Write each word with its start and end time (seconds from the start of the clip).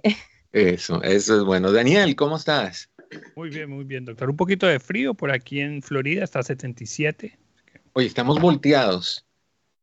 Eso, 0.51 1.01
eso 1.01 1.37
es 1.37 1.43
bueno. 1.43 1.71
Daniel, 1.71 2.15
¿cómo 2.15 2.35
estás? 2.35 2.87
Muy 3.35 3.49
bien, 3.49 3.71
muy 3.71 3.83
bien, 3.83 4.05
doctor. 4.05 4.29
Un 4.29 4.35
poquito 4.35 4.67
de 4.67 4.79
frío 4.79 5.15
por 5.15 5.31
aquí 5.31 5.59
en 5.59 5.81
Florida, 5.81 6.23
está 6.23 6.39
a 6.39 6.43
77. 6.43 7.35
Oye, 7.93 8.05
estamos 8.05 8.39
volteados. 8.39 9.25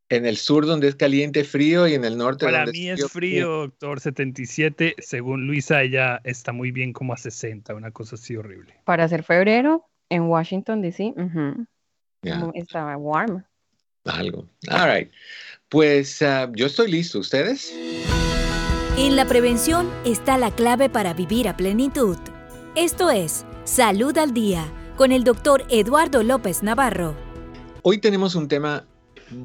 En 0.07 0.25
el 0.25 0.37
sur 0.37 0.65
donde 0.65 0.87
es 0.87 0.95
caliente, 0.95 1.43
frío 1.43 1.85
y 1.85 1.93
en 1.93 2.05
el 2.05 2.17
norte 2.17 2.45
Para 2.45 2.59
donde 2.59 2.71
mí 2.71 2.89
es 2.89 3.05
frío, 3.11 3.49
doctor, 3.49 3.99
77. 3.99 4.95
Según 4.99 5.47
Luisa, 5.47 5.81
ella 5.83 6.21
está 6.23 6.53
muy 6.53 6.71
bien 6.71 6.93
como 6.93 7.11
a 7.11 7.17
60, 7.17 7.75
una 7.75 7.91
cosa 7.91 8.15
así 8.15 8.37
horrible. 8.37 8.73
Para 8.85 9.05
ser 9.09 9.23
febrero, 9.23 9.89
en 10.07 10.23
Washington, 10.23 10.81
D.C., 10.81 11.13
estaba 12.53 12.95
warm. 12.95 13.43
Algo. 14.05 14.47
All 14.69 14.93
right. 14.93 15.11
Pues 15.69 16.21
ah, 16.21 16.51
yo 16.53 16.65
estoy 16.65 16.91
listo. 16.91 17.19
¿Ustedes? 17.19 17.73
En 18.97 19.15
la 19.15 19.25
prevención 19.25 19.89
está 20.05 20.37
la 20.37 20.51
clave 20.51 20.89
para 20.89 21.13
vivir 21.13 21.47
a 21.47 21.55
plenitud. 21.55 22.17
Esto 22.75 23.09
es 23.09 23.45
Salud 23.63 24.17
al 24.17 24.33
Día 24.33 24.65
con 24.97 25.11
el 25.11 25.23
doctor 25.23 25.65
Eduardo 25.69 26.23
López 26.23 26.63
Navarro. 26.63 27.15
Hoy 27.83 27.99
tenemos 27.99 28.35
un 28.35 28.47
tema 28.47 28.85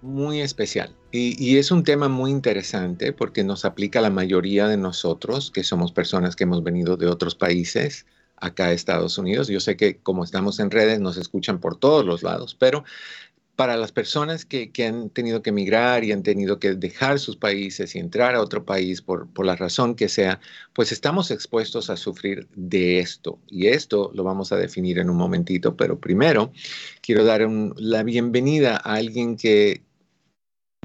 muy 0.02 0.40
especial 0.40 0.94
y, 1.12 1.36
y, 1.42 1.58
es 1.58 1.70
un 1.70 1.84
tema 1.84 2.08
muy 2.08 2.32
interesante 2.32 3.12
porque 3.12 3.44
nos 3.44 3.64
aplica 3.64 4.00
a 4.00 4.02
la 4.02 4.10
mayoría 4.10 4.66
de 4.66 4.76
nosotros 4.76 5.52
que 5.52 5.62
somos 5.62 5.92
personas 5.92 6.34
que 6.34 6.42
hemos 6.42 6.64
venido 6.64 6.96
de 6.96 7.06
otros 7.06 7.36
países 7.36 8.04
acá 8.36 8.66
a 8.66 8.72
Estados 8.72 9.18
Unidos. 9.18 9.48
Yo 9.48 9.60
sé 9.60 9.76
que 9.76 9.98
como 9.98 10.24
estamos 10.24 10.60
en 10.60 10.70
redes 10.70 11.00
nos 11.00 11.16
escuchan 11.16 11.60
por 11.60 11.78
todos 11.78 12.04
los 12.04 12.22
lados, 12.22 12.56
pero 12.58 12.84
para 13.56 13.78
las 13.78 13.90
personas 13.90 14.44
que, 14.44 14.70
han 14.86 15.08
tenido 15.08 15.40
que 15.42 15.48
emigrar 15.48 16.04
y 16.04 16.12
han 16.12 16.22
tenido 16.22 16.58
que 16.60 16.74
dejar 16.74 17.18
sus 17.18 17.36
países 17.36 17.96
y 17.96 17.98
entrar 17.98 18.34
a 18.34 18.42
otro 18.42 18.64
país 18.64 19.00
por, 19.00 19.28
la 19.44 19.56
razón 19.56 19.94
que 19.94 20.10
sea, 20.10 20.40
pues 20.74 20.92
estamos 20.92 21.30
expuestos 21.30 21.88
a 21.88 21.96
sufrir 21.96 22.46
de 22.54 22.98
esto. 22.98 23.38
Y 23.48 23.68
esto 23.68 24.10
lo 24.14 24.24
vamos 24.24 24.52
a 24.52 24.56
definir 24.56 24.98
en 24.98 25.08
un 25.08 25.16
momentito, 25.16 25.74
pero 25.74 25.98
primero 25.98 26.52
quiero 27.00 27.24
dar 27.24 27.48
la 27.76 28.02
bienvenida 28.02 28.76
a 28.76 28.94
alguien 28.94 29.36
que, 29.36 29.82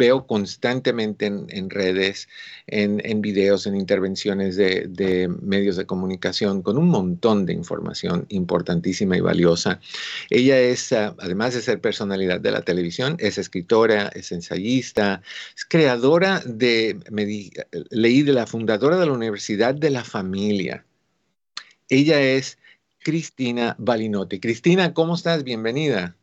veo 0.02 0.26
constantemente 0.26 1.28
en, 1.28 1.70
redes, 1.70 2.28
en, 2.66 3.22
videos, 3.22 3.68
en 3.68 3.76
intervenciones 3.76 4.56
de, 4.56 5.30
medios 5.44 5.76
de 5.76 5.86
comunicación 5.86 6.64
con 6.64 6.80
un 6.80 6.90
montón 6.90 7.46
de 7.46 7.54
información 7.54 8.26
importantísima 8.30 9.16
y 9.16 9.22
valiosa. 9.22 9.80
Ella 10.32 10.60
es, 10.60 10.92
ah, 10.92 11.16
además 11.20 11.54
de 11.54 11.62
ser 11.62 11.82
personalidad 11.82 12.40
de 12.42 12.50
la 12.50 12.64
televisión, 12.64 13.16
es 13.20 13.38
escritora, 13.38 14.10
es 14.16 14.32
ensayista, 14.32 15.22
es 15.56 15.66
creadora 15.66 16.42
de, 16.46 16.98
leí 17.92 18.24
de 18.24 18.34
la 18.34 18.48
fundadora 18.48 18.98
de 18.98 19.06
la 19.06 19.14
Universidad 19.14 19.76
de 19.76 19.92
la 19.92 20.04
Familia. 20.04 20.84
Ella 21.90 22.20
es 22.20 22.58
Cristina 23.04 23.76
Balinotti. 23.78 24.40
Cristina, 24.40 24.96
¿cómo 24.96 25.14
estás? 25.14 25.44
Bienvenida. 25.44 26.16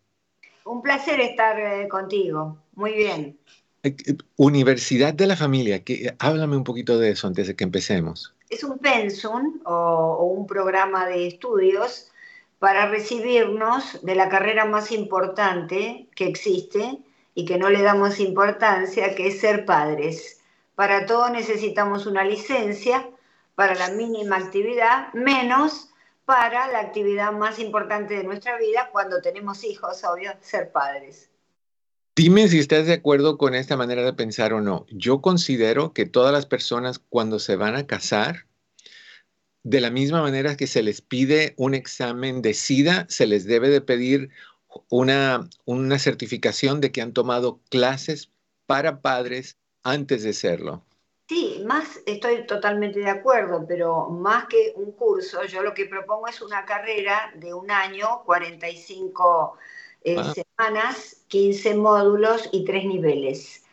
Un 0.65 0.83
placer 0.83 1.21
estar 1.21 1.57
eh, 1.61 1.87
contigo. 1.87 2.59
Muy 2.75 2.93
bien. 2.95 3.39
Eh, 3.85 3.95
eh, 4.07 4.15
Universidad 4.37 5.15
de 5.15 5.27
la 5.27 5.37
Familia, 5.37 5.85
que, 5.85 6.13
háblame 6.19 6.57
un 6.57 6.65
poquito 6.65 6.99
de 6.99 7.11
eso 7.11 7.29
antes 7.29 7.47
de 7.47 7.55
que 7.55 7.63
empecemos. 7.63 8.35
Es 8.51 8.65
un 8.65 8.79
pensum 8.79 9.61
o, 9.65 10.25
un 10.25 10.47
programa 10.47 11.07
de 11.07 11.29
estudios 11.29 12.11
para 12.59 12.89
recibirnos 12.89 14.05
de 14.05 14.17
la 14.17 14.29
carrera 14.29 14.65
más 14.65 14.91
importante 14.91 16.09
que 16.17 16.27
existe 16.27 16.99
y 17.35 17.45
que 17.45 17.57
no 17.57 17.71
le 17.71 17.83
damos 17.83 18.19
importancia, 18.19 19.15
que 19.15 19.29
es 19.29 19.41
ser 19.41 19.65
padres. 19.65 20.41
Para 20.75 21.07
todo 21.07 21.31
necesitamos 21.31 22.07
una 22.07 22.25
licencia, 22.25 23.09
para 23.55 23.77
la 23.77 23.91
mínima 23.91 24.37
actividad, 24.37 25.13
menos 25.13 25.91
para 26.25 26.67
la 26.73 26.81
actividad 26.81 27.31
más 27.33 27.61
importante 27.61 28.15
de 28.17 28.25
nuestra 28.25 28.59
vida 28.59 28.89
cuando 28.91 29.21
tenemos 29.21 29.63
hijos, 29.63 30.03
obvio, 30.05 30.33
ser 30.41 30.73
padres. 30.73 31.31
Dime 32.19 32.49
si 32.49 32.59
estás 32.59 32.87
de 32.87 32.95
acuerdo 32.95 33.39
con 33.39 33.55
esta 33.55 33.77
manera 33.77 34.03
de 34.03 34.13
pensar 34.13 34.53
o 34.53 34.61
no. 34.61 34.87
Yo 34.91 35.21
considero 35.23 35.93
que 35.93 36.05
todas 36.05 36.33
las 36.33 36.47
personas 36.47 36.99
cuando 36.99 37.39
se 37.39 37.55
van 37.55 37.77
a 37.77 37.87
casar, 37.87 38.47
de 39.63 39.81
la 39.81 39.93
misma 39.93 40.21
manera 40.21 40.57
que 40.57 40.67
se 40.67 40.83
les 40.83 41.01
pide 41.01 41.55
un 41.57 41.77
examen 41.77 42.43
de 42.43 42.55
SIDA, 42.55 43.07
se 43.09 43.29
les 43.29 43.45
debe 43.45 43.69
de 43.69 43.83
pedir 43.83 44.31
una, 44.91 45.49
una 45.65 46.01
certificación 46.01 46.81
de 46.81 46.91
que 46.91 47.03
han 47.03 47.13
tomado 47.13 47.61
clases 47.71 48.33
para 48.67 49.01
padres 49.01 49.57
antes 49.85 50.25
de 50.25 50.33
serlo. 50.33 50.83
Sí, 51.29 51.63
más 51.69 52.01
estoy 52.05 52.45
totalmente 52.49 52.99
de 52.99 53.11
acuerdo, 53.11 53.65
pero 53.69 54.09
más 54.09 54.47
que 54.47 54.73
un 54.75 54.91
curso, 54.91 55.45
yo 55.45 55.63
lo 55.63 55.73
que 55.73 55.87
propongo 55.87 56.27
es 56.27 56.43
una 56.43 56.65
carrera 56.65 57.33
de 57.37 57.55
un 57.55 57.71
año, 57.71 58.25
45 58.25 59.57
eh, 60.03 60.17
semanas, 60.35 61.25
15 61.29 61.75
módulos 61.75 62.49
y 62.53 62.65
3 62.65 62.85
niveles. 62.85 63.65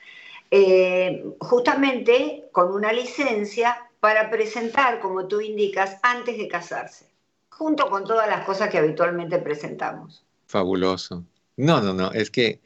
Eh, 0.52 1.26
justamente 1.40 2.50
con 2.52 2.72
una 2.72 2.94
licencia 2.94 3.90
para 4.00 4.30
presentar, 4.30 5.00
como 5.00 5.28
tú 5.28 5.42
indicas, 5.42 5.98
antes 6.04 6.38
de 6.38 6.48
casarse, 6.48 7.08
junto 7.50 7.90
con 7.90 8.04
todas 8.04 8.28
las 8.28 8.46
cosas 8.46 8.70
que 8.70 8.78
habitualmente 8.78 9.40
presentamos. 9.40 10.24
Fabuloso. 10.48 11.24
No, 11.58 11.82
no, 11.82 11.94
no, 11.94 12.12
es 12.12 12.30
que 12.30 12.62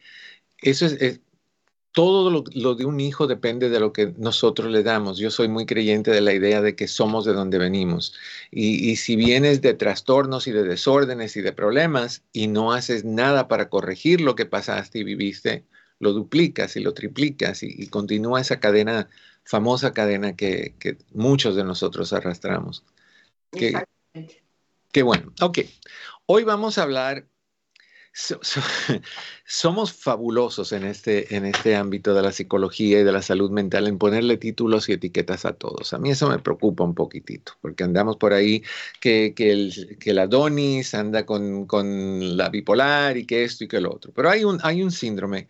eso 0.62 0.86
es 0.86 1.22
todo 1.92 2.46
lo, 2.54 2.76
de 2.76 2.86
un 2.86 3.00
hijo 3.00 3.26
depende 3.26 3.70
de 3.70 3.80
lo 3.80 3.94
que 3.94 4.14
nosotros 4.18 4.72
le 4.72 4.84
damos. 4.84 5.18
Yo 5.18 5.32
soy 5.32 5.48
muy 5.48 5.66
creyente 5.66 6.12
de 6.12 6.22
la 6.22 6.34
idea 6.34 6.62
de 6.62 6.76
que 6.76 6.88
somos 6.88 7.26
de 7.26 7.34
donde 7.34 7.58
venimos. 7.58 8.14
Y, 8.52 8.96
si 8.98 9.16
vienes 9.16 9.62
de 9.62 9.74
trastornos 9.74 10.48
y 10.48 10.52
de 10.52 10.64
desórdenes 10.64 11.36
y 11.36 11.42
de 11.42 11.52
problemas 11.52 12.24
y 12.32 12.48
no 12.48 12.74
haces 12.74 13.06
nada 13.06 13.48
para 13.48 13.70
corregir 13.70 14.22
lo 14.22 14.36
que 14.36 14.46
pasaste 14.46 15.00
y 15.00 15.04
viviste, 15.04 15.66
lo 16.00 16.14
duplicas 16.14 16.76
y 16.76 16.82
lo 16.82 16.94
triplicas 16.94 17.64
y, 17.64 17.88
continúa 17.88 18.42
esa 18.42 18.60
cadena, 18.60 19.10
famosa 19.44 19.92
cadena 19.94 20.36
que, 20.36 20.76
muchos 21.14 21.56
de 21.56 21.64
nosotros 21.64 22.14
arrastramos. 22.14 22.84
qué 23.52 25.04
bueno. 25.04 25.34
Ok. 25.42 25.60
Hoy 26.28 26.44
vamos 26.44 26.78
a 26.78 26.84
hablar 26.84 27.26
somos 29.46 29.94
fabulosos 29.94 30.72
en 30.72 30.84
este, 30.84 31.36
en 31.36 31.46
este 31.46 31.76
ámbito 31.76 32.14
de 32.14 32.22
la 32.22 32.32
psicología 32.32 33.00
y 33.00 33.04
de 33.04 33.12
la 33.12 33.22
salud 33.22 33.52
mental 33.52 33.88
en 33.88 33.98
ponerle 33.98 34.38
títulos 34.38 34.90
y 34.90 34.94
etiquetas 34.94 35.46
a 35.46 35.54
todos. 35.54 35.94
A 35.94 36.00
mí 36.00 36.10
eso 36.10 36.30
me 36.30 36.40
preocupa 36.40 36.84
un 36.84 36.96
poquitito, 36.96 37.54
porque 37.62 37.84
andamos 37.84 38.18
por 38.18 38.34
ahí 38.34 38.64
que, 39.00 39.34
que, 39.36 39.52
el, 39.52 39.98
que 40.00 40.14
la 40.14 40.28
Donis 40.28 40.94
anda 40.94 41.26
con, 41.26 41.66
con, 41.66 42.38
la 42.38 42.50
bipolar 42.50 43.18
y 43.18 43.26
que 43.26 43.44
esto 43.44 43.64
y 43.64 43.68
que 43.68 43.82
lo 43.82 43.94
otro. 43.94 44.12
Pero 44.14 44.30
hay 44.30 44.44
un, 44.44 44.60
hay 44.64 44.82
un 44.82 44.92
síndrome 44.92 45.48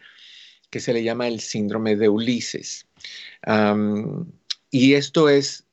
que 0.69 0.79
se 0.79 0.93
le 0.93 1.03
llama 1.03 1.27
el 1.27 1.39
síndrome 1.39 1.95
de 1.95 2.09
Ulises. 2.09 2.87
y 4.71 4.93
esto 4.93 5.29
es 5.29 5.65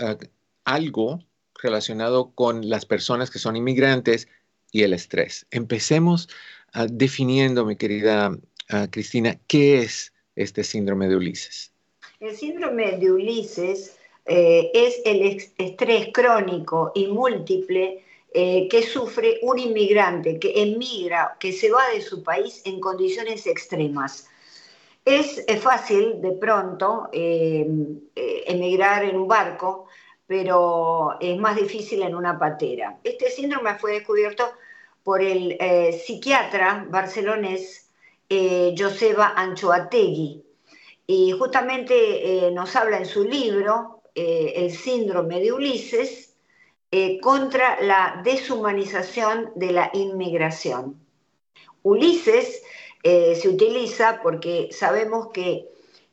ah, 0.00 0.16
algo 0.64 1.24
relacionado 1.62 2.32
con 2.34 2.68
las 2.68 2.84
personas 2.84 3.30
que 3.30 3.38
son 3.38 3.56
inmigrantes 3.56 4.28
y 4.74 4.82
el 4.82 4.92
estrés. 4.92 5.46
Empecemos 5.52 6.28
ah, 6.72 6.86
definiendo, 6.90 7.64
mi 7.64 7.76
querida 7.76 8.36
ah, 8.70 8.88
Cristina, 8.90 9.38
¿qué 9.46 9.78
es 9.78 10.12
este 10.34 10.64
síndrome 10.64 11.08
de 11.08 11.16
Ulises? 11.16 11.72
El 12.18 12.36
síndrome 12.36 12.98
de 12.98 13.12
Ulises 13.12 13.96
eh, 14.26 14.72
es 14.74 15.00
el 15.04 15.40
estrés 15.58 16.08
crónico 16.12 16.90
y 16.92 17.06
múltiple 17.06 18.02
eh, 18.32 18.66
que 18.68 18.82
sufre 18.82 19.38
un 19.42 19.60
inmigrante 19.60 20.40
que 20.40 20.60
emigra, 20.60 21.36
que 21.38 21.52
se 21.52 21.70
va 21.70 21.88
de 21.94 22.00
su 22.00 22.24
país 22.24 22.60
en 22.64 22.80
condiciones 22.80 23.46
extremas. 23.46 24.28
Es, 25.04 25.44
fácil 25.60 26.20
de 26.20 26.32
pronto 26.32 27.10
eh, 27.12 27.64
emigrar 28.46 29.04
en 29.04 29.16
un 29.16 29.28
barco, 29.28 29.86
pero 30.26 31.16
es 31.20 31.38
más 31.38 31.54
difícil 31.54 32.02
en 32.02 32.16
una 32.16 32.36
patera. 32.36 32.98
Este 33.04 33.30
síndrome 33.30 33.74
fue 33.76 33.92
descubierto 33.92 34.50
por 35.04 35.22
el 35.22 35.56
psiquiatra 35.92 36.86
barcelonés 36.88 37.90
Joseba 38.28 39.34
Anchoategui, 39.36 40.42
y 41.06 41.32
justamente 41.32 42.50
nos 42.52 42.74
habla 42.74 42.98
en 42.98 43.06
su 43.06 43.22
libro 43.22 44.00
El 44.14 44.72
síndrome 44.72 45.40
de 45.40 45.52
Ulises, 45.52 46.34
eh, 46.96 47.18
contra 47.18 47.80
la 47.80 48.20
deshumanización 48.22 49.50
de 49.56 49.72
la 49.72 49.90
inmigración. 49.94 51.04
Ulises 51.82 52.62
eh, 53.02 53.34
se 53.34 53.48
utiliza 53.48 54.20
porque 54.22 54.68
sabemos 54.70 55.30
que 55.32 55.68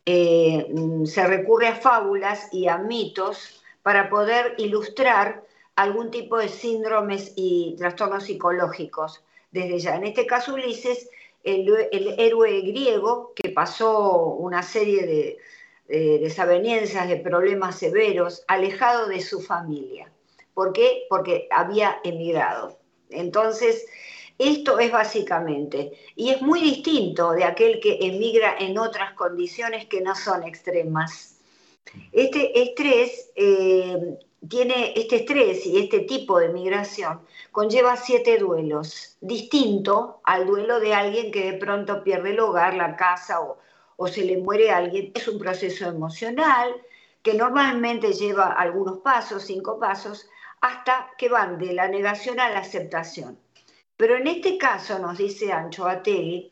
eh, 0.08 0.74
se 1.06 1.28
recurre 1.28 1.68
a 1.68 1.76
fábulas 1.76 2.52
y 2.52 2.68
a 2.68 2.80
mitos 2.80 3.62
para 3.84 4.10
poder 4.10 4.56
ilustrar 4.58 5.44
algún 5.76 6.12
tipo 6.12 6.38
de 6.38 6.50
síndromes 6.50 7.34
y 7.36 7.76
trastornos 7.78 8.26
psicológicos. 8.26 9.24
Desde 9.52 9.80
ya, 9.80 9.96
en 9.96 10.06
este 10.06 10.26
caso 10.26 10.54
Ulises, 10.54 11.10
el, 11.44 11.70
héroe 12.18 12.62
griego 12.62 13.34
que 13.36 13.50
pasó 13.50 14.26
una 14.26 14.64
serie 14.64 15.06
de, 15.06 15.38
de 15.88 16.20
desavenencias, 16.20 17.08
de 17.08 17.18
problemas 17.18 17.78
severos, 17.78 18.44
alejado 18.48 19.08
de 19.08 19.22
su 19.22 19.42
familia. 19.42 20.12
¿Por 20.54 20.74
qué? 20.74 21.04
Porque 21.10 21.48
había 21.52 22.00
emigrado. 22.04 22.78
Entonces, 23.10 23.86
esto 24.38 24.80
es 24.80 24.92
básicamente, 24.92 25.92
y 26.16 26.30
es 26.30 26.42
muy 26.42 26.62
distinto 26.62 27.32
de 27.32 27.44
aquel 27.44 27.80
que 27.80 28.00
emigra 28.02 28.56
en 28.58 28.78
otras 28.78 29.14
condiciones 29.14 29.86
que 29.86 30.02
no 30.02 30.16
son 30.16 30.44
extremas. 30.44 31.36
Este 32.12 32.60
estrés 32.60 33.30
eh, 33.36 34.18
tiene 34.48 34.94
este 34.96 35.18
estrés 35.18 35.66
y 35.66 35.78
este 35.78 36.02
tipo 36.02 36.40
de 36.40 36.50
migración 36.50 37.22
conlleva 37.52 37.96
siete 37.96 38.38
duelos, 38.40 39.18
distinto 39.22 40.22
al 40.24 40.48
duelo 40.48 40.80
de 40.80 40.94
alguien 40.94 41.32
que 41.32 41.52
de 41.52 41.58
pronto 41.58 42.04
pierde 42.04 42.32
el 42.32 42.40
hogar, 42.40 42.74
la 42.74 42.96
casa 42.96 43.40
o, 43.42 43.58
se 44.08 44.26
le 44.26 44.38
muere 44.38 44.72
alguien. 44.72 45.12
Es 45.14 45.28
un 45.28 45.38
proceso 45.38 45.88
emocional 45.88 46.74
que 47.22 47.36
normalmente 47.36 48.14
lleva 48.14 48.48
algunos 48.54 49.00
pasos, 49.00 49.44
cinco 49.44 49.80
pasos, 49.80 50.28
hasta 50.60 51.12
que 51.20 51.30
van 51.30 51.60
de 51.60 51.74
la 51.74 51.88
negación 51.88 52.40
a 52.40 52.50
la 52.50 52.60
aceptación. 52.60 53.38
Pero 53.96 54.18
en 54.18 54.26
este 54.26 54.58
caso, 54.58 54.98
nos 54.98 55.20
dice 55.20 55.52
Ancho 55.52 55.88
Ategui, 55.88 56.52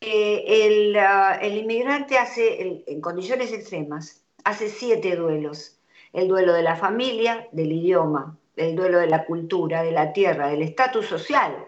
eh, 0.00 0.94
ah, 1.00 1.38
el, 1.42 1.58
inmigrante 1.58 2.18
hace, 2.18 2.84
en 2.86 3.00
condiciones 3.00 3.52
extremas, 3.52 4.22
hace 4.44 4.68
siete 4.68 5.16
duelos. 5.16 5.75
El 6.12 6.28
duelo 6.28 6.52
de 6.52 6.62
la 6.62 6.76
familia, 6.76 7.48
del 7.52 7.72
idioma, 7.72 8.36
el 8.56 8.74
duelo 8.74 8.98
de 8.98 9.08
la 9.08 9.24
cultura, 9.24 9.82
de 9.82 9.92
la 9.92 10.12
tierra, 10.12 10.48
del 10.48 10.62
estatus 10.62 11.06
social, 11.06 11.66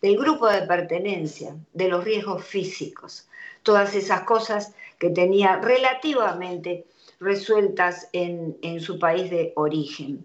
del 0.00 0.16
grupo 0.16 0.46
de 0.48 0.62
pertenencia, 0.62 1.56
de 1.72 1.88
los 1.88 2.04
riesgos 2.04 2.44
físicos, 2.44 3.28
todas 3.62 3.94
esas 3.94 4.22
cosas 4.22 4.74
que 4.98 5.10
tenía 5.10 5.56
relativamente 5.56 6.84
resueltas 7.20 8.08
en 8.12 8.80
su 8.80 8.98
país 8.98 9.30
de 9.30 9.52
origen. 9.56 10.24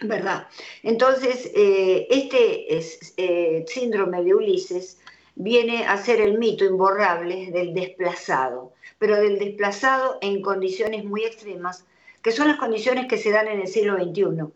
¿verdad? 0.00 0.46
Entonces, 0.82 1.50
eh, 1.54 2.06
este 2.10 2.78
eh, 3.16 3.64
síndrome 3.66 4.22
de 4.22 4.34
Ulises 4.34 4.98
viene 5.34 5.86
a 5.86 5.96
ser 5.96 6.20
el 6.20 6.38
mito 6.38 6.64
imborrable 6.64 7.50
del 7.50 7.74
desplazado, 7.74 8.72
pero 8.98 9.16
del 9.16 9.38
desplazado 9.38 10.18
en 10.20 10.42
condiciones 10.42 11.04
muy 11.04 11.24
extremas, 11.24 11.84
que 12.22 12.32
son 12.32 12.48
las 12.48 12.56
condiciones 12.56 13.06
que 13.06 13.18
se 13.18 13.30
dan 13.30 13.48
en 13.48 13.60
el 13.60 13.68
siglo 13.68 13.96
XXI. 13.96 14.52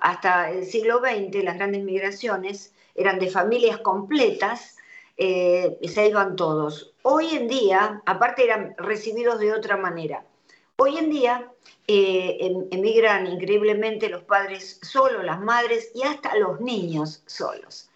Hasta 0.00 0.50
el 0.50 0.64
siglo 0.64 1.00
XX 1.00 1.44
las 1.44 1.56
grandes 1.56 1.82
migraciones 1.82 2.72
eran 2.94 3.18
de 3.18 3.30
familias 3.30 3.78
completas, 3.78 4.76
eh, 5.22 5.76
y 5.82 5.88
se 5.88 6.08
iban 6.08 6.34
todos. 6.34 6.94
Hoy 7.02 7.36
en 7.36 7.46
día, 7.46 8.00
aparte 8.06 8.42
eran 8.42 8.74
recibidos 8.78 9.38
de 9.38 9.52
otra 9.52 9.76
manera. 9.76 10.24
Hoy 10.76 10.96
en 10.96 11.10
día 11.10 11.52
eh, 11.86 12.38
em, 12.40 12.66
emigran 12.70 13.26
increíblemente 13.26 14.08
los 14.08 14.22
padres 14.22 14.80
solos, 14.80 15.22
las 15.22 15.38
madres 15.38 15.90
y 15.94 16.04
hasta 16.04 16.34
los 16.36 16.62
niños 16.62 17.22
solos. 17.26 17.90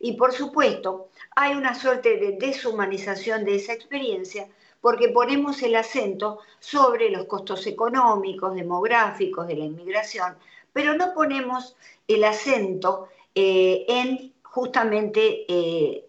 Y 0.00 0.12
por 0.12 0.32
supuesto, 0.32 1.10
hay 1.36 1.52
una 1.52 1.74
suerte 1.74 2.16
de 2.16 2.38
deshumanización 2.38 3.44
de 3.44 3.56
esa 3.56 3.74
experiencia 3.74 4.48
porque 4.82 5.08
ponemos 5.08 5.62
el 5.62 5.74
acento 5.76 6.40
sobre 6.60 7.08
los 7.08 7.24
costos 7.24 7.66
económicos, 7.66 8.54
demográficos 8.54 9.46
de 9.46 9.56
la 9.56 9.64
inmigración, 9.64 10.36
pero 10.74 10.92
no 10.92 11.14
ponemos 11.14 11.74
el 12.06 12.24
acento 12.24 13.08
eh, 13.34 13.86
en 13.88 14.34
justamente 14.42 15.46
eh, 15.48 16.04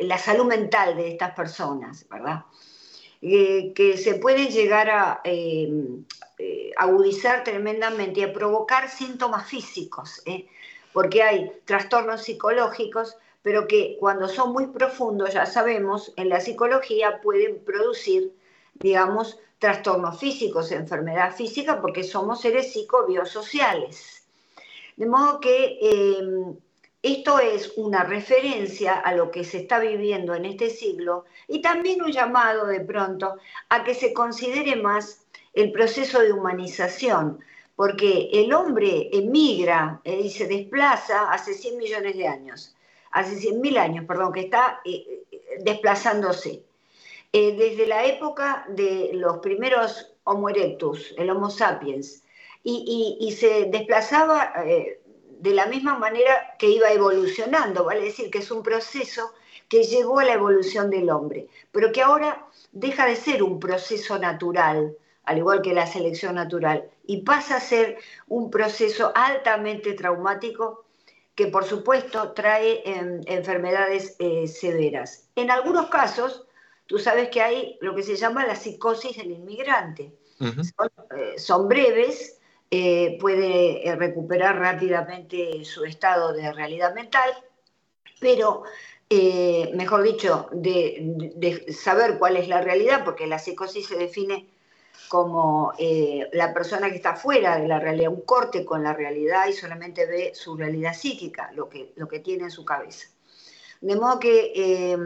la 0.00 0.16
salud 0.16 0.46
mental 0.46 0.96
de 0.96 1.08
estas 1.08 1.34
personas, 1.34 2.06
¿verdad? 2.08 2.44
que 3.20 3.96
se 3.96 4.16
pueden 4.16 4.48
llegar 4.48 4.90
a, 4.90 5.22
eh, 6.36 6.72
agudizar 6.76 7.44
tremendamente 7.44 8.20
y 8.20 8.22
a 8.24 8.32
provocar 8.32 8.90
síntomas 8.90 9.48
físicos, 9.48 10.20
¿eh? 10.26 10.46
porque 10.92 11.22
hay 11.22 11.52
trastornos 11.64 12.22
psicológicos, 12.22 13.16
pero 13.44 13.68
que 13.68 13.98
cuando 14.00 14.26
son 14.26 14.54
muy 14.54 14.68
profundos, 14.68 15.34
ya 15.34 15.44
sabemos, 15.44 16.14
en 16.16 16.30
la 16.30 16.40
psicología 16.40 17.20
pueden 17.20 17.62
producir, 17.62 18.32
digamos, 18.72 19.38
trastornos 19.58 20.18
físicos, 20.18 20.72
enfermedad 20.72 21.36
física, 21.36 21.82
porque 21.82 22.04
somos 22.04 22.40
seres 22.40 22.72
psicobiosociales. 22.72 24.26
De 24.96 25.04
modo 25.04 25.40
que 25.40 25.78
em, 25.82 26.56
esto 27.02 27.38
es 27.38 27.74
una 27.76 28.02
referencia 28.04 28.94
a 28.94 29.14
lo 29.14 29.30
que 29.30 29.44
se 29.44 29.58
está 29.58 29.78
viviendo 29.78 30.34
en 30.34 30.46
este 30.46 30.70
siglo 30.70 31.26
y 31.46 31.60
también 31.60 32.00
un 32.00 32.12
llamado 32.12 32.66
de 32.66 32.80
pronto 32.80 33.36
a 33.68 33.84
que 33.84 33.94
se 33.94 34.14
considere 34.14 34.76
más 34.76 35.26
el 35.52 35.70
proceso 35.70 36.20
de 36.20 36.32
humanización, 36.32 37.40
porque 37.76 38.30
el 38.32 38.54
hombre 38.54 39.10
emigra 39.12 40.00
eh, 40.02 40.18
y 40.18 40.30
se 40.30 40.46
desplaza 40.46 41.30
hace 41.30 41.52
100 41.52 41.76
millones 41.76 42.16
de 42.16 42.26
años, 42.26 42.73
hace 43.14 43.36
100 43.36 43.60
mil 43.60 43.78
años, 43.78 44.04
perdón, 44.06 44.32
que 44.32 44.40
está 44.40 44.80
eh, 44.84 45.24
eh, 45.30 45.40
desplazándose. 45.60 46.62
desde 47.32 47.86
la 47.86 48.04
época 48.04 48.64
de 48.68 49.10
los 49.14 49.38
primeros 49.38 50.14
Homo 50.24 50.48
erectus, 50.48 51.14
el 51.16 51.30
Homo 51.30 51.50
sapiens, 51.50 52.22
y, 52.62 53.36
se 53.38 53.66
desplazaba 53.66 54.54
de 54.64 55.50
la 55.50 55.66
misma 55.66 55.98
manera 55.98 56.54
que 56.58 56.70
iba 56.70 56.90
evolucionando, 56.90 57.84
vale 57.84 58.02
decir 58.02 58.30
que 58.30 58.38
es 58.38 58.50
un 58.50 58.62
proceso 58.62 59.32
que 59.68 59.82
llegó 59.82 60.20
a 60.20 60.24
la 60.24 60.34
evolución 60.34 60.90
del 60.90 61.10
hombre, 61.10 61.48
pero 61.72 61.92
que 61.92 62.02
ahora 62.02 62.46
deja 62.72 63.06
de 63.06 63.16
ser 63.16 63.42
un 63.42 63.58
proceso 63.58 64.18
natural, 64.18 64.96
al 65.24 65.38
igual 65.38 65.62
que 65.62 65.74
la 65.74 65.86
selección 65.86 66.36
natural, 66.36 66.88
y 67.06 67.22
pasa 67.22 67.56
a 67.56 67.60
ser 67.60 67.98
un 68.28 68.50
proceso 68.50 69.12
altamente 69.14 69.94
traumático 69.94 70.83
que 71.34 71.48
por 71.48 71.64
supuesto 71.64 72.32
trae 72.32 72.82
em, 72.84 73.20
enfermedades 73.26 74.16
eh, 74.18 74.46
severas. 74.46 75.28
En 75.34 75.50
algunos 75.50 75.86
casos, 75.86 76.46
tú 76.86 76.98
sabes 76.98 77.28
que 77.28 77.42
hay 77.42 77.78
lo 77.80 77.94
que 77.94 78.02
se 78.02 78.16
llama 78.16 78.46
la 78.46 78.54
psicosis 78.54 79.16
del 79.16 79.32
inmigrante. 79.32 80.12
Eh, 80.40 81.38
son, 81.38 81.68
breves, 81.68 82.38
eh, 82.70 83.16
puede 83.20 83.94
recuperar 83.96 84.58
rápidamente 84.58 85.64
su 85.64 85.84
estado 85.84 86.32
de 86.32 86.52
realidad 86.52 86.94
mental, 86.94 87.30
pero 88.20 88.64
mejor 89.74 90.02
dicho, 90.02 90.48
de, 90.50 91.66
saber 91.72 92.18
cuál 92.18 92.36
es 92.36 92.48
la 92.48 92.60
realidad, 92.60 93.04
porque 93.04 93.28
la 93.28 93.38
psicosis 93.38 93.86
se 93.86 93.96
define 93.96 94.48
como 95.14 95.72
eh, 95.78 96.28
la 96.32 96.52
persona 96.52 96.90
que 96.90 96.96
está 96.96 97.14
fuera 97.14 97.56
de 97.56 97.68
la 97.68 97.78
realidad, 97.78 98.10
un 98.10 98.22
corte 98.22 98.64
con 98.64 98.82
la 98.82 98.94
realidad 98.94 99.46
y 99.46 99.52
solamente 99.52 100.06
ve 100.06 100.32
su 100.34 100.56
realidad 100.56 100.92
psíquica, 100.92 101.52
lo 101.52 101.68
que, 101.68 101.92
lo 101.94 102.08
que 102.08 102.18
tiene 102.18 102.42
en 102.42 102.50
su 102.50 102.64
cabeza. 102.64 103.06
De 103.80 103.94
modo 103.94 104.18
que 104.18 104.52
eh, 104.56 104.98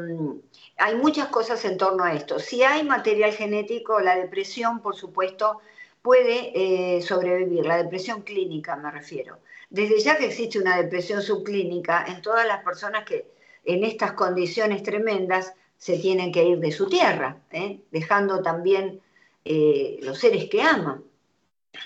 hay 0.79 0.95
muchas 0.95 1.29
cosas 1.29 1.63
en 1.67 1.77
torno 1.77 2.05
a 2.05 2.15
esto. 2.15 2.39
Si 2.39 2.63
hay 2.63 2.85
material 2.85 3.35
genético, 3.35 4.01
la 4.01 4.17
depresión, 4.17 4.81
por 4.81 4.97
supuesto, 4.97 5.61
puede 6.01 6.53
eh, 6.55 7.03
sobrevivir, 7.03 7.67
la 7.67 7.77
depresión 7.77 8.23
clínica 8.23 8.77
me 8.77 8.91
refiero. 8.91 9.41
Desde 9.69 10.01
ya 10.01 10.17
que 10.17 10.25
existe 10.25 10.59
una 10.59 10.79
depresión 10.79 11.21
subclínica 11.21 12.07
en 12.09 12.23
todas 12.23 12.47
las 12.47 12.65
personas 12.65 13.05
que 13.05 13.27
en 13.67 13.85
estas 13.85 14.13
condiciones 14.13 14.83
tremendas 14.83 15.53
se 15.77 15.99
tienen 15.99 16.33
que 16.33 16.45
ir 16.45 16.61
de 16.61 16.73
su 16.73 16.89
tierra, 16.89 17.37
¿eh? 17.51 17.81
dejando 17.91 18.41
también 18.41 19.03
eh, 19.45 19.99
los 20.03 20.19
seres 20.19 20.49
que 20.49 20.63
aman. 20.63 21.05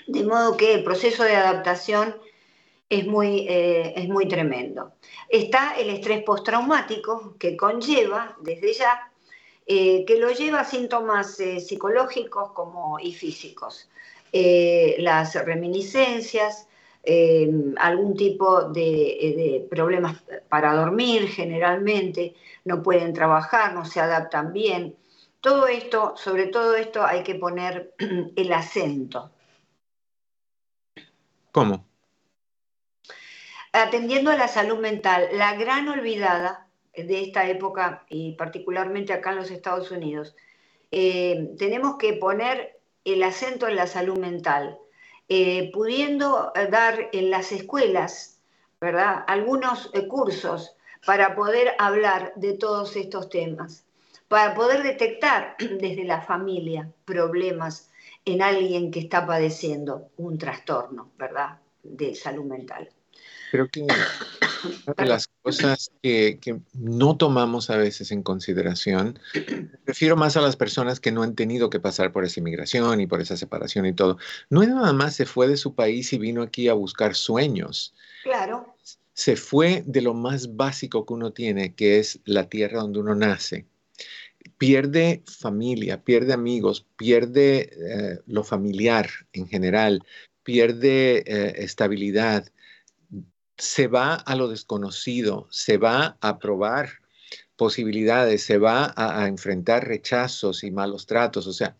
De 0.07 0.23
modo 0.23 0.57
que 0.57 0.73
el 0.75 0.83
proceso 0.83 1.23
de 1.23 1.35
adaptación 1.35 2.15
es 2.89 3.05
muy, 3.05 3.45
es 3.47 4.07
muy 4.07 4.27
tremendo. 4.27 4.93
Está 5.29 5.75
el 5.77 5.89
estrés 5.89 6.23
postraumático 6.23 7.35
que 7.39 7.57
conlleva, 7.57 8.37
desde 8.41 8.73
ya, 8.73 9.11
que 9.65 10.17
lo 10.19 10.31
lleva 10.31 10.61
a 10.61 10.65
síntomas 10.65 11.35
psicológicos 11.35 12.51
como, 12.51 12.99
y 12.99 13.13
físicos. 13.13 13.89
Eh, 14.35 14.95
las 14.97 15.35
reminiscencias, 15.45 16.67
eh, 17.03 17.47
algún 17.77 18.15
tipo 18.15 18.71
eh, 18.75 19.33
de, 19.37 19.67
problemas 19.69 20.23
para 20.49 20.73
dormir 20.73 21.27
generalmente, 21.27 22.33
no 22.65 22.81
pueden 22.81 23.13
trabajar, 23.13 23.75
no 23.75 23.85
se 23.85 23.99
adaptan 23.99 24.51
bien. 24.51 24.95
Todo 25.43 25.67
esto, 25.67 26.15
sobre 26.15 26.47
todo 26.47 26.73
esto 26.77 27.05
hay 27.05 27.21
que 27.21 27.35
poner 27.35 27.93
el 28.37 28.53
acento. 28.53 29.29
¿Cómo? 31.51 31.85
Atendiendo 33.73 34.31
a 34.31 34.37
la 34.37 34.47
salud 34.47 34.79
mental, 34.79 35.27
la 35.33 35.53
gran 35.55 35.89
olvidada 35.89 36.69
de 36.95 37.23
esta 37.23 37.45
época 37.49 38.05
y 38.07 38.35
particularmente 38.37 39.11
acá 39.11 39.31
en 39.31 39.35
los 39.35 39.51
Estados 39.51 39.91
Unidos, 39.91 40.33
tenemos 40.89 41.97
que 41.97 42.13
poner 42.13 42.79
el 43.03 43.21
acento 43.23 43.67
en 43.67 43.75
la 43.75 43.87
salud 43.87 44.17
mental, 44.17 44.79
eh, 45.27 45.71
pudiendo 45.73 46.53
eh, 46.55 46.67
dar 46.67 47.09
en 47.11 47.29
las 47.29 47.51
escuelas, 47.51 48.39
¿verdad?, 48.79 49.25
algunos 49.27 49.89
eh, 49.93 50.07
cursos 50.07 50.77
para 51.05 51.35
poder 51.35 51.75
hablar 51.79 52.31
de 52.37 52.53
todos 52.53 52.95
estos 52.95 53.27
temas, 53.27 53.83
para 54.27 54.53
poder 54.53 54.83
detectar 54.83 55.55
desde 55.59 56.03
la 56.03 56.21
familia 56.21 56.91
problemas 57.05 57.89
en 58.25 58.41
alguien 58.41 58.91
que 58.91 59.01
está 59.01 59.25
padeciendo 59.25 60.09
un 60.17 60.37
trastorno, 60.37 61.11
¿verdad?, 61.17 61.59
de 61.83 62.15
salud 62.15 62.45
mental. 62.45 62.89
Creo 63.51 63.67
que 63.67 63.81
una 63.81 64.95
de 64.97 65.05
las 65.05 65.27
cosas 65.43 65.91
que, 66.01 66.39
no 66.73 67.17
tomamos 67.17 67.69
a 67.69 67.77
veces 67.77 68.11
en 68.11 68.23
consideración, 68.23 69.19
refiero 69.85 70.15
más 70.15 70.35
a 70.37 70.41
las 70.41 70.55
personas 70.55 70.99
que 70.99 71.11
no 71.11 71.21
han 71.21 71.35
tenido 71.35 71.69
que 71.69 71.79
pasar 71.79 72.11
por 72.11 72.25
esa 72.25 72.39
inmigración 72.39 72.99
y 72.99 73.05
por 73.05 73.21
esa 73.21 73.37
separación 73.37 73.85
y 73.85 73.93
todo, 73.93 74.17
no 74.49 74.63
es 74.63 74.69
nada 74.69 74.91
más 74.93 75.15
se 75.15 75.27
fue 75.27 75.47
de 75.47 75.57
su 75.57 75.75
país 75.75 76.11
y 76.13 76.17
vino 76.17 76.41
aquí 76.41 76.67
a 76.67 76.73
buscar 76.73 77.13
sueños. 77.13 77.93
Claro. 78.23 78.75
Se 79.13 79.35
fue 79.35 79.83
de 79.85 80.01
lo 80.01 80.15
más 80.15 80.55
básico 80.55 81.05
que 81.05 81.13
uno 81.13 81.31
tiene, 81.31 81.75
que 81.75 81.99
es 81.99 82.21
la 82.25 82.49
tierra 82.49 82.79
donde 82.79 83.01
uno 83.01 83.13
nace. 83.13 83.67
Pierde 84.57 85.23
familia, 85.25 86.03
pierde 86.03 86.33
amigos, 86.33 86.85
pierde 86.97 87.69
eh, 87.71 88.19
lo 88.25 88.43
familiar 88.43 89.09
en 89.33 89.47
general, 89.47 90.03
pierde 90.43 91.23
eh, 91.25 91.53
estabilidad 91.63 92.45
se 93.57 93.87
va 93.87 94.15
a 94.15 94.35
lo 94.35 94.47
desconocido, 94.47 95.47
se 95.49 95.77
va 95.77 96.17
a 96.21 96.39
probar 96.39 96.89
posibilidades, 97.55 98.43
se 98.43 98.57
va 98.57 98.93
a, 98.95 99.27
enfrentar 99.27 99.87
rechazos 99.87 100.63
y 100.63 100.71
malos 100.71 101.05
tratos. 101.05 101.47
O 101.47 101.53
sea, 101.53 101.75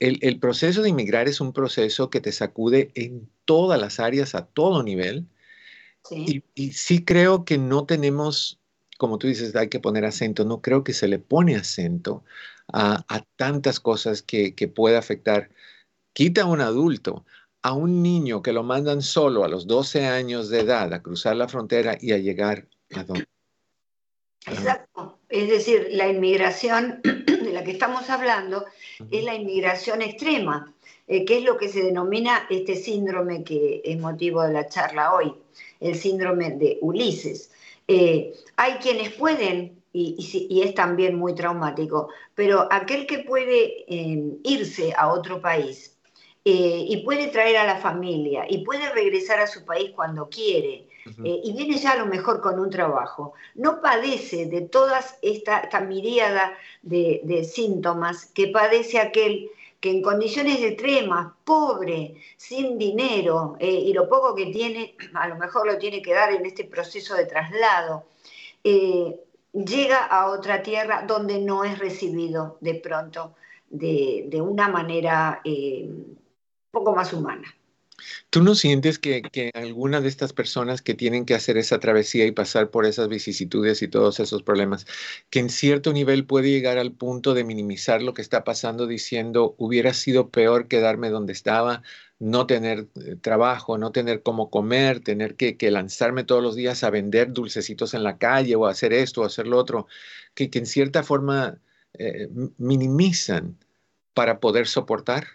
el, 0.00 0.38
proceso 0.38 0.82
de 0.82 0.90
inmigrar 0.90 1.28
es 1.28 1.40
un 1.40 1.52
proceso 1.52 2.10
que 2.10 2.20
te 2.20 2.32
sacude 2.32 2.90
en 2.94 3.30
todas 3.44 3.80
las 3.80 4.00
áreas, 4.00 4.34
a 4.34 4.46
todo 4.46 4.82
nivel. 4.82 5.26
Y, 6.10 6.42
sí 6.72 7.04
creo 7.04 7.44
que 7.44 7.56
no 7.56 7.86
tenemos, 7.86 8.60
como 8.98 9.18
tú 9.18 9.26
dices, 9.26 9.54
hay 9.56 9.68
que 9.68 9.80
poner 9.80 10.04
acento, 10.04 10.44
no 10.44 10.60
creo 10.60 10.84
que 10.84 10.92
se 10.92 11.08
le 11.08 11.18
pone 11.18 11.56
acento 11.56 12.24
a, 12.72 13.04
tantas 13.36 13.80
cosas 13.80 14.22
que, 14.22 14.54
que 14.54 14.68
puede 14.68 14.96
afectar. 14.96 15.50
Quita 16.12 16.42
a 16.42 16.46
un 16.46 16.60
adulto, 16.60 17.24
a 17.62 17.72
un 17.72 18.02
niño 18.02 18.42
que 18.42 18.52
lo 18.52 18.62
mandan 18.62 19.02
solo 19.02 19.44
a 19.44 19.48
los 19.48 19.66
12 19.66 20.06
años 20.06 20.48
de 20.50 20.60
edad 20.60 20.92
a 20.92 21.02
cruzar 21.02 21.36
la 21.36 21.48
frontera 21.48 21.96
y 22.00 22.12
a 22.12 22.18
llegar 22.18 22.68
a 22.94 23.04
dónde. 23.04 23.26
Exacto. 24.46 25.18
Es 25.28 25.48
decir, 25.48 25.88
la 25.90 26.08
inmigración 26.08 27.00
de 27.02 27.52
la 27.52 27.64
que 27.64 27.72
estamos 27.72 28.08
hablando 28.10 28.66
es 29.10 29.24
la 29.24 29.34
inmigración 29.34 30.02
extrema, 30.02 30.72
eh, 31.06 31.24
que 31.24 31.38
es 31.38 31.44
lo 31.44 31.56
que 31.56 31.68
se 31.68 31.82
denomina 31.82 32.46
este 32.50 32.76
síndrome 32.76 33.44
que 33.44 33.82
es 33.84 33.98
motivo 33.98 34.42
de 34.42 34.52
la 34.52 34.68
charla 34.68 35.14
hoy, 35.14 35.34
el 35.80 35.96
síndrome 35.96 36.50
de 36.52 36.78
Ulises. 36.82 37.50
Eh, 37.88 38.32
hay 38.56 38.74
quienes 38.74 39.12
pueden, 39.12 39.82
y, 39.92 40.62
es 40.62 40.74
también 40.74 41.16
muy 41.16 41.34
traumático, 41.34 42.08
pero 42.34 42.66
aquel 42.70 43.06
que 43.06 43.20
puede 43.20 43.84
eh, 43.86 44.38
irse 44.42 44.92
a 44.96 45.12
otro 45.12 45.40
país 45.40 45.96
eh, 46.44 46.84
y 46.88 46.98
puede 47.04 47.28
traer 47.28 47.56
a 47.56 47.64
la 47.64 47.76
familia 47.76 48.44
y 48.48 48.64
puede 48.64 48.90
regresar 48.92 49.40
a 49.40 49.46
su 49.46 49.64
país 49.64 49.92
cuando 49.94 50.28
quiere. 50.28 50.86
Eh, 51.22 51.40
y 51.44 51.52
viene 51.52 51.76
ya 51.76 51.92
a 51.92 51.96
lo 51.96 52.06
mejor 52.06 52.40
con 52.40 52.58
un 52.58 52.70
trabajo, 52.70 53.34
no 53.54 53.82
padece 53.82 54.46
de 54.46 54.62
toda 54.62 55.04
esta, 55.20 55.58
esta 55.58 55.80
miríada 55.80 56.54
de, 56.82 57.44
síntomas 57.44 58.26
que 58.26 58.48
padece 58.48 58.98
aquel 58.98 59.50
que 59.84 59.90
en 59.90 60.00
condiciones 60.00 60.62
extremas, 60.62 61.34
pobre, 61.44 62.14
sin 62.38 62.78
dinero, 62.78 63.54
eh, 63.60 63.70
y 63.70 63.92
lo 63.92 64.08
poco 64.08 64.34
que 64.34 64.46
tiene, 64.46 64.96
a 65.14 65.28
lo 65.28 65.36
mejor 65.36 65.66
lo 65.66 65.76
tiene 65.76 66.00
que 66.00 66.14
dar 66.14 66.32
en 66.32 66.46
este 66.46 66.64
proceso 66.64 67.14
de 67.14 67.26
traslado, 67.26 68.06
llega 68.62 70.06
a 70.06 70.30
otra 70.30 70.62
tierra 70.62 71.04
donde 71.06 71.38
no 71.38 71.64
es 71.64 71.78
recibido 71.78 72.56
de 72.62 72.76
pronto 72.76 73.34
de, 73.68 74.24
de 74.26 74.40
una 74.40 74.68
manera 74.68 75.42
poco 76.70 76.96
más 76.96 77.12
humana. 77.12 77.54
¿Tú 78.30 78.42
no 78.42 78.54
sientes 78.54 78.98
que, 78.98 79.22
que 79.22 79.50
alguna 79.54 80.00
de 80.00 80.08
estas 80.08 80.32
personas 80.32 80.82
que 80.82 80.94
tienen 80.94 81.24
que 81.24 81.34
hacer 81.34 81.56
esa 81.56 81.80
travesía 81.80 82.26
y 82.26 82.32
pasar 82.32 82.70
por 82.70 82.86
esas 82.86 83.08
vicisitudes 83.08 83.82
y 83.82 83.88
todos 83.88 84.20
esos 84.20 84.42
problemas, 84.42 84.86
que 85.30 85.40
en 85.40 85.50
cierto 85.50 85.92
nivel 85.92 86.26
puede 86.26 86.50
llegar 86.50 86.78
al 86.78 86.92
punto 86.92 87.34
de 87.34 87.44
minimizar 87.44 88.02
lo 88.02 88.14
que 88.14 88.22
está 88.22 88.44
pasando 88.44 88.86
diciendo, 88.86 89.54
hubiera 89.58 89.94
sido 89.94 90.30
peor 90.30 90.68
quedarme 90.68 91.10
donde 91.10 91.32
estaba, 91.32 91.82
no 92.18 92.46
tener 92.46 92.88
eh, 92.96 93.16
trabajo, 93.20 93.78
no 93.78 93.92
tener 93.92 94.22
cómo 94.22 94.50
comer, 94.50 95.00
tener 95.00 95.36
que, 95.36 95.56
lanzarme 95.70 96.24
todos 96.24 96.42
los 96.42 96.54
días 96.56 96.84
a 96.84 96.90
vender 96.90 97.32
dulcecitos 97.32 97.94
en 97.94 98.02
la 98.02 98.18
calle 98.18 98.56
o 98.56 98.66
hacer 98.66 98.92
esto 98.92 99.22
o 99.22 99.24
hacer 99.24 99.46
lo 99.46 99.58
otro, 99.58 99.86
que, 100.34 100.50
en 100.52 100.66
cierta 100.66 101.02
forma 101.02 101.58
eh, 101.94 102.28
minimizan 102.58 103.58
para 104.14 104.40
poder 104.40 104.66
soportar? 104.66 105.26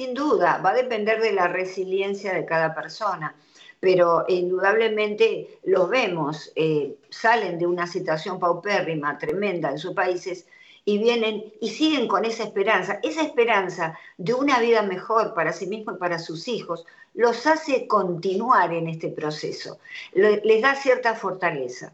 Sin 0.00 0.14
duda, 0.14 0.62
va 0.64 0.70
a 0.70 0.82
depender 0.82 1.20
de 1.20 1.34
la 1.34 1.46
resiliencia 1.46 2.32
de 2.32 2.46
cada 2.46 2.74
persona, 2.74 3.34
pero 3.80 4.24
indudablemente 4.28 5.58
los 5.64 5.90
vemos, 5.90 6.52
eh, 6.56 6.94
salen 7.10 7.58
de 7.58 7.66
una 7.66 7.86
situación 7.86 8.40
paupérrima, 8.40 9.18
tremenda 9.18 9.70
en 9.70 9.76
sus 9.76 9.92
países 9.92 10.46
y 10.86 10.96
vienen 10.96 11.52
y 11.60 11.68
siguen 11.68 12.08
con 12.08 12.24
esa 12.24 12.44
esperanza. 12.44 12.98
Esa 13.02 13.20
esperanza 13.20 13.98
de 14.16 14.32
una 14.32 14.58
vida 14.58 14.80
mejor 14.80 15.34
para 15.34 15.52
sí 15.52 15.66
mismos 15.66 15.96
y 15.96 15.98
para 15.98 16.18
sus 16.18 16.48
hijos 16.48 16.86
los 17.12 17.46
hace 17.46 17.86
continuar 17.86 18.72
en 18.72 18.88
este 18.88 19.08
proceso, 19.08 19.80
les 20.14 20.62
da 20.62 20.76
cierta 20.76 21.14
fortaleza. 21.14 21.92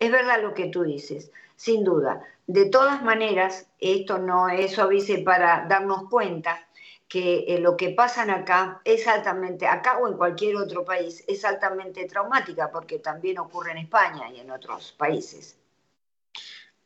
Es 0.00 0.10
verdad 0.10 0.42
lo 0.42 0.54
que 0.54 0.70
tú 0.70 0.82
dices, 0.82 1.30
sin 1.54 1.84
duda. 1.84 2.20
De 2.48 2.66
todas 2.66 3.04
maneras, 3.04 3.68
esto 3.78 4.18
no 4.18 4.48
es 4.48 4.72
suavice 4.72 5.18
para 5.18 5.66
darnos 5.68 6.10
cuenta 6.10 6.66
que 7.14 7.44
eh, 7.46 7.60
lo 7.60 7.76
que 7.76 7.90
pasan 7.90 8.28
acá 8.28 8.80
es 8.84 9.06
altamente, 9.06 9.68
acá 9.68 9.98
o 9.98 10.08
en 10.08 10.16
cualquier 10.16 10.56
otro 10.56 10.84
país, 10.84 11.22
es 11.28 11.44
altamente 11.44 12.06
traumática, 12.06 12.72
porque 12.72 12.98
también 12.98 13.38
ocurre 13.38 13.70
en 13.70 13.78
España 13.78 14.32
y 14.34 14.40
en 14.40 14.50
otros 14.50 14.90
países. 14.98 15.56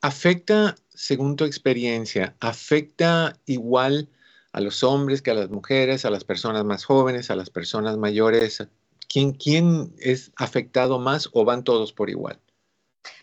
¿Afecta, 0.01 0.75
según 0.89 1.35
tu 1.35 1.45
experiencia, 1.45 2.35
afecta 2.41 3.37
igual 3.47 4.07
a 4.51 4.61
los 4.61 4.83
hombres 4.83 5.23
que 5.23 5.31
a 5.31 5.33
las 5.33 5.49
mujeres, 5.49 6.05
a 6.05 6.11
las 6.11 6.23
personas 6.23 6.63
más 6.63 6.85
jóvenes, 6.85 7.31
a 7.31 7.35
las 7.35 7.49
personas 7.49 7.97
mayores? 7.97 8.63
¿Quién, 9.11 9.31
quién 9.31 9.95
es 9.97 10.31
afectado 10.35 10.99
más 10.99 11.27
o 11.33 11.43
van 11.43 11.63
todos 11.63 11.91
por 11.91 12.11
igual? 12.11 12.39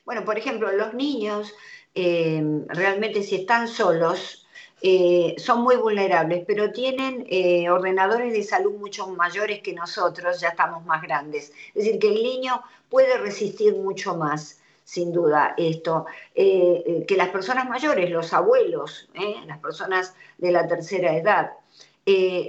Bueno, 0.04 0.25
por 0.25 0.36
ejemplo, 0.38 0.72
los 0.72 0.92
niños 0.92 1.54
eh, 1.94 2.42
realmente 2.66 3.22
si 3.22 3.36
están 3.36 3.68
solos, 3.68 4.45
eh, 4.88 5.34
son 5.36 5.62
muy 5.62 5.74
vulnerables, 5.74 6.44
pero 6.46 6.70
tienen 6.70 7.26
eh, 7.28 7.68
ordenadores 7.68 8.32
de 8.32 8.44
salud 8.44 8.74
mucho 8.74 9.08
mayores 9.08 9.58
que 9.60 9.72
nosotros, 9.72 10.38
ya 10.38 10.50
estamos 10.50 10.86
más 10.86 11.02
grandes. 11.02 11.52
Es 11.74 11.86
decir, 11.86 11.98
que 11.98 12.06
el 12.06 12.22
niño 12.22 12.62
puede 12.88 13.18
resistir 13.18 13.74
mucho 13.74 14.16
más. 14.16 14.60
sin 14.84 15.12
duda 15.12 15.54
esto, 15.56 16.06
eh, 16.36 17.04
que 17.08 17.16
las 17.16 17.30
personas 17.30 17.68
mayores, 17.68 18.08
los 18.08 18.32
abuelos, 18.32 19.08
las 19.44 19.58
personas 19.58 20.14
de 20.38 20.52
la 20.52 20.68
tercera 20.68 21.16
edad, 21.16 21.50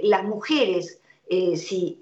las 0.04 0.22
mujeres, 0.22 1.00
si, 1.28 1.98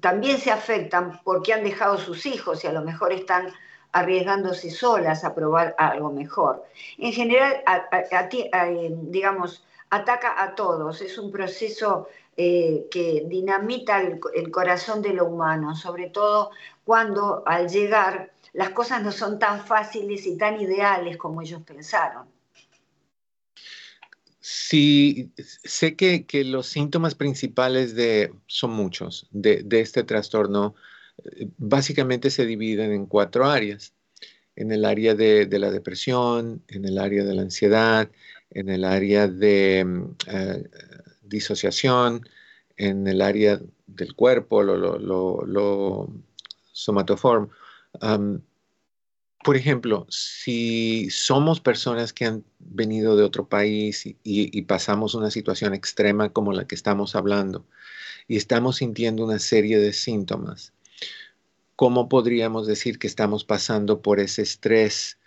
también 0.00 0.36
se 0.36 0.50
afectan 0.50 1.18
porque 1.24 1.54
han 1.54 1.64
dejado 1.64 1.96
sus 1.96 2.26
hijos 2.26 2.62
y 2.62 2.66
a 2.66 2.72
lo 2.72 2.82
mejor 2.82 3.14
están 3.14 3.50
arriesgándose 3.92 4.70
solas 4.70 5.24
a 5.24 5.34
probar 5.34 5.74
algo 5.78 6.10
mejor. 6.10 6.66
En 6.98 7.14
general, 7.14 7.62
digamos, 9.10 9.64
ataca 9.90 10.42
a 10.42 10.54
todos, 10.54 11.00
es 11.00 11.18
un 11.18 11.30
proceso 11.30 12.08
eh, 12.36 12.86
que 12.90 13.24
dinamita 13.26 14.00
el, 14.00 14.50
corazón 14.50 15.02
de 15.02 15.12
lo 15.12 15.26
humano, 15.26 15.74
sobre 15.74 16.08
todo 16.08 16.50
cuando 16.84 17.42
al 17.46 17.68
llegar 17.68 18.32
las 18.52 18.70
cosas 18.70 19.02
no 19.02 19.12
son 19.12 19.38
tan 19.38 19.66
fáciles 19.66 20.26
y 20.26 20.36
tan 20.38 20.60
ideales 20.60 21.16
como 21.16 21.42
ellos 21.42 21.62
pensaron. 21.62 22.26
Sí, 24.40 25.32
sé 25.36 25.96
que, 25.96 26.24
los 26.44 26.68
síntomas 26.68 27.14
principales 27.14 27.94
de, 27.94 28.32
son 28.46 28.70
muchos 28.70 29.26
de, 29.30 29.66
este 29.70 30.04
trastorno. 30.04 30.74
Eh, 31.24 31.48
básicamente 31.58 32.30
se 32.30 32.46
dividen 32.46 32.92
en 32.92 33.06
cuatro 33.06 33.46
áreas. 33.46 33.94
En 34.56 34.72
el 34.72 34.84
área 34.84 35.14
de, 35.14 35.48
la 35.58 35.70
depresión, 35.70 36.62
en 36.68 36.84
el 36.84 36.98
área 36.98 37.24
de 37.24 37.34
la 37.34 37.42
ansiedad, 37.42 38.10
en 38.50 38.68
el 38.68 38.84
área 38.84 39.28
de 39.28 39.84
mm, 39.84 40.14
eh, 40.26 40.64
disociación, 41.22 42.28
en 42.76 43.06
el 43.06 43.20
área 43.20 43.60
del 43.86 44.14
cuerpo, 44.14 44.62
lo, 44.62 44.98
lo, 44.98 46.08
somatoform. 46.72 47.48
por 49.44 49.56
ejemplo, 49.56 50.06
si 50.08 51.08
somos 51.10 51.60
personas 51.60 52.12
que 52.12 52.26
han 52.26 52.44
venido 52.60 53.16
de 53.16 53.24
otro 53.24 53.48
país 53.48 54.04
y, 54.22 54.62
pasamos 54.62 55.14
una 55.14 55.30
situación 55.30 55.74
extrema 55.74 56.32
como 56.32 56.52
la 56.52 56.66
que 56.66 56.76
estamos 56.76 57.16
hablando 57.16 57.66
y 58.28 58.36
estamos 58.36 58.76
sintiendo 58.76 59.24
una 59.24 59.40
serie 59.40 59.78
de 59.78 59.92
síntomas, 59.92 60.72
¿cómo 61.74 62.08
podríamos 62.08 62.66
decir 62.66 62.98
que 62.98 63.08
estamos 63.08 63.44
pasando 63.44 64.02
por 64.02 64.20
ese 64.20 64.42
estrés 64.42 65.17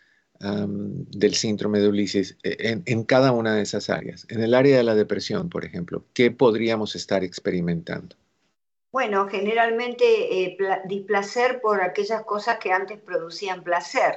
del 0.41 1.35
síndrome 1.35 1.79
de 1.79 1.87
Ulises 1.87 2.37
e, 2.43 2.81
en, 2.85 3.03
cada 3.03 3.31
una 3.31 3.55
de 3.55 3.61
esas 3.61 3.89
áreas. 3.89 4.25
En 4.29 4.41
el 4.41 4.53
área 4.53 4.77
de 4.77 4.83
la 4.83 4.95
depresión, 4.95 5.49
por 5.49 5.65
ejemplo, 5.65 6.03
¿qué 6.13 6.31
podríamos 6.31 6.95
estar 6.95 7.23
experimentando? 7.23 8.15
Bueno, 8.91 9.27
generalmente 9.27 10.43
eh, 10.43 10.57
displacer 10.85 11.61
por 11.61 11.81
aquellas 11.81 12.23
cosas 12.23 12.57
que 12.57 12.73
antes 12.73 12.99
producían 12.99 13.63
placer, 13.63 14.15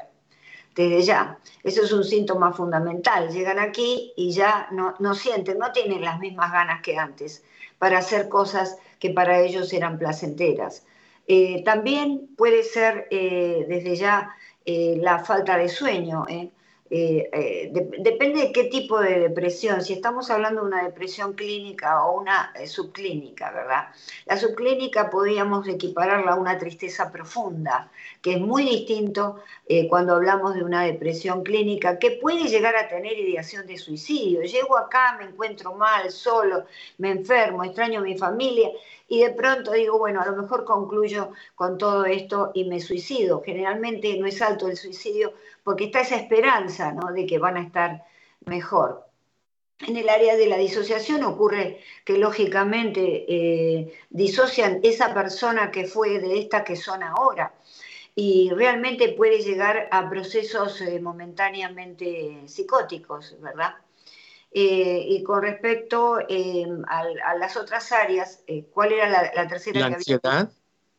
desde 0.74 1.02
ya. 1.02 1.38
Eso 1.62 1.82
es 1.82 1.92
un 1.92 2.04
síntoma 2.04 2.52
fundamental. 2.52 3.28
Llegan 3.30 3.58
aquí 3.58 4.12
y 4.16 4.32
ya 4.32 4.68
no, 4.72 4.94
no 4.98 5.14
sienten, 5.14 5.58
no 5.58 5.72
tienen 5.72 6.02
las 6.02 6.18
mismas 6.18 6.50
ganas 6.50 6.82
que 6.82 6.96
antes 6.96 7.44
para 7.78 7.98
hacer 7.98 8.28
cosas 8.28 8.78
que 8.98 9.10
para 9.10 9.40
ellos 9.40 9.72
eran 9.72 9.98
placenteras. 9.98 10.84
Eh, 11.26 11.62
también 11.64 12.28
puede 12.36 12.62
ser 12.62 13.06
eh, 13.10 13.64
desde 13.68 13.96
ya 13.96 14.34
eh, 14.64 14.96
la 15.00 15.24
falta 15.24 15.56
de 15.58 15.68
sueño. 15.68 16.26
¿eh? 16.28 16.50
Eh, 16.90 17.72
depende 17.98 18.42
de 18.42 18.52
qué 18.52 18.64
tipo 18.64 19.00
de 19.00 19.18
depresión, 19.18 19.82
si 19.82 19.94
estamos 19.94 20.30
hablando 20.30 20.60
de 20.60 20.68
una 20.68 20.84
depresión 20.84 21.32
clínica 21.32 22.04
o 22.04 22.20
una 22.20 22.52
subclínica, 22.66 23.50
¿verdad? 23.50 23.88
La 24.26 24.36
subclínica 24.36 25.10
podríamos 25.10 25.66
equipararla 25.66 26.32
a 26.32 26.36
una 26.36 26.56
tristeza 26.58 27.10
profunda, 27.10 27.90
que 28.22 28.34
es 28.34 28.40
muy 28.40 28.64
distinto 28.64 29.40
cuando 29.88 30.14
hablamos 30.14 30.54
de 30.54 30.62
una 30.62 30.82
depresión 30.82 31.42
clínica, 31.42 31.98
que 31.98 32.12
puede 32.12 32.48
llegar 32.48 32.76
a 32.76 32.86
tener 32.86 33.18
ideación 33.18 33.66
de 33.66 33.78
suicidio. 33.78 34.42
Llego 34.42 34.76
acá, 34.76 35.16
me 35.18 35.24
encuentro 35.24 35.74
mal, 35.74 36.10
solo, 36.10 36.66
me 36.98 37.10
enfermo, 37.10 37.64
extraño 37.64 38.00
a 38.00 38.02
mi 38.02 38.16
familia 38.18 38.70
y 39.08 39.20
de 39.20 39.30
pronto 39.30 39.72
digo, 39.72 39.98
bueno, 39.98 40.20
a 40.20 40.26
lo 40.26 40.36
mejor 40.36 40.64
concluyo 40.64 41.30
con 41.54 41.78
todo 41.78 42.04
esto 42.04 42.52
y 42.54 42.64
me 42.64 42.80
suicido. 42.80 43.42
Generalmente 43.44 44.16
no 44.18 44.26
es 44.26 44.40
alto 44.42 44.68
el 44.68 44.76
suicidio 44.76 45.32
porque 45.62 45.84
está 45.84 46.00
esa 46.00 46.16
esperanza 46.16 46.92
¿no? 46.92 47.12
de 47.12 47.24
que 47.26 47.38
van 47.38 47.56
a 47.56 47.62
estar 47.62 48.04
mejor. 48.46 49.06
En 49.80 49.96
el 49.96 50.08
área 50.08 50.36
de 50.36 50.46
la 50.46 50.56
disociación 50.56 51.24
ocurre 51.24 51.80
que 52.04 52.16
lógicamente 52.16 53.24
eh, 53.28 53.92
disocian 54.10 54.80
esa 54.82 55.12
persona 55.12 55.70
que 55.70 55.86
fue 55.86 56.20
de 56.20 56.38
esta 56.38 56.64
que 56.64 56.76
son 56.76 57.02
ahora 57.02 57.52
y 58.14 58.50
realmente 58.50 59.08
puede 59.12 59.40
llegar 59.40 59.88
a 59.90 60.08
procesos 60.08 60.80
eh, 60.80 61.00
momentáneamente 61.00 62.42
psicóticos, 62.46 63.36
¿verdad? 63.40 63.74
Eh, 64.56 65.06
y 65.08 65.24
con 65.24 65.42
respecto 65.42 66.20
eh, 66.28 66.64
a, 66.86 67.34
las 67.34 67.56
otras 67.56 67.90
áreas, 67.90 68.40
eh, 68.46 68.64
¿cuál 68.72 68.92
era 68.92 69.08
la, 69.08 69.48
tercera? 69.48 69.80
La 69.80 69.86
ansiedad. 69.96 70.48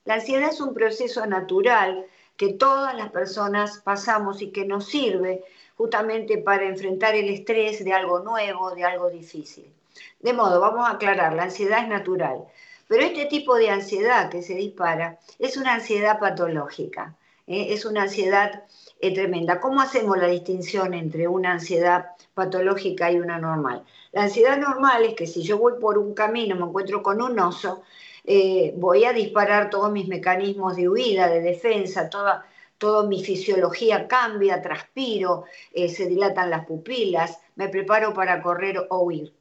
La 0.04 0.16
ansiedad 0.16 0.50
es 0.50 0.60
un 0.60 0.74
proceso 0.74 1.26
natural 1.26 2.06
que 2.36 2.52
todas 2.52 2.94
las 2.96 3.12
personas 3.12 3.78
pasamos 3.80 4.42
y 4.42 4.52
que 4.52 4.66
nos 4.66 4.88
sirve 4.88 5.46
justamente 5.78 6.38
para 6.38 6.68
enfrentar 6.68 7.16
el 7.16 7.30
estrés 7.30 7.86
de 7.86 7.94
algo 7.94 8.20
nuevo, 8.20 8.76
de 8.76 8.84
algo 8.84 9.10
difícil. 9.10 9.72
De 10.20 10.34
modo, 10.34 10.60
vamos 10.60 10.86
a 10.86 10.92
aclarar, 10.92 11.34
la 11.34 11.44
ansiedad 11.44 11.82
es 11.82 11.88
natural, 11.88 12.44
pero 12.88 13.04
este 13.04 13.26
tipo 13.26 13.56
de 13.56 13.70
ansiedad 13.70 14.30
que 14.30 14.42
se 14.42 14.56
dispara 14.56 15.20
es 15.40 15.58
una 15.58 15.74
ansiedad 15.76 16.20
patológica, 16.20 17.16
es 17.48 17.86
una 17.86 18.04
ansiedad 18.04 18.64
tremenda. 19.00 19.60
¿Cómo 19.60 19.82
hacemos 19.82 20.18
la 20.18 20.28
distinción 20.28 20.94
entre 20.94 21.28
una 21.28 21.52
ansiedad 21.52 22.16
patológica 22.36 23.12
y 23.12 23.18
una 23.18 23.40
normal. 23.40 23.84
La 24.12 24.24
ansiedad 24.24 24.58
normal 24.60 25.04
es 25.06 25.16
que 25.16 25.26
si 25.26 25.42
yo 25.42 25.58
voy 25.58 25.74
por 25.80 25.98
un 25.98 26.14
camino, 26.14 26.56
me 26.56 26.66
encuentro 26.66 27.02
con 27.02 27.22
un 27.22 27.40
oso, 27.40 27.82
eh, 28.26 28.74
voy 28.78 29.06
a 29.06 29.14
disparar 29.14 29.70
todos 29.70 29.92
mis 29.92 30.08
mecanismos 30.08 30.76
de 30.76 30.90
huida, 30.90 31.28
de 31.30 31.42
defensa, 31.42 32.10
toda, 32.10 32.46
toda 32.78 33.08
mi 33.08 33.24
fisiología 33.24 34.08
cambia, 34.08 34.62
transpiro, 34.62 35.46
eh, 35.74 35.90
se 35.90 36.08
dilatan 36.08 36.50
las 36.50 36.66
pupilas, 36.66 37.40
me 37.56 37.70
preparo 37.70 38.14
para 38.14 38.42
correr 38.42 38.86
o 38.90 39.00
huir. 39.04 39.34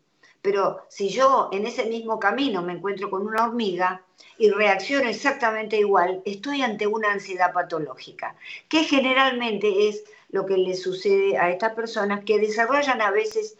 Pero 0.45 0.85
si 0.91 1.09
yo 1.09 1.49
en 1.53 1.67
ese 1.67 1.87
mismo 1.87 2.19
camino 2.19 2.61
me 2.61 2.75
encuentro 2.75 3.09
con 3.09 3.27
una 3.27 3.47
hormiga 3.47 4.03
y 4.37 4.51
reacciono 4.51 5.09
exactamente 5.09 5.79
igual, 5.79 6.21
estoy 6.27 6.61
ante 6.61 6.87
una 6.87 7.13
ansiedad 7.13 7.55
patológica, 7.55 8.37
que 8.69 8.85
generalmente 8.85 9.89
es 9.89 10.05
lo 10.29 10.45
que 10.45 10.59
le 10.59 10.75
sucede 10.75 11.39
a 11.39 11.51
estas 11.51 11.73
personas 11.73 12.25
que 12.27 12.39
desarrollan 12.39 13.01
a 13.01 13.11
veces 13.11 13.57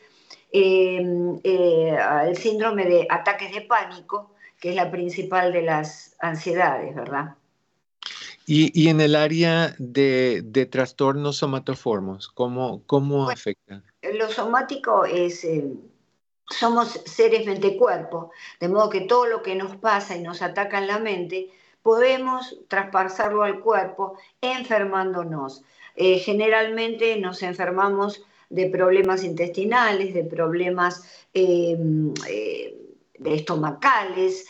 em, 0.53 1.41
eh, 1.43 1.97
el 2.27 2.37
síndrome 2.37 2.85
de 2.85 3.07
ataques 3.09 3.55
de 3.55 3.63
pánico, 3.63 4.33
que 4.61 4.69
es 4.69 4.77
la 4.77 4.91
principal 4.91 5.55
de 5.55 5.63
las 5.63 6.15
ansiedades, 6.21 6.95
¿verdad? 6.95 7.35
Y, 8.47 8.91
en 8.91 9.01
el 9.01 9.17
área 9.17 9.75
de, 9.79 10.69
trastornos 10.71 11.39
somatoformos, 11.39 12.29
¿cómo, 12.29 12.83
cómo 12.85 13.31
afecta? 13.31 13.83
Lo 14.03 14.29
somático 14.29 15.07
es, 15.07 15.45
em, 15.45 15.79
somos 16.51 17.01
seres 17.05 17.47
mente-cuerpo, 17.47 18.31
de 18.61 18.69
modo 18.69 18.91
que 18.91 19.03
todo 19.03 19.27
lo 19.27 19.43
que 19.43 19.55
nos 19.55 19.77
pasa 19.77 20.17
y 20.17 20.21
nos 20.21 20.43
ataca 20.43 20.79
en 20.79 20.87
la 20.87 20.99
mente, 20.99 21.51
podemos 21.83 22.59
traspasarlo 22.69 23.43
al 23.43 23.61
cuerpo 23.61 24.17
enfermándonos. 24.41 25.63
Eh, 25.97 26.19
generalmente 26.19 27.19
nos 27.19 27.43
enfermamos 27.43 28.23
de 28.51 28.69
problemas 28.71 29.23
intestinales, 29.23 30.15
de 30.15 30.25
problemas 30.25 31.03
eh, 31.33 31.77
eh, 32.29 32.79
estomacales, 33.25 34.47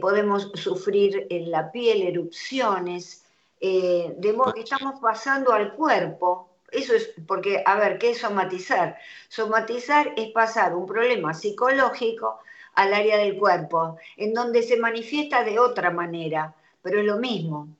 podemos 0.00 0.50
sufrir 0.54 1.28
en 1.30 1.50
la 1.50 1.70
piel 1.70 2.02
erupciones, 2.02 3.24
de 3.60 4.34
modo 4.36 4.54
que 4.54 4.62
estamos 4.62 4.98
pasando 5.00 5.52
al 5.52 5.74
cuerpo. 5.74 6.51
Eso 6.72 6.94
es 6.94 7.12
porque, 7.26 7.62
a 7.64 7.76
ver, 7.76 7.98
¿qué 7.98 8.10
es 8.10 8.18
somatizar? 8.18 8.98
Somatizar 9.28 10.14
es 10.16 10.30
pasar 10.32 10.74
un 10.74 10.86
problema 10.86 11.34
psicológico 11.34 12.40
al 12.74 12.94
área 12.94 13.18
del 13.18 13.36
cuerpo, 13.36 13.98
en 14.16 14.32
donde 14.32 14.62
se 14.62 14.78
manifiesta 14.78 15.44
de 15.44 15.58
otra 15.58 15.90
manera, 15.90 16.54
pero 16.80 17.00
es 17.00 17.06
lo 17.06 17.18
mismo. 17.18 17.76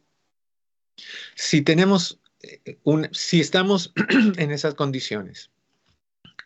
Si 1.35 1.62
tenemos 1.62 2.20
si 3.12 3.40
estamos 3.40 3.92
en 4.37 4.50
esas 4.50 4.74
condiciones, 4.74 5.50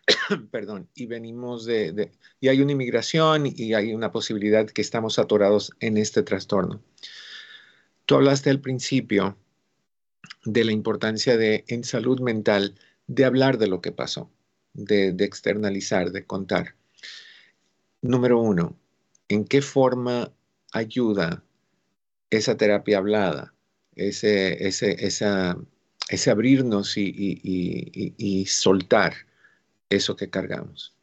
perdón, 0.50 0.88
y 0.94 1.06
venimos 1.06 1.64
de, 1.64 2.12
y 2.40 2.48
hay 2.48 2.60
una 2.60 2.72
inmigración 2.72 3.46
y 3.46 3.74
hay 3.74 3.94
una 3.94 4.12
posibilidad 4.12 4.66
que 4.66 4.82
estamos 4.82 5.18
atorados 5.18 5.72
en 5.80 5.96
este 5.96 6.22
trastorno. 6.22 6.82
Tú 8.04 8.14
hablaste 8.14 8.50
al 8.50 8.60
principio 8.60 9.36
de 10.44 10.64
la 10.64 10.72
importancia 10.72 11.36
de, 11.36 11.64
en 11.68 11.84
salud 11.84 12.20
mental, 12.20 12.74
de 13.06 13.24
hablar 13.24 13.58
de 13.58 13.68
lo 13.68 13.80
que 13.80 13.92
pasó, 13.92 14.30
de, 14.74 15.12
de 15.12 15.24
externalizar, 15.24 16.10
de 16.10 16.24
contar. 16.24 16.74
Número 18.02 18.40
uno, 18.40 18.76
¿en 19.28 19.44
qué 19.44 19.62
forma 19.62 20.32
ayuda 20.72 21.42
esa 22.30 22.56
terapia 22.56 22.98
hablada, 22.98 23.54
ese, 23.94 24.66
ese, 24.66 25.06
esa 25.06 25.56
ese 26.08 26.30
abrirnos 26.30 26.96
y, 26.96 28.46
soltar 28.46 29.14
eso 29.90 30.16
que 30.16 30.30
cargamos. 30.30 30.94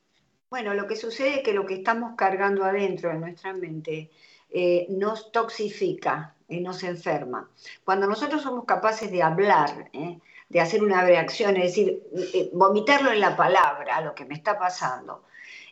Bueno, 0.49 0.73
lo 0.73 0.87
que 0.87 0.95
sucede 0.95 1.37
es 1.37 1.43
que 1.43 1.53
lo 1.53 1.65
que 1.65 1.75
estamos 1.75 2.15
cargando 2.15 2.63
adentro 2.63 3.09
de 3.09 3.19
nuestra 3.19 3.53
mente 3.53 4.11
eh, 4.55 4.85
nos 4.87 5.31
toxifica 5.31 6.35
y 6.47 6.59
nos 6.59 6.83
enferma. 6.83 7.49
Cuando 7.83 8.05
nosotros 8.05 8.43
somos 8.43 8.65
capaces 8.65 9.11
de 9.11 9.23
hablar, 9.23 9.89
¿eh? 9.93 10.19
de 10.47 10.61
hacer 10.61 10.83
una 10.83 11.03
reacción, 11.03 11.57
es 11.57 11.63
decir, 11.63 12.03
eh, 12.35 12.51
vomitarlo 12.53 13.11
en 13.11 13.19
la 13.19 13.35
palabra, 13.35 13.99
lo 14.01 14.13
que 14.13 14.25
me 14.25 14.35
está 14.35 14.59
pasando, 14.59 15.23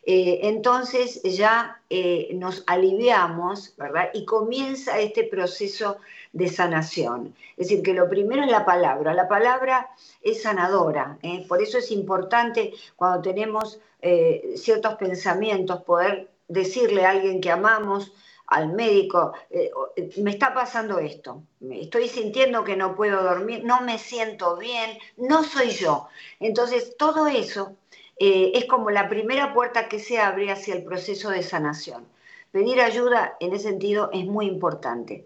entonces 0.04 1.22
ya 1.22 1.80
nos 2.34 2.64
aliviamos, 2.66 3.76
¿verdad? 3.78 4.10
Y 4.16 4.26
comienza 4.26 4.98
este 4.98 5.26
proceso 5.26 5.98
de 6.34 6.48
sanación. 6.48 7.36
Es 7.56 7.68
decir, 7.68 7.84
que 7.84 7.94
lo 7.94 8.10
primero 8.10 8.44
es 8.44 8.50
la 8.50 8.66
palabra. 8.66 9.14
La 9.14 9.28
palabra 9.28 9.92
es 10.24 10.42
sanadora. 10.42 11.20
Por 11.48 11.62
eso 11.62 11.78
es 11.78 11.92
importante 11.92 12.74
cuando 12.96 13.22
tenemos 13.22 13.80
ciertos 14.56 14.96
pensamientos 14.96 15.84
poder 15.84 16.32
decirle 16.48 17.06
a 17.06 17.12
alguien 17.12 17.40
que 17.40 17.52
amamos, 17.52 18.12
al 18.52 18.74
médico, 18.74 19.32
eh, 19.50 19.72
eh, 19.96 20.10
me 20.18 20.32
está 20.32 20.54
pasando 20.54 21.00
esto, 21.00 21.42
estoy 21.72 22.10
sintiendo 22.10 22.66
que 22.66 22.76
no 22.76 22.96
puedo 22.96 23.24
dormir, 23.24 23.64
no 23.64 23.80
me 23.82 23.98
siento 23.98 24.58
bien, 24.58 24.98
no 25.16 25.44
soy 25.44 25.70
yo. 25.70 26.10
Entonces, 26.42 26.98
todo 26.98 27.28
eso 27.28 27.78
eh, 28.20 28.52
es 28.54 28.66
como 28.66 28.92
la 28.92 29.08
primera 29.08 29.54
puerta 29.54 29.88
que 29.88 30.00
se 30.00 30.20
abre 30.20 30.52
hacia 30.52 30.76
el 30.76 30.84
proceso 30.84 31.30
de 31.30 31.44
sanación. 31.44 32.06
Pedir 32.52 32.82
ayuda 32.82 33.38
en 33.40 33.54
ese 33.54 33.70
sentido 33.70 34.10
es 34.12 34.26
muy 34.26 34.48
importante. 34.48 35.26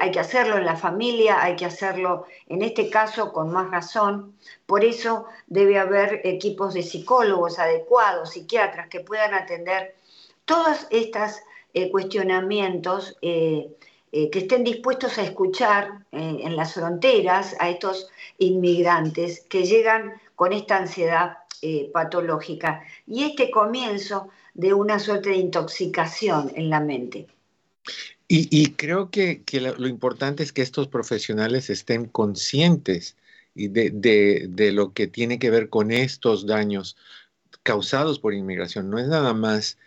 hay 0.00 0.10
que 0.12 0.20
hacerlo 0.20 0.56
en 0.56 0.64
la 0.64 0.76
familia, 0.76 1.42
hay 1.42 1.56
que 1.56 1.66
hacerlo 1.66 2.26
en 2.46 2.62
este 2.62 2.88
caso 2.88 3.32
con 3.32 3.52
más 3.52 3.70
razón. 3.70 4.36
Por 4.66 4.84
eso 4.84 5.26
debe 5.48 5.78
haber 5.78 6.20
equipos 6.24 6.74
de 6.74 6.82
psicólogos 6.82 7.58
adecuados, 7.58 8.30
psiquiatras 8.30 8.88
que 8.88 9.00
puedan 9.00 9.34
atender 9.34 9.96
todas 10.44 10.86
estas 10.90 11.42
eh, 11.72 11.90
cuestionamientos 11.90 13.16
eh, 13.22 13.68
eh, 14.12 14.28
que 14.30 14.40
estén 14.40 14.64
dispuestos 14.64 15.18
a 15.18 15.22
escuchar 15.22 16.04
en 16.10 16.56
las 16.56 16.74
fronteras 16.74 17.54
a 17.60 17.70
estos 17.70 18.08
inmigrantes 18.38 19.46
que 19.48 19.64
llegan 19.64 20.14
con 20.34 20.52
esta 20.52 20.78
ansiedad 20.78 21.38
patológica 21.92 22.82
y 23.06 23.22
este 23.22 23.50
comienzo 23.50 24.28
de 24.54 24.74
una 24.74 24.98
suerte 24.98 25.28
de 25.28 25.36
intoxicación 25.36 26.50
en 26.56 26.70
la 26.70 26.80
mente. 26.80 27.28
Y, 28.26 28.72
creo 28.72 29.10
que, 29.10 29.42
lo, 29.60 29.86
importante 29.86 30.42
es 30.42 30.52
que 30.52 30.62
estos 30.62 30.88
profesionales 30.88 31.70
estén 31.70 32.06
conscientes 32.06 33.16
de, 33.54 33.90
de, 34.48 34.72
lo 34.72 34.92
que 34.92 35.06
tiene 35.06 35.38
que 35.38 35.50
ver 35.50 35.68
con 35.68 35.92
estos 35.92 36.46
daños 36.46 36.96
causados 37.62 38.18
por 38.18 38.34
inmigración. 38.34 38.90
No 38.90 38.98
es 38.98 39.06
nada 39.06 39.34
más 39.34 39.78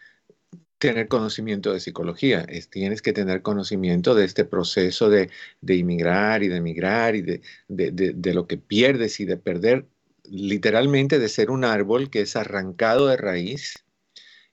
tener 0.83 1.07
conocimiento 1.07 1.71
de 1.71 1.79
psicología, 1.79 2.41
es, 2.49 2.69
tienes 2.69 3.01
que 3.01 3.13
tener 3.13 3.41
conocimiento 3.41 4.15
de 4.15 4.25
este 4.25 4.43
proceso 4.43 5.09
de, 5.09 5.29
de 5.61 5.75
inmigrar 5.77 6.43
y 6.43 6.49
de 6.49 6.57
emigrar 6.57 7.15
y 7.15 7.21
de, 7.21 7.41
de, 7.69 8.33
lo 8.33 8.47
que 8.47 8.57
pierdes 8.57 9.21
y 9.21 9.25
de 9.25 9.37
perder, 9.37 9.87
literalmente 10.25 11.19
de 11.19 11.29
ser 11.29 11.51
un 11.51 11.63
árbol 11.63 12.09
que 12.09 12.19
es 12.19 12.35
arrancado 12.35 13.07
de 13.07 13.15
raíz 13.15 13.85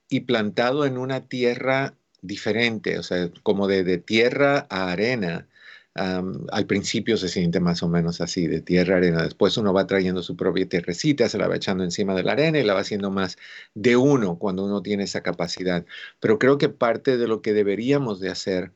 y 0.09 0.21
plantado 0.21 0.87
en 0.87 0.99
una 0.99 1.27
tierra 1.27 1.99
diferente, 2.23 2.97
o 3.01 3.03
sea, 3.03 3.29
como 3.43 3.67
de, 3.67 3.99
tierra 3.99 4.69
a 4.71 4.93
arena, 4.93 5.49
al 5.95 6.67
principio 6.67 7.17
se 7.17 7.29
siente 7.29 7.61
más 7.61 7.83
o 7.83 7.89
menos 7.89 8.21
así, 8.21 8.47
de 8.47 8.61
tierra 8.61 8.97
arena. 8.99 9.23
Después 9.23 9.57
uno 9.57 9.73
va 9.73 9.87
trayendo 9.87 10.23
su 10.23 10.37
propia 10.37 10.69
tierrecita, 10.69 11.29
se 11.29 11.39
la 11.39 11.49
va 11.49 11.57
echando 11.57 11.85
encima 11.85 12.15
de 12.15 12.23
la 12.23 12.33
arena 12.33 12.59
y 12.59 12.65
la 12.65 12.75
va 12.75 12.81
haciendo 12.81 13.11
más 13.11 13.37
de 13.75 13.97
uno 13.97 14.39
cuando 14.39 14.65
uno 14.65 14.83
tiene 14.83 15.05
esa 15.05 15.23
capacidad. 15.23 15.85
Pero 16.21 16.39
creo 16.39 16.59
que 16.59 16.69
parte 16.69 17.17
de 17.19 17.27
lo 17.27 17.43
que 17.43 17.53
deberíamos 17.53 18.21
de 18.21 18.31
hacer 18.31 18.73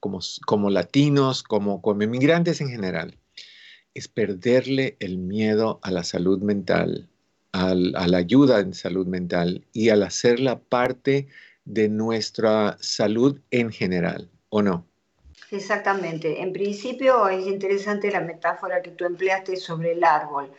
como, 0.00 0.20
como 0.46 0.70
latinos, 0.70 1.42
como, 1.42 1.82
como 1.82 2.02
inmigrantes 2.02 2.60
en 2.60 2.68
general, 2.68 3.16
es 3.94 4.08
perderle 4.08 4.96
el 5.00 5.18
miedo 5.18 5.80
a 5.82 5.90
la 5.90 6.04
salud 6.04 6.40
mental, 6.40 7.08
a 7.52 7.74
la 7.74 8.18
ayuda 8.18 8.60
en 8.60 8.74
salud 8.74 9.06
mental 9.06 9.66
y 9.72 9.88
al 9.88 10.02
hacerla 10.02 10.60
parte 10.60 11.28
de 11.64 11.88
nuestra 11.88 12.76
salud 12.80 13.40
en 13.50 13.72
general, 13.72 14.30
¿o 14.48 14.62
no? 14.62 14.89
Exactamente. 15.50 16.40
En 16.40 16.52
principio 16.52 17.28
es 17.28 17.46
interesante 17.46 18.10
la 18.10 18.20
metáfora 18.20 18.80
que 18.82 18.92
tú 18.92 19.04
empleaste 19.04 19.56
sobre 19.56 19.92
el 19.92 20.04
árbol, 20.04 20.50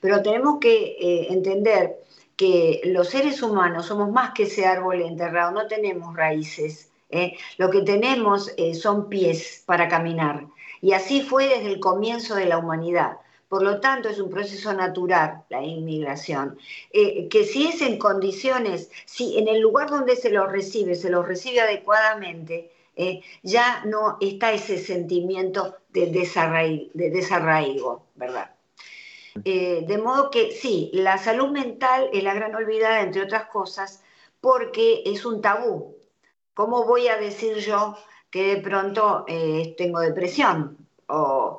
pero 0.00 0.22
tenemos 0.22 0.58
que 0.60 0.96
eh, 0.98 1.32
entender 1.32 1.98
que 2.36 2.80
los 2.86 3.08
seres 3.10 3.42
humanos 3.42 3.86
somos 3.86 4.10
más 4.10 4.32
que 4.32 4.44
ese 4.44 4.66
árbol 4.66 5.02
enterrado, 5.02 5.52
no 5.52 5.66
tenemos 5.68 6.16
raíces. 6.16 6.90
¿eh? 7.10 7.36
Lo 7.58 7.70
que 7.70 7.82
tenemos 7.82 8.52
eh, 8.56 8.74
son 8.74 9.08
pies 9.08 9.62
para 9.66 9.88
caminar. 9.88 10.46
Y 10.80 10.94
así 10.94 11.20
fue 11.20 11.46
desde 11.46 11.66
el 11.72 11.78
comienzo 11.78 12.34
de 12.34 12.46
la 12.46 12.58
humanidad. 12.58 13.18
Por 13.48 13.62
lo 13.62 13.80
tanto, 13.80 14.08
es 14.08 14.18
un 14.18 14.30
proceso 14.30 14.72
natural 14.72 15.42
la 15.50 15.62
inmigración, 15.62 16.56
que 16.92 17.44
si 17.44 17.66
es 17.66 17.82
en 17.82 17.98
condiciones, 17.98 18.90
si 19.06 19.38
en 19.38 19.48
el 19.48 19.60
lugar 19.60 19.90
donde 19.90 20.14
se 20.14 20.30
lo 20.30 20.46
recibe, 20.46 20.94
se 20.94 21.10
lo 21.10 21.24
recibe 21.24 21.60
adecuadamente, 21.60 22.70
eh, 22.96 23.22
ya 23.42 23.82
no 23.86 24.18
está 24.20 24.52
ese 24.52 24.78
sentimiento 24.78 25.76
de, 25.88 26.06
desarraigo, 26.10 28.06
¿verdad? 28.14 28.54
Eh, 29.44 29.84
de 29.86 29.98
modo 29.98 30.30
que 30.30 30.52
sí, 30.52 30.90
la 30.92 31.16
salud 31.18 31.50
mental 31.50 32.10
es 32.12 32.22
la 32.22 32.34
gran 32.34 32.54
olvidada, 32.54 33.00
entre 33.00 33.22
otras 33.22 33.46
cosas, 33.46 34.02
porque 34.40 35.02
es 35.06 35.24
un 35.24 35.40
tabú. 35.40 35.96
¿Cómo 36.54 36.84
voy 36.84 37.08
a 37.08 37.16
decir 37.16 37.56
yo 37.58 37.96
que 38.30 38.56
de 38.56 38.60
pronto 38.60 39.24
eh, 39.28 39.74
tengo 39.78 40.00
depresión 40.00 40.76
o, 41.06 41.58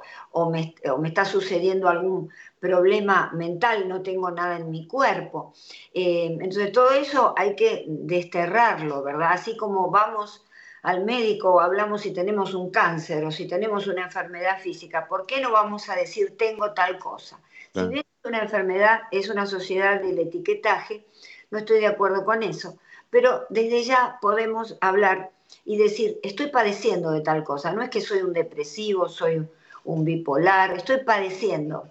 me, 0.50 0.76
está 1.06 1.26
sucediendo 1.26 1.90
algún 1.90 2.30
problema 2.60 3.32
mental, 3.34 3.90
no 3.90 4.02
tengo 4.02 4.32
nada 4.32 4.58
en 4.58 4.70
mi 4.70 4.88
cuerpo? 4.88 5.54
entonces 5.94 6.72
todo 6.72 6.92
eso 6.92 7.34
hay 7.36 7.56
que 7.56 7.86
desterrarlo, 7.88 9.04
¿verdad? 9.04 9.32
Así 9.34 9.58
como 9.58 9.90
vamos 9.90 10.46
al 10.82 11.04
médico 11.04 11.62
hablamos 11.62 12.02
si 12.02 12.12
tenemos 12.12 12.54
un 12.54 12.72
cáncer 12.72 13.24
o 13.26 13.32
si 13.32 13.48
tenemos 13.48 13.88
una 13.88 14.04
enfermedad 14.04 14.60
física, 14.60 15.08
¿por 15.08 15.26
qué 15.26 15.42
no 15.42 15.52
vamos 15.52 15.90
a 15.90 15.96
decir 15.96 16.36
tengo 16.38 16.74
tal 16.74 16.98
cosa? 16.98 17.40
Si 17.74 17.82
bien 17.88 18.06
es 18.06 18.30
una 18.30 18.42
enfermedad, 18.42 19.02
es 19.12 19.30
una 19.30 19.46
sociedad 19.46 20.02
del 20.02 20.20
etiquetaje, 20.20 21.06
no 21.52 21.60
estoy 21.60 21.80
de 21.80 21.88
acuerdo 21.88 22.26
con 22.26 22.44
eso, 22.44 22.78
pero 23.10 23.46
desde 23.50 23.84
ya 23.84 24.18
podemos 24.22 24.78
hablar 24.82 25.32
y 25.66 25.78
decir, 25.78 26.20
estoy 26.24 26.48
padeciendo 26.48 27.12
de 27.12 27.22
tal 27.22 27.44
cosa, 27.44 27.72
no 27.74 27.82
es 27.82 27.90
que 27.90 28.02
soy 28.02 28.22
un 28.22 28.34
depresivo, 28.34 29.08
soy 29.10 29.48
un 29.84 30.06
bipolar, 30.06 30.74
estoy 30.74 30.98
padeciendo, 31.04 31.90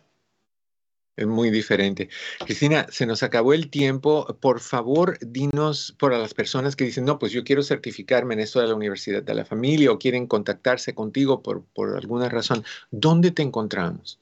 muy 1.26 1.50
diferente. 1.50 2.08
Cristina, 2.44 2.86
se 2.90 3.06
nos 3.06 3.22
acabó 3.22 3.52
el 3.52 3.70
tiempo. 3.70 4.26
Por 4.40 4.60
favor, 4.60 5.18
dinos 5.20 5.94
por 5.98 6.12
las 6.12 6.34
personas 6.34 6.76
que 6.76 6.84
dicen, 6.84 7.04
no, 7.04 7.18
pues 7.18 7.32
yo 7.32 7.44
quiero 7.44 7.62
certificarme 7.62 8.34
en 8.34 8.40
esto 8.40 8.60
de 8.60 8.68
la 8.68 8.74
Universidad 8.74 9.22
de 9.22 9.34
la 9.34 9.44
Familia 9.44 9.92
o 9.92 9.98
quieren 9.98 10.26
contactarse 10.26 10.94
contigo 10.94 11.42
por, 11.42 11.64
por 11.74 11.96
alguna 11.96 12.28
razón. 12.28 12.64
¿Dónde 12.90 13.30
te 13.30 13.42
encontramos? 13.42 14.18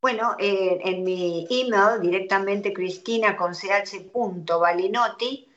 Bueno, 0.00 0.36
eh, 0.38 0.78
en 0.84 1.02
mi 1.02 1.46
email 1.50 2.00
directamente 2.00 2.72
cristina 2.72 3.36
con 3.36 3.54
ch 3.54 4.10
punto 4.12 4.60
balinotti, 4.60 5.48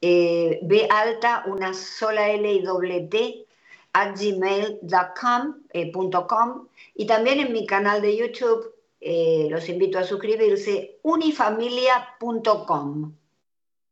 eh, 0.00 0.88
alta, 0.90 1.44
una 1.46 1.72
sola 1.72 2.28
L 2.30 2.52
y 2.52 2.62
doble 2.62 3.02
T, 3.02 3.46
at 3.92 4.16
gmail.com 4.18 5.54
eh, 5.72 5.92
y 6.94 7.06
también 7.06 7.40
en 7.40 7.52
mi 7.52 7.66
canal 7.66 8.02
de 8.02 8.16
YouTube 8.16 8.74
eh, 9.04 9.48
los 9.50 9.68
invito 9.68 9.98
a 9.98 10.04
suscribirse, 10.04 11.00
unifamilia.com. 11.02 13.16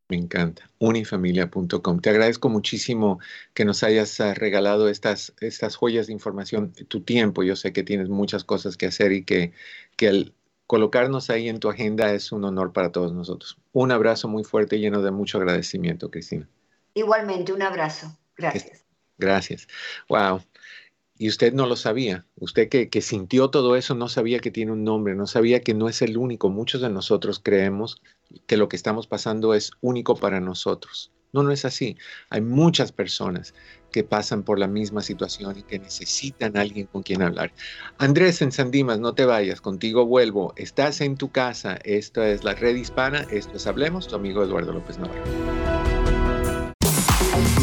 Me 0.09 0.17
encanta, 0.17 0.71
unifamilia.com. 0.79 2.01
Te 2.01 2.11
agradezco 2.11 2.49
muchísimo 2.49 3.19
que 3.53 3.65
nos 3.65 3.83
hayas 3.83 4.21
ah, 4.21 4.35
regalado 4.35 4.89
estas, 4.89 5.35
estas 5.41 5.75
joyas 5.77 6.07
de 6.07 6.13
información, 6.13 6.73
tu 6.73 7.01
tiempo. 7.03 7.43
Yo 7.43 7.57
sé 7.57 7.73
que 7.73 7.83
tienes 7.83 8.09
muchas 8.09 8.45
cosas 8.45 8.77
que 8.77 8.87
hacer 8.87 9.11
y 9.13 9.25
que, 9.25 9.53
que 9.97 10.07
el 10.09 10.33
colocarnos 10.69 11.29
ahí 11.31 11.49
en 11.49 11.59
tu 11.59 11.69
agenda 11.69 12.13
es 12.13 12.31
un 12.31 12.45
honor 12.45 12.73
para 12.73 12.93
todos 12.93 13.13
nosotros. 13.13 13.59
Un 13.73 13.91
abrazo 13.91 14.29
muy 14.29 14.45
fuerte 14.45 14.77
y 14.77 14.81
lleno 14.81 15.03
de 15.03 15.11
mucho 15.11 15.39
agradecimiento, 15.39 16.09
Cristina. 16.09 16.49
Igualmente, 16.95 17.53
un 17.53 17.63
abrazo. 17.63 18.17
Gracias. 18.37 18.85
Gracias. 19.19 19.67
Wow. 20.09 20.41
Y 21.21 21.29
usted 21.29 21.53
no 21.53 21.67
lo 21.67 21.77
sabía. 21.77 22.25
Usted 22.37 22.71
que, 22.71 23.03
sintió 23.03 23.51
todo 23.51 23.77
eso 23.77 23.95
no 23.95 24.09
sabía 24.09 24.39
que 24.39 24.51
tiene 24.51 24.73
un 24.73 24.85
nombre, 24.85 25.15
no 25.15 25.27
sabía 25.27 25.61
que 25.61 25.75
no 25.75 25.87
es 25.87 26.01
el 26.01 26.17
único. 26.17 26.49
Muchos 26.49 26.81
de 26.81 26.89
nosotros 26.89 27.41
creemos 27.45 28.01
que 28.47 28.57
lo 28.57 28.71
que 28.71 28.77
estamos 28.77 29.07
pasando 29.07 29.53
es 29.53 29.73
único 29.83 30.17
para 30.17 30.41
nosotros. 30.41 31.13
No, 31.35 31.43
no 31.43 31.53
es 31.53 31.67
así. 31.67 31.99
Hay 32.31 32.41
muchas 32.41 32.91
personas 32.91 33.53
que 33.93 34.03
pasan 34.03 34.45
por 34.45 34.59
la 34.59 34.67
misma 34.67 35.03
situación 35.03 35.59
y 35.59 35.63
que 35.63 35.79
necesitan 35.79 36.57
alguien 36.57 36.87
con 36.87 37.03
quien 37.03 37.21
hablar. 37.21 37.53
Andrés 37.99 38.41
en 38.41 38.51
Sandimas, 38.51 38.99
no 38.99 39.13
te 39.13 39.27
vayas, 39.27 39.61
contigo 39.61 40.07
vuelvo. 40.07 40.55
Estás 40.57 41.03
en 41.03 41.19
tu 41.19 41.31
casa, 41.31 41.79
esta 41.85 42.31
es 42.31 42.45
la 42.45 42.55
red 42.55 42.77
hispana, 42.77 43.27
esto 43.31 43.59
es 43.59 43.67
Hablemos, 43.67 44.09
tu 44.09 44.17
amigo 44.17 44.43
Eduardo 44.43 44.73
López 44.73 44.99
Navarro. 44.99 45.80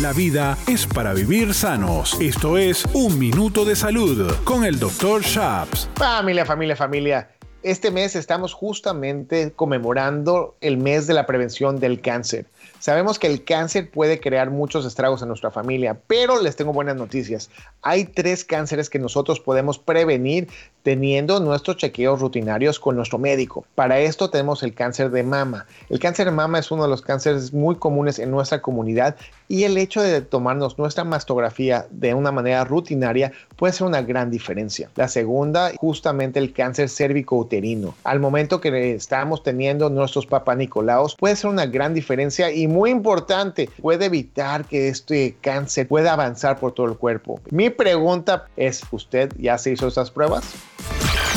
La 0.01 0.13
vida 0.13 0.57
es 0.67 0.85
para 0.85 1.13
vivir 1.13 1.53
sanos. 1.53 2.19
Esto 2.21 2.57
es 2.57 2.85
Un 2.93 3.19
Minuto 3.19 3.65
de 3.65 3.75
Salud 3.75 4.31
con 4.43 4.63
el 4.63 4.79
Dr. 4.79 5.21
Shaps. 5.21 5.89
Familia, 5.95 6.45
familia, 6.45 6.75
familia. 6.75 7.29
Este 7.63 7.91
mes 7.91 8.15
estamos 8.15 8.53
justamente 8.53 9.51
conmemorando 9.55 10.55
el 10.61 10.77
mes 10.77 11.07
de 11.07 11.13
la 11.13 11.25
prevención 11.25 11.79
del 11.79 11.99
cáncer. 12.01 12.45
Sabemos 12.79 13.17
que 13.17 13.27
el 13.27 13.43
cáncer 13.43 13.89
puede 13.89 14.19
crear 14.19 14.51
muchos 14.51 14.85
estragos 14.85 15.21
en 15.23 15.29
nuestra 15.29 15.49
familia, 15.49 15.99
pero 16.07 16.41
les 16.41 16.55
tengo 16.55 16.71
buenas 16.71 16.95
noticias. 16.95 17.49
Hay 17.81 18.05
tres 18.05 18.45
cánceres 18.45 18.89
que 18.89 18.99
nosotros 18.99 19.39
podemos 19.39 19.79
prevenir 19.79 20.47
teniendo 20.83 21.39
nuestros 21.39 21.77
chequeos 21.77 22.21
rutinarios 22.21 22.79
con 22.79 22.95
nuestro 22.95 23.17
médico. 23.17 23.65
Para 23.73 23.99
esto 23.99 24.29
tenemos 24.29 24.61
el 24.61 24.73
cáncer 24.73 25.09
de 25.09 25.23
mama. 25.23 25.65
El 25.89 25.99
cáncer 25.99 26.27
de 26.27 26.31
mama 26.31 26.59
es 26.59 26.71
uno 26.71 26.83
de 26.83 26.89
los 26.89 27.01
cánceres 27.01 27.51
muy 27.51 27.75
comunes 27.75 28.19
en 28.19 28.31
nuestra 28.31 28.61
comunidad 28.61 29.17
y 29.47 29.63
el 29.63 29.77
hecho 29.77 30.01
de 30.01 30.21
tomarnos 30.21 30.77
nuestra 30.77 31.03
mastografía 31.03 31.87
de 31.89 32.13
una 32.13 32.31
manera 32.31 32.63
rutinaria 32.63 33.31
puede 33.55 33.73
ser 33.73 33.87
una 33.87 34.01
gran 34.01 34.29
diferencia. 34.29 34.89
La 34.95 35.07
segunda, 35.07 35.71
justamente 35.77 36.39
el 36.39 36.53
cáncer 36.53 36.89
cérvico-uterino. 36.89 37.95
Al 38.03 38.19
momento 38.19 38.61
que 38.61 38.93
estamos 38.93 39.43
teniendo 39.43 39.89
nuestros 39.89 40.25
papanicolaos, 40.25 41.15
puede 41.15 41.35
ser 41.35 41.49
una 41.49 41.65
gran 41.65 41.93
diferencia 41.93 42.51
y 42.51 42.67
muy 42.67 42.91
importante, 42.91 43.69
puede 43.81 44.05
evitar 44.05 44.65
que 44.65 44.89
este 44.89 45.37
cáncer 45.41 45.87
pueda 45.87 46.13
avanzar 46.13 46.59
por 46.59 46.73
todo 46.73 46.87
el 46.87 46.97
cuerpo. 46.97 47.39
Mi 47.51 47.69
pregunta 47.69 48.45
es, 48.55 48.83
¿usted 48.91 49.31
ya 49.37 49.57
se 49.57 49.71
hizo 49.71 49.87
estas 49.87 50.11
pruebas? 50.11 50.53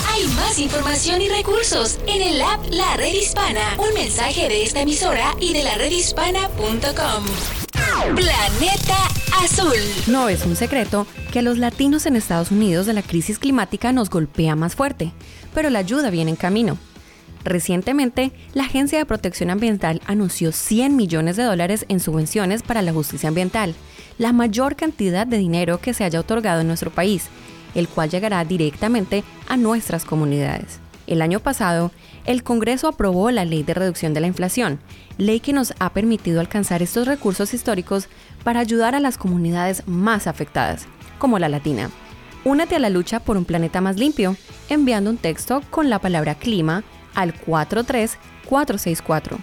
Hay 0.09 0.27
más 0.29 0.59
información 0.59 1.23
y 1.23 1.29
recursos 1.29 1.99
en 2.07 2.23
el 2.23 2.43
app 2.43 2.61
La 2.71 2.97
Red 2.97 3.15
Hispana. 3.15 3.77
Un 3.79 3.95
mensaje 3.95 4.49
de 4.49 4.65
esta 4.65 4.83
emisora 4.83 5.35
y 5.41 5.53
de 5.55 5.65
la 5.65 5.77
redhispana.com. 5.77 7.70
Planeta 8.01 8.97
Azul. 9.43 9.77
No 10.07 10.31
es 10.31 10.47
un 10.47 10.57
secreto 10.57 11.07
que 11.31 11.41
a 11.41 11.43
los 11.43 11.59
latinos 11.59 12.07
en 12.07 12.17
Estados 12.17 12.51
Unidos 12.51 12.87
de 12.87 12.95
la 12.95 13.03
crisis 13.03 13.39
climática 13.39 13.93
nos 13.93 14.09
golpea 14.09 14.57
más 14.57 14.75
fuerte, 14.75 15.13
pero 15.55 15.69
la 15.69 15.81
ayuda 15.81 16.09
viene 16.09 16.31
en 16.31 16.37
camino. 16.37 16.79
Recientemente, 17.45 18.33
la 18.55 18.65
Agencia 18.65 18.99
de 18.99 19.05
Protección 19.05 19.51
Ambiental 19.51 20.01
anunció 20.07 20.51
100 20.51 20.97
millones 20.97 21.37
de 21.37 21.43
dólares 21.43 21.85
en 21.89 22.01
subvenciones 22.01 22.63
para 22.63 22.81
la 22.81 22.95
justicia 22.95 23.29
ambiental, 23.29 23.75
la 24.17 24.33
mayor 24.33 24.77
cantidad 24.77 25.27
de 25.27 25.37
dinero 25.37 25.79
que 25.79 25.93
se 25.93 26.05
haya 26.05 26.21
otorgado 26.21 26.63
en 26.63 26.69
nuestro 26.69 26.91
país, 26.91 27.25
el 27.75 27.87
cual 27.87 28.09
llegará 28.09 28.43
directamente 28.47 29.25
a 29.47 29.59
nuestras 29.59 30.07
comunidades. 30.07 30.81
El 31.07 31.21
año 31.21 31.41
pasado, 31.41 31.93
el 32.25 32.43
Congreso 32.43 32.89
aprobó 32.89 33.31
la 33.31 33.45
Ley 33.45 33.63
de 33.63 33.75
Reducción 33.75 34.15
de 34.15 34.21
la 34.21 34.27
Inflación, 34.27 34.81
ley 35.19 35.41
que 35.41 35.53
nos 35.53 35.75
ha 35.79 35.93
permitido 35.93 36.41
alcanzar 36.41 36.83
estos 36.83 37.07
recursos 37.07 37.55
históricos 37.55 38.09
para 38.45 38.61
ayudar 38.61 38.95
a 38.95 39.01
las 39.01 39.19
comunidades 39.19 39.87
más 39.87 40.27
afectadas, 40.27 40.87
como 41.19 41.39
la 41.39 41.49
latina. 41.49 41.91
Únete 42.45 42.77
a 42.77 42.79
la 42.79 42.91
lucha 42.91 43.21
por 43.21 43.37
un 43.37 43.45
planeta 43.45 43.81
más 43.81 43.97
limpio, 43.97 44.37
enviando 44.69 45.11
un 45.11 45.19
texto 45.19 45.63
con 45.71 45.91
la 45.91 45.99
palabra 45.99 46.35
clima 46.35 46.85
al 47.15 47.35
43464. 47.35 49.39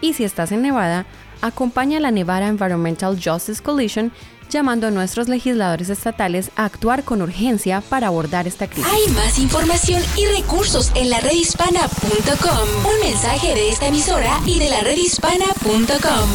Y 0.00 0.14
si 0.14 0.24
estás 0.24 0.52
en 0.52 0.62
Nevada, 0.62 1.06
acompaña 1.42 1.98
a 1.98 2.00
la 2.00 2.10
Nevada 2.10 2.48
Environmental 2.48 3.18
Justice 3.22 3.62
Coalition 3.62 4.12
llamando 4.48 4.86
a 4.86 4.90
nuestros 4.90 5.28
legisladores 5.28 5.90
estatales 5.90 6.50
a 6.56 6.64
actuar 6.64 7.04
con 7.04 7.22
urgencia 7.22 7.80
para 7.80 8.08
abordar 8.08 8.46
esta 8.46 8.68
crisis. 8.68 8.90
Hay 8.92 9.12
más 9.12 9.38
información 9.38 10.02
y 10.16 10.26
recursos 10.26 10.90
en 10.94 11.10
la 11.10 11.20
redhispana.com. 11.20 12.92
Un 12.92 13.00
mensaje 13.00 13.54
de 13.54 13.70
esta 13.70 13.88
emisora 13.88 14.40
y 14.46 14.58
de 14.58 14.70
la 14.70 14.80
redhispana.com. 14.80 16.28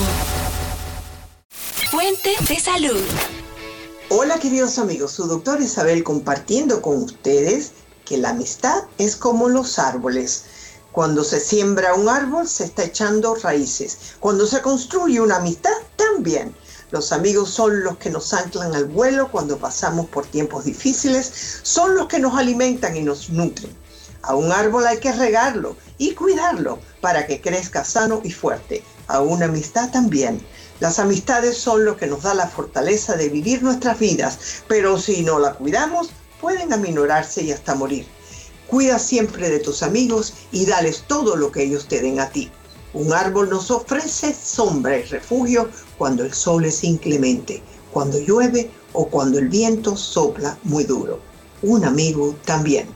Fuente 1.89 2.35
de 2.47 2.59
salud. 2.59 3.01
Hola 4.09 4.39
queridos 4.39 4.77
amigos, 4.77 5.11
su 5.11 5.25
doctor 5.27 5.61
Isabel 5.61 6.03
compartiendo 6.03 6.81
con 6.81 7.01
ustedes 7.03 7.71
que 8.05 8.17
la 8.17 8.31
amistad 8.31 8.83
es 8.97 9.15
como 9.15 9.47
los 9.47 9.79
árboles. 9.79 10.45
Cuando 10.91 11.23
se 11.23 11.39
siembra 11.39 11.93
un 11.93 12.09
árbol 12.09 12.47
se 12.47 12.65
está 12.65 12.83
echando 12.83 13.35
raíces. 13.35 13.97
Cuando 14.19 14.45
se 14.45 14.61
construye 14.61 15.21
una 15.21 15.37
amistad 15.37 15.71
también. 15.95 16.53
Los 16.91 17.13
amigos 17.13 17.49
son 17.49 17.83
los 17.83 17.97
que 17.97 18.09
nos 18.09 18.33
anclan 18.33 18.75
al 18.75 18.85
vuelo 18.85 19.31
cuando 19.31 19.57
pasamos 19.57 20.07
por 20.07 20.25
tiempos 20.25 20.65
difíciles, 20.65 21.61
son 21.63 21.95
los 21.95 22.07
que 22.07 22.19
nos 22.19 22.37
alimentan 22.37 22.97
y 22.97 23.01
nos 23.01 23.29
nutren. 23.29 23.71
A 24.23 24.35
un 24.35 24.51
árbol 24.51 24.85
hay 24.85 24.99
que 24.99 25.13
regarlo 25.13 25.77
y 25.97 26.13
cuidarlo 26.13 26.79
para 26.99 27.25
que 27.25 27.39
crezca 27.39 27.85
sano 27.85 28.21
y 28.23 28.31
fuerte. 28.31 28.83
A 29.07 29.21
una 29.21 29.45
amistad 29.45 29.89
también. 29.89 30.45
Las 30.81 30.99
amistades 30.99 31.57
son 31.57 31.85
lo 31.85 31.95
que 31.95 32.07
nos 32.07 32.23
da 32.23 32.33
la 32.33 32.47
fortaleza 32.47 33.15
de 33.15 33.29
vivir 33.29 33.63
nuestras 33.63 33.97
vidas, 33.97 34.63
pero 34.67 34.99
si 34.99 35.23
no 35.23 35.39
la 35.39 35.53
cuidamos, 35.53 36.09
pueden 36.41 36.73
aminorarse 36.73 37.41
y 37.41 37.51
hasta 37.51 37.73
morir. 37.73 38.05
Cuida 38.67 38.99
siempre 38.99 39.49
de 39.49 39.59
tus 39.59 39.81
amigos 39.81 40.33
y 40.51 40.65
dales 40.65 41.05
todo 41.07 41.35
lo 41.35 41.51
que 41.51 41.63
ellos 41.63 41.87
te 41.87 42.01
den 42.01 42.19
a 42.19 42.29
ti. 42.29 42.51
Un 42.93 43.13
árbol 43.13 43.49
nos 43.49 43.71
ofrece 43.71 44.33
sombra 44.33 44.97
y 44.97 45.03
refugio 45.03 45.69
cuando 45.97 46.23
el 46.23 46.33
sol 46.33 46.65
es 46.65 46.83
inclemente, 46.83 47.61
cuando 47.91 48.19
llueve 48.19 48.69
o 48.93 49.07
cuando 49.07 49.39
el 49.39 49.47
viento 49.47 49.95
sopla 49.95 50.57
muy 50.63 50.83
duro. 50.83 51.19
Un 51.61 51.85
amigo 51.85 52.35
también. 52.45 52.87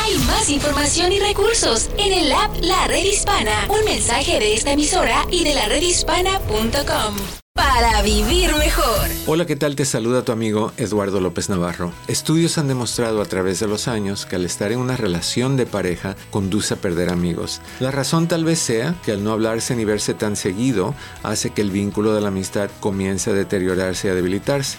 Hay 0.00 0.18
más 0.26 0.50
información 0.50 1.12
y 1.12 1.20
recursos 1.20 1.88
en 1.96 2.12
el 2.12 2.32
app 2.32 2.54
La 2.60 2.86
Red 2.88 3.04
Hispana. 3.04 3.68
Un 3.68 3.84
mensaje 3.84 4.38
de 4.38 4.54
esta 4.54 4.72
emisora 4.72 5.24
y 5.30 5.44
de 5.44 5.54
la 5.54 5.66
redhispana.com 5.66 7.41
para 7.54 8.02
vivir 8.02 8.54
mejor. 8.56 9.08
Hola, 9.26 9.46
¿qué 9.46 9.56
tal? 9.56 9.76
Te 9.76 9.84
saluda 9.84 10.24
tu 10.24 10.32
amigo 10.32 10.72
Eduardo 10.76 11.20
López 11.20 11.48
Navarro. 11.48 11.92
Estudios 12.06 12.56
han 12.58 12.68
demostrado 12.68 13.20
a 13.20 13.24
través 13.24 13.60
de 13.60 13.66
los 13.66 13.88
años 13.88 14.24
que 14.24 14.36
al 14.36 14.44
estar 14.44 14.72
en 14.72 14.78
una 14.78 14.96
relación 14.96 15.56
de 15.56 15.66
pareja 15.66 16.16
conduce 16.30 16.74
a 16.74 16.76
perder 16.76 17.10
amigos. 17.10 17.60
La 17.80 17.90
razón 17.90 18.28
tal 18.28 18.44
vez 18.44 18.58
sea 18.58 18.94
que 19.04 19.12
al 19.12 19.24
no 19.24 19.32
hablarse 19.32 19.74
ni 19.74 19.84
verse 19.84 20.14
tan 20.14 20.36
seguido 20.36 20.94
hace 21.22 21.50
que 21.50 21.62
el 21.62 21.70
vínculo 21.70 22.14
de 22.14 22.20
la 22.20 22.28
amistad 22.28 22.70
comience 22.80 23.30
a 23.30 23.34
deteriorarse 23.34 24.08
y 24.08 24.10
a 24.10 24.14
debilitarse. 24.14 24.78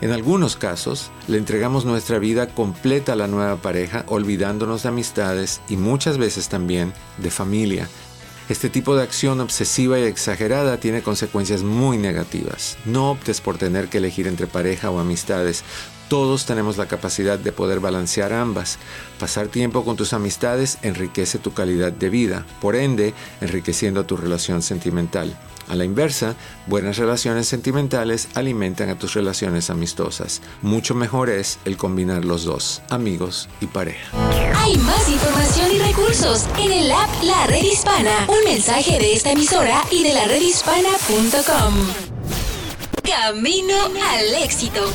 En 0.00 0.12
algunos 0.12 0.54
casos, 0.54 1.10
le 1.26 1.38
entregamos 1.38 1.84
nuestra 1.84 2.20
vida 2.20 2.46
completa 2.46 3.14
a 3.14 3.16
la 3.16 3.26
nueva 3.26 3.56
pareja, 3.56 4.04
olvidándonos 4.06 4.84
de 4.84 4.90
amistades 4.90 5.60
y 5.68 5.76
muchas 5.76 6.18
veces 6.18 6.48
también 6.48 6.92
de 7.16 7.32
familia, 7.32 7.88
este 8.48 8.70
tipo 8.70 8.96
de 8.96 9.02
acción 9.02 9.40
obsesiva 9.40 9.98
y 9.98 10.04
exagerada 10.04 10.80
tiene 10.80 11.02
consecuencias 11.02 11.62
muy 11.62 11.98
negativas. 11.98 12.78
No 12.86 13.10
optes 13.10 13.42
por 13.42 13.58
tener 13.58 13.88
que 13.88 13.98
elegir 13.98 14.26
entre 14.26 14.46
pareja 14.46 14.90
o 14.90 14.98
amistades. 14.98 15.64
Todos 16.08 16.46
tenemos 16.46 16.78
la 16.78 16.86
capacidad 16.88 17.38
de 17.38 17.52
poder 17.52 17.80
balancear 17.80 18.32
ambas. 18.32 18.78
Pasar 19.20 19.48
tiempo 19.48 19.84
con 19.84 19.96
tus 19.96 20.14
amistades 20.14 20.78
enriquece 20.80 21.38
tu 21.38 21.52
calidad 21.52 21.92
de 21.92 22.08
vida, 22.08 22.46
por 22.62 22.74
ende, 22.74 23.12
enriqueciendo 23.42 24.06
tu 24.06 24.16
relación 24.16 24.62
sentimental. 24.62 25.36
A 25.68 25.74
la 25.74 25.84
inversa, 25.84 26.34
buenas 26.66 26.96
relaciones 26.96 27.46
sentimentales 27.46 28.28
alimentan 28.34 28.88
a 28.88 28.98
tus 28.98 29.14
relaciones 29.14 29.70
amistosas. 29.70 30.40
Mucho 30.62 30.94
mejor 30.94 31.28
es 31.28 31.58
el 31.64 31.76
combinar 31.76 32.24
los 32.24 32.44
dos, 32.44 32.82
amigos 32.88 33.48
y 33.60 33.66
pareja. 33.66 34.10
Hay 34.56 34.76
más 34.78 35.08
información 35.08 35.70
y 35.72 35.78
recursos 35.78 36.46
en 36.58 36.72
el 36.72 36.90
app 36.90 37.10
La 37.22 37.46
Red 37.46 37.64
Hispana. 37.64 38.26
Un 38.28 38.44
mensaje 38.44 38.98
de 38.98 39.12
esta 39.12 39.32
emisora 39.32 39.82
y 39.90 40.02
de 40.02 40.14
la 40.14 40.26
redhispana.com. 40.26 41.74
Camino 43.04 43.76
al 44.02 44.42
éxito. 44.42 44.90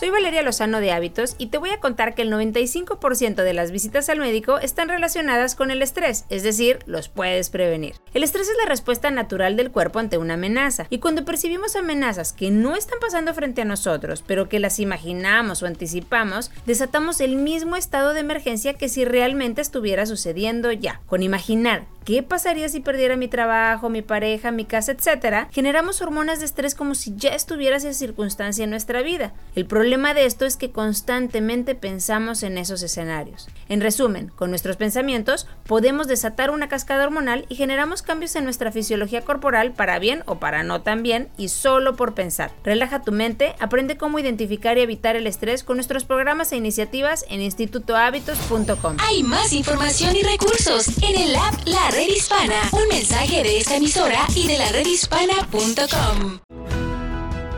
Soy 0.00 0.08
Valeria 0.08 0.42
Lozano 0.42 0.80
de 0.80 0.92
Hábitos 0.92 1.34
y 1.36 1.48
te 1.48 1.58
voy 1.58 1.68
a 1.68 1.78
contar 1.78 2.14
que 2.14 2.22
el 2.22 2.32
95% 2.32 3.34
de 3.34 3.52
las 3.52 3.70
visitas 3.70 4.08
al 4.08 4.18
médico 4.18 4.58
están 4.58 4.88
relacionadas 4.88 5.54
con 5.54 5.70
el 5.70 5.82
estrés, 5.82 6.24
es 6.30 6.42
decir, 6.42 6.78
los 6.86 7.10
puedes 7.10 7.50
prevenir. 7.50 7.96
El 8.14 8.24
estrés 8.24 8.48
es 8.48 8.56
la 8.56 8.66
respuesta 8.66 9.10
natural 9.10 9.58
del 9.58 9.70
cuerpo 9.70 9.98
ante 9.98 10.16
una 10.16 10.34
amenaza 10.34 10.86
y 10.88 11.00
cuando 11.00 11.26
percibimos 11.26 11.76
amenazas 11.76 12.32
que 12.32 12.50
no 12.50 12.76
están 12.76 12.98
pasando 12.98 13.34
frente 13.34 13.60
a 13.60 13.66
nosotros, 13.66 14.24
pero 14.26 14.48
que 14.48 14.58
las 14.58 14.78
imaginamos 14.78 15.62
o 15.62 15.66
anticipamos, 15.66 16.50
desatamos 16.64 17.20
el 17.20 17.36
mismo 17.36 17.76
estado 17.76 18.14
de 18.14 18.20
emergencia 18.20 18.72
que 18.72 18.88
si 18.88 19.04
realmente 19.04 19.60
estuviera 19.60 20.06
sucediendo 20.06 20.72
ya. 20.72 21.02
Con 21.04 21.22
imaginar 21.22 21.84
¿qué 22.04 22.22
pasaría 22.22 22.68
si 22.68 22.80
perdiera 22.80 23.16
mi 23.16 23.28
trabajo, 23.28 23.88
mi 23.88 24.02
pareja, 24.02 24.50
mi 24.50 24.64
casa, 24.64 24.92
etcétera? 24.92 25.48
Generamos 25.52 26.00
hormonas 26.00 26.40
de 26.40 26.46
estrés 26.46 26.74
como 26.74 26.94
si 26.94 27.14
ya 27.16 27.30
estuviera 27.30 27.76
esa 27.76 27.92
circunstancia 27.92 28.64
en 28.64 28.70
nuestra 28.70 29.02
vida. 29.02 29.32
El 29.54 29.66
problema 29.66 30.14
de 30.14 30.26
esto 30.26 30.44
es 30.44 30.56
que 30.56 30.70
constantemente 30.70 31.74
pensamos 31.74 32.42
en 32.42 32.58
esos 32.58 32.82
escenarios. 32.82 33.48
En 33.68 33.80
resumen, 33.80 34.28
con 34.28 34.50
nuestros 34.50 34.76
pensamientos 34.76 35.46
podemos 35.66 36.08
desatar 36.08 36.50
una 36.50 36.68
cascada 36.68 37.04
hormonal 37.04 37.46
y 37.48 37.54
generamos 37.54 38.02
cambios 38.02 38.36
en 38.36 38.44
nuestra 38.44 38.72
fisiología 38.72 39.22
corporal 39.22 39.72
para 39.72 39.98
bien 39.98 40.22
o 40.26 40.38
para 40.38 40.62
no 40.62 40.82
tan 40.82 41.02
bien 41.02 41.28
y 41.36 41.48
solo 41.48 41.96
por 41.96 42.14
pensar. 42.14 42.52
Relaja 42.64 43.02
tu 43.02 43.12
mente, 43.12 43.54
aprende 43.58 43.96
cómo 43.96 44.18
identificar 44.18 44.78
y 44.78 44.82
evitar 44.82 45.16
el 45.16 45.26
estrés 45.26 45.64
con 45.64 45.76
nuestros 45.76 46.04
programas 46.04 46.52
e 46.52 46.56
iniciativas 46.56 47.24
en 47.28 47.40
institutohábitos.com. 47.40 48.96
Hay 49.00 49.22
más 49.22 49.52
información 49.52 50.16
y 50.16 50.22
recursos 50.22 50.88
en 51.02 51.16
el 51.16 51.36
app 51.36 51.54
La 51.66 51.89
Red 51.90 52.08
Hispana. 52.08 52.70
Un 52.72 52.88
mensaje 52.88 53.42
de 53.42 53.58
esta 53.58 53.76
emisora 53.76 54.26
y 54.36 54.46
de 54.46 54.58
la 54.58 54.70
redhispana.com. 54.70 56.38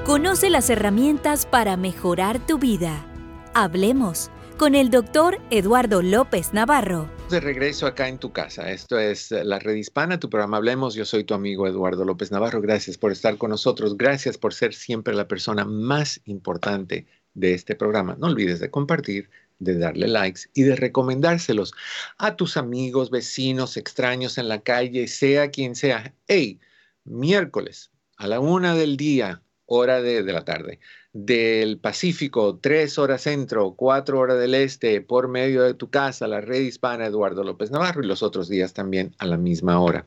Conoce 0.06 0.48
las 0.48 0.70
herramientas 0.70 1.44
para 1.44 1.76
mejorar 1.76 2.44
tu 2.46 2.58
vida. 2.58 3.06
Hablemos 3.52 4.30
con 4.56 4.74
el 4.74 4.90
doctor 4.90 5.38
Eduardo 5.50 6.00
López 6.00 6.54
Navarro. 6.54 7.10
De 7.28 7.40
regreso 7.40 7.86
acá 7.86 8.08
en 8.08 8.18
tu 8.18 8.32
casa. 8.32 8.70
Esto 8.70 8.98
es 8.98 9.30
La 9.30 9.58
Red 9.58 9.74
Hispana, 9.74 10.18
tu 10.18 10.30
programa 10.30 10.56
Hablemos. 10.56 10.94
Yo 10.94 11.04
soy 11.04 11.24
tu 11.24 11.34
amigo 11.34 11.66
Eduardo 11.66 12.04
López 12.04 12.30
Navarro. 12.30 12.62
Gracias 12.62 12.96
por 12.96 13.12
estar 13.12 13.36
con 13.36 13.50
nosotros. 13.50 13.96
Gracias 13.98 14.38
por 14.38 14.54
ser 14.54 14.72
siempre 14.72 15.14
la 15.14 15.28
persona 15.28 15.64
más 15.64 16.20
importante 16.24 17.06
de 17.34 17.54
este 17.54 17.74
programa. 17.74 18.16
No 18.18 18.28
olvides 18.28 18.60
de 18.60 18.70
compartir, 18.70 19.30
de 19.64 19.78
darle 19.78 20.08
likes 20.08 20.42
y 20.54 20.62
de 20.62 20.76
recomendárselos 20.76 21.72
a 22.18 22.36
tus 22.36 22.56
amigos, 22.56 23.10
vecinos, 23.10 23.76
extraños 23.76 24.38
en 24.38 24.48
la 24.48 24.62
calle, 24.62 25.08
sea 25.08 25.50
quien 25.50 25.74
sea. 25.74 26.14
Hey, 26.26 26.60
miércoles 27.04 27.90
a 28.16 28.26
la 28.26 28.40
una 28.40 28.74
del 28.74 28.96
día, 28.96 29.42
hora 29.66 30.02
de, 30.02 30.22
la 30.22 30.44
tarde, 30.44 30.80
del 31.12 31.78
Pacífico, 31.78 32.58
tres 32.60 32.98
horas 32.98 33.22
centro, 33.22 33.74
cuatro 33.74 34.18
horas 34.18 34.38
del 34.38 34.54
este, 34.54 35.00
por 35.00 35.28
medio 35.28 35.62
de 35.62 35.74
tu 35.74 35.90
casa, 35.90 36.28
la 36.28 36.40
red 36.40 36.60
hispana 36.60 37.06
Eduardo 37.06 37.42
López 37.42 37.70
Navarro 37.70 38.02
y 38.02 38.06
los 38.06 38.22
otros 38.22 38.48
días 38.48 38.74
también 38.74 39.14
a 39.18 39.26
la 39.26 39.36
misma 39.36 39.80
hora. 39.80 40.06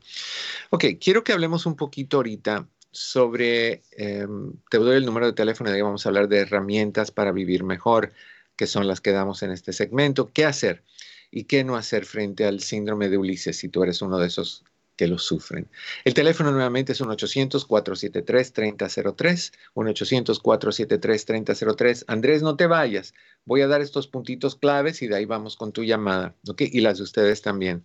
Ok, 0.69 0.85
quiero 0.99 1.23
que 1.23 1.33
hablemos 1.33 1.65
un 1.65 1.75
poquito 1.75 2.17
ahorita 2.17 2.67
sobre, 2.91 3.83
em, 3.91 4.53
te 4.69 4.77
doy 4.77 4.95
el 4.95 5.05
número 5.05 5.25
de 5.25 5.33
teléfono 5.33 5.69
ahí 5.69 5.81
vamos 5.81 6.05
a 6.05 6.09
hablar 6.09 6.29
de 6.29 6.39
herramientas 6.39 7.11
para 7.11 7.31
vivir 7.31 7.63
mejor, 7.63 8.13
que 8.55 8.67
son 8.67 8.87
las 8.87 9.01
que 9.01 9.11
damos 9.11 9.43
en 9.43 9.51
este 9.51 9.73
segmento. 9.73 10.31
¿Qué 10.33 10.45
hacer 10.45 10.83
y 11.31 11.45
qué 11.45 11.63
no 11.63 11.75
hacer 11.75 12.05
frente 12.05 12.45
al 12.45 12.61
síndrome 12.61 13.09
de 13.09 13.17
Ulises 13.17 13.57
si 13.57 13.69
tú 13.69 13.83
eres 13.83 14.01
uno 14.01 14.17
de 14.17 14.27
esos 14.27 14.63
que 14.95 15.07
lo 15.07 15.17
sufren. 15.17 15.67
El 16.05 16.13
teléfono 16.13 16.51
nuevamente 16.51 16.93
es 16.93 17.01
1-800-473-3003, 17.01 19.51
1-800-473-3003. 19.75 22.05
Andrés, 22.07 22.41
no 22.41 22.55
te 22.55 22.67
vayas. 22.67 23.13
Voy 23.43 23.59
a 23.61 23.67
dar 23.67 23.81
estos 23.81 24.07
puntitos 24.07 24.55
claves 24.55 25.01
y 25.01 25.07
de 25.07 25.17
ahí 25.17 25.25
vamos 25.25 25.57
con 25.57 25.73
tu 25.73 25.83
llamada, 25.83 26.33
¿ok? 26.47 26.61
Y 26.61 26.79
las 26.81 26.97
de 26.97 27.03
ustedes 27.03 27.41
también 27.41 27.83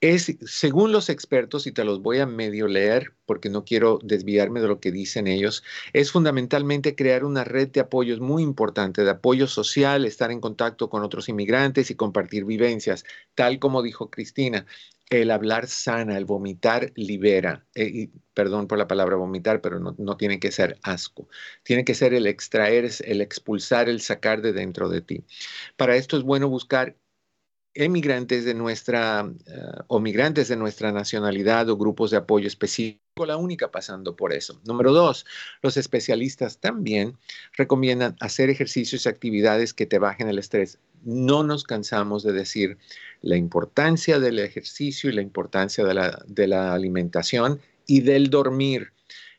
es, 0.00 0.36
según 0.46 0.92
los 0.92 1.10
expertos, 1.10 1.66
y 1.66 1.72
te 1.72 1.84
los 1.84 2.00
voy 2.00 2.18
a 2.18 2.26
medio 2.26 2.66
leer 2.68 3.14
porque 3.26 3.50
no 3.50 3.64
quiero 3.64 3.98
desviarme 4.02 4.60
de 4.60 4.68
lo 4.68 4.80
que 4.80 4.92
dicen 4.92 5.26
ellos, 5.26 5.62
es 5.92 6.10
fundamentalmente 6.10 6.94
crear 6.94 7.24
una 7.24 7.44
red 7.44 7.68
de 7.68 7.80
apoyos 7.80 8.20
muy 8.20 8.42
importante, 8.42 9.04
de 9.04 9.10
apoyo 9.10 9.46
social, 9.46 10.04
estar 10.04 10.30
en 10.30 10.40
contacto 10.40 10.88
con 10.88 11.02
otros 11.02 11.28
inmigrantes 11.28 11.90
y 11.90 11.94
compartir 11.96 12.44
vivencias, 12.44 13.04
tal 13.34 13.58
como 13.58 13.82
dijo 13.82 14.10
Cristina. 14.10 14.66
El 15.10 15.32
hablar 15.32 15.66
sana, 15.66 16.16
el 16.16 16.24
vomitar 16.24 16.92
libera. 16.94 17.66
Eh, 17.74 18.10
perdón 18.32 18.68
por 18.68 18.78
la 18.78 18.86
palabra 18.86 19.16
vomitar, 19.16 19.60
pero 19.60 19.80
no, 19.80 19.96
no 19.98 20.16
tiene 20.16 20.38
que 20.38 20.52
ser 20.52 20.78
asco. 20.82 21.28
Tiene 21.64 21.84
que 21.84 21.94
ser 21.94 22.14
el 22.14 22.28
extraer, 22.28 22.88
el 23.04 23.20
expulsar, 23.20 23.88
el 23.88 24.00
sacar 24.00 24.40
de 24.40 24.52
dentro 24.52 24.88
de 24.88 25.00
ti. 25.02 25.24
Para 25.76 25.96
esto 25.96 26.16
es 26.16 26.22
bueno 26.22 26.48
buscar 26.48 26.96
emigrantes 27.74 28.44
de 28.44 28.54
nuestra 28.54 29.30
eh, 29.46 29.82
o 29.86 30.00
migrantes 30.00 30.48
de 30.48 30.56
nuestra 30.56 30.90
nacionalidad 30.92 31.68
o 31.68 31.76
grupos 31.76 32.10
de 32.10 32.16
apoyo 32.16 32.46
específico, 32.46 33.26
la 33.26 33.36
única 33.36 33.70
pasando 33.70 34.16
por 34.16 34.32
eso. 34.32 34.60
Número 34.64 34.92
dos, 34.92 35.24
los 35.62 35.76
especialistas 35.76 36.58
también 36.58 37.16
recomiendan 37.56 38.16
hacer 38.20 38.50
ejercicios 38.50 39.06
y 39.06 39.08
actividades 39.08 39.72
que 39.72 39.86
te 39.86 39.98
bajen 39.98 40.28
el 40.28 40.38
estrés. 40.38 40.78
No 41.04 41.42
nos 41.44 41.64
cansamos 41.64 42.22
de 42.22 42.32
decir 42.32 42.78
la 43.22 43.36
importancia 43.36 44.18
del 44.18 44.38
ejercicio 44.38 45.08
y 45.08 45.14
la 45.14 45.22
importancia 45.22 45.84
de 45.84 45.94
la, 45.94 46.22
de 46.26 46.48
la 46.48 46.74
alimentación 46.74 47.60
y 47.86 48.00
del 48.00 48.30
dormir. 48.30 48.92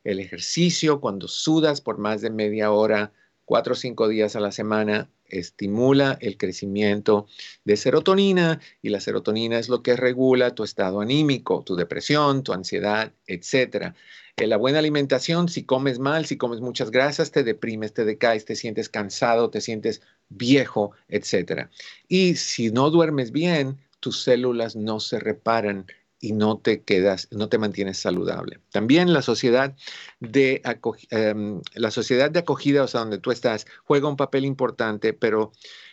El 0.04 0.20
ejercicio, 0.20 1.00
cuando 1.00 1.28
sudas 1.28 1.82
por 1.82 1.98
más 1.98 2.22
de 2.22 2.32
media 2.32 2.72
hora, 2.72 3.12
cuatro 3.46 3.74
o 3.74 3.76
cinco 3.76 4.08
días 4.08 4.36
a 4.36 4.40
la 4.40 4.52
semana, 4.52 5.10
estimula 5.32 6.18
el 6.22 6.38
crecimiento 6.38 7.28
de 7.64 7.78
serotonina 7.78 8.60
y 8.82 8.90
la 8.90 9.00
serotonina 9.00 9.60
es 9.60 9.70
lo 9.70 9.82
que 9.84 9.96
regula 9.96 10.56
tu 10.56 10.64
estado 10.64 11.02
anímico, 11.02 11.64
tu 11.64 11.76
depresión, 11.76 12.44
tu 12.44 12.54
ansiedad, 12.54 13.12
etc. 13.28 13.94
En 14.38 14.50
la 14.50 14.58
buena 14.58 14.80
alimentación, 14.80 15.50
si 15.50 15.64
comes 15.64 16.00
mal, 16.00 16.26
si 16.26 16.38
comes 16.38 16.62
muchas 16.62 16.92
grasas, 16.92 17.32
te 17.32 17.44
deprimes, 17.44 17.94
te 17.94 18.06
decaes, 18.06 18.46
te 18.46 18.56
sientes 18.56 18.90
cansado, 18.90 19.50
te 19.50 19.62
sientes 19.62 20.02
viejo, 20.30 20.92
etc. 21.10 21.68
Y 22.08 22.36
si 22.36 22.72
no 22.72 22.90
duermes 22.90 23.32
bien, 23.32 23.78
tus 24.00 24.24
células 24.24 24.76
no 24.76 25.00
se 25.00 25.20
reparan 25.20 25.86
y 26.22 26.34
no 26.34 26.60
te 26.60 26.84
quedas, 26.84 27.28
no 27.32 27.50
te 27.50 27.58
mantienes 27.58 27.98
saludable. 27.98 28.60
También 28.72 29.12
la 29.12 29.24
sociedad 29.24 29.76
de, 30.20 30.62
em, 31.10 31.62
la 31.74 31.92
sociedad 31.92 32.30
de 32.30 32.40
acogida, 32.40 32.84
o 32.84 32.88
sea, 32.88 33.02
donde 33.02 33.18
tú 33.18 33.32
estás, 33.32 33.66
juega 33.84 34.08
un 34.08 34.16
papel 34.16 34.46
importante, 34.46 35.14
pero 35.14 35.52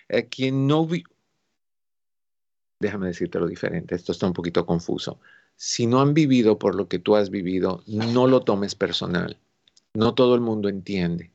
eh, 0.09 0.27
quien 0.29 0.67
no... 0.67 0.87
Déjame 2.79 3.09
decirte 3.09 3.41
lo 3.41 3.49
diferente, 3.49 3.95
esto 3.95 4.13
está 4.13 4.27
un 4.27 4.35
poquito 4.35 4.65
confuso. 4.67 5.19
Si 5.57 5.87
no 5.87 6.01
han 6.01 6.15
vivido 6.15 6.59
por 6.59 6.77
lo 6.77 6.89
que 6.89 7.01
tú 7.01 7.17
has 7.17 7.31
vivido, 7.31 7.83
no 7.87 8.29
lo 8.29 8.43
tomes 8.43 8.75
personal. 8.75 9.39
No 9.95 10.15
todo 10.15 10.35
el 10.35 10.43
mundo 10.43 10.69
entiende. 10.69 11.33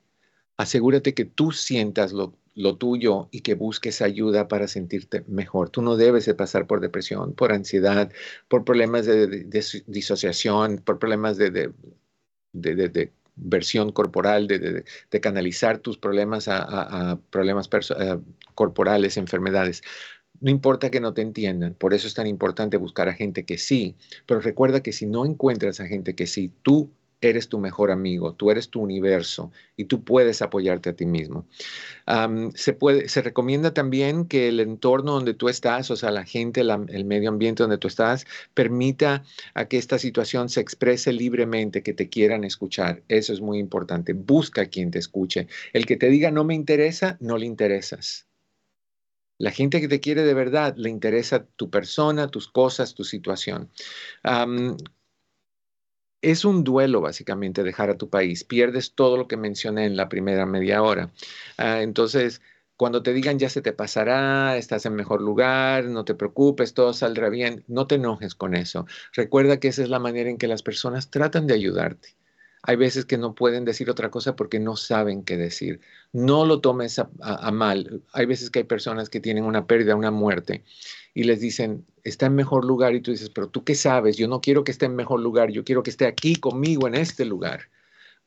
Asegúrate 0.55 1.13
que 1.13 1.25
tú 1.25 1.51
sientas 1.51 2.13
lo, 2.13 2.33
lo 2.55 2.77
tuyo 2.77 3.29
y 3.31 3.41
que 3.41 3.55
busques 3.55 4.01
ayuda 4.01 4.47
para 4.47 4.67
sentirte 4.67 5.23
mejor. 5.27 5.69
Tú 5.69 5.81
no 5.81 5.95
debes 5.95 6.25
de 6.25 6.35
pasar 6.35 6.67
por 6.67 6.81
depresión, 6.81 7.33
por 7.33 7.51
ansiedad, 7.51 8.11
por 8.47 8.63
problemas 8.63 9.05
de, 9.05 9.45
disociación, 9.87 10.77
por 10.77 10.99
problemas 10.99 11.37
de, 11.37 11.71
versión 13.35 13.91
corporal, 13.91 14.47
de, 14.47 14.83
canalizar 15.21 15.79
tus 15.79 15.97
problemas 15.97 16.47
a, 16.47 17.19
problemas 17.31 17.69
corporales, 18.53 19.17
enfermedades. 19.17 19.81
No 20.39 20.51
importa 20.51 20.91
que 20.91 20.99
no 20.99 21.13
te 21.13 21.21
entiendan, 21.21 21.73
por 21.73 21.93
eso 21.93 22.07
es 22.07 22.13
tan 22.13 22.27
importante 22.27 22.77
buscar 22.77 23.07
a 23.07 23.13
gente 23.13 23.45
que 23.45 23.57
sí, 23.57 23.95
pero 24.25 24.41
recuerda 24.41 24.83
que 24.83 24.91
si 24.91 25.05
no 25.05 25.25
encuentras 25.25 25.79
a 25.79 25.87
gente 25.87 26.15
que 26.15 26.27
sí, 26.27 26.51
tú 26.63 26.91
eres 27.29 27.49
tu 27.49 27.59
mejor 27.59 27.91
amigo, 27.91 28.33
tú 28.33 28.51
eres 28.51 28.69
tu 28.69 28.81
universo 28.81 29.51
y 29.77 29.85
tú 29.85 30.03
puedes 30.03 30.41
apoyarte 30.41 30.89
a 30.89 30.93
ti 30.93 31.05
mismo. 31.05 31.45
se, 32.55 32.73
puede, 32.73 33.09
se 33.09 33.21
recomienda 33.21 33.73
también 33.73 34.25
que 34.25 34.49
el 34.49 34.59
entorno 34.59 35.13
donde 35.13 35.33
tú 35.33 35.49
estás, 35.49 35.91
o 35.91 35.95
sea, 35.95 36.11
la 36.11 36.25
gente, 36.25 36.61
el 36.61 37.05
medio 37.05 37.29
ambiente 37.29 37.63
donde 37.63 37.77
tú 37.77 37.87
estás, 37.87 38.25
permita 38.53 39.23
a 39.53 39.65
que 39.65 39.77
esta 39.77 39.97
situación 39.97 40.49
se 40.49 40.61
exprese 40.61 41.13
libremente, 41.13 41.83
que 41.83 41.93
te 41.93 42.09
quieran 42.09 42.43
escuchar. 42.43 43.03
Eso 43.07 43.33
es 43.33 43.41
muy 43.41 43.59
importante. 43.59 44.13
Busca 44.13 44.61
a 44.61 44.65
quien 44.65 44.91
te 44.91 44.99
escuche. 44.99 45.47
El 45.73 45.85
que 45.85 45.97
te 45.97 46.09
diga 46.09 46.31
no 46.31 46.43
me 46.43 46.55
interesa, 46.55 47.17
no 47.19 47.37
le 47.37 47.45
interesas. 47.45 48.27
La 49.39 49.51
gente 49.51 49.81
que 49.81 49.87
te 49.87 49.99
quiere 49.99 50.23
de 50.23 50.33
verdad 50.33 50.75
le 50.77 50.89
interesa 50.89 51.45
tu 51.55 51.69
persona, 51.69 52.27
tus 52.27 52.47
cosas, 52.47 52.93
tu 52.93 53.03
situación 53.03 53.69
es 56.23 56.45
un 56.45 56.63
duelo 56.63 57.01
básicamente 57.01 57.63
dejar 57.63 57.89
a 57.91 57.97
tu 57.97 58.09
país. 58.09 58.43
Pierdes 58.43 58.93
todo 58.95 59.17
lo 59.17 59.27
que 59.27 59.37
mencioné 59.37 59.85
en 59.85 59.97
la 59.97 60.09
primera 60.09 60.45
media 60.45 60.81
hora. 60.81 61.11
Ah, 61.57 61.81
entonces, 61.83 62.41
cuando 62.77 63.03
te 63.03 63.13
digan 63.13 63.39
ya 63.39 63.49
se 63.49 63.61
te 63.61 63.73
pasará, 63.73 64.57
estás 64.57 64.85
en 64.85 64.95
mejor 64.95 65.21
lugar, 65.21 65.85
no 65.85 66.05
te 66.05 66.15
preocupes, 66.15 66.73
todo 66.73 66.93
saldrá 66.93 67.29
bien, 67.29 67.63
no 67.67 67.87
te 67.87 67.95
enojes 67.95 68.35
con 68.35 68.55
eso. 68.55 68.87
Recuerda 69.13 69.59
que 69.59 69.67
esa 69.67 69.83
es 69.83 69.89
la 69.89 69.99
manera 69.99 70.29
en 70.29 70.37
que 70.37 70.47
las 70.47 70.63
personas 70.63 71.11
tratan 71.11 71.45
de 71.45 71.53
ayudarte. 71.55 72.15
Hay 72.63 72.77
veces 72.77 73.05
que 73.05 73.17
no 73.17 73.35
pueden 73.35 73.65
decir 73.65 73.89
otra 73.89 74.09
cosa 74.09 74.35
porque 74.35 74.59
no 74.59 74.75
saben 74.75 75.23
qué 75.23 75.37
decir. 75.37 75.81
No 76.13 76.45
lo 76.45 76.61
tomes 76.61 76.97
a 76.99 77.51
mal. 77.51 78.01
Hay 78.13 78.25
veces 78.25 78.49
que 78.49 78.59
hay 78.59 78.65
personas 78.65 79.09
que 79.09 79.19
tienen 79.19 79.43
una 79.43 79.67
pérdida, 79.67 79.95
una 79.95 80.11
muerte 80.11 80.63
y 81.13 81.23
les 81.23 81.39
dicen, 81.39 81.85
está 82.03 82.25
en 82.25 82.35
mejor 82.35 82.65
lugar 82.65 82.95
y 82.95 83.01
tú 83.01 83.11
dices, 83.11 83.29
pero 83.29 83.47
tú 83.47 83.63
qué 83.63 83.75
sabes, 83.75 84.17
yo 84.17 84.27
no 84.27 84.41
quiero 84.41 84.63
que 84.63 84.71
esté 84.71 84.85
en 84.85 84.95
mejor 84.95 85.19
lugar, 85.19 85.51
yo 85.51 85.63
quiero 85.63 85.83
que 85.83 85.91
esté 85.91 86.05
aquí 86.05 86.35
conmigo 86.35 86.87
en 86.87 86.95
este 86.95 87.25
lugar. 87.25 87.69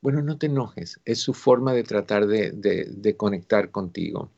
Bueno, 0.00 0.22
no 0.22 0.38
te 0.38 0.46
enojes, 0.46 1.00
es 1.04 1.20
su 1.20 1.34
forma 1.34 1.72
de 1.72 1.82
tratar 1.82 2.26
de, 2.26 3.14
conectar 3.16 3.70
contigo. 3.70 4.30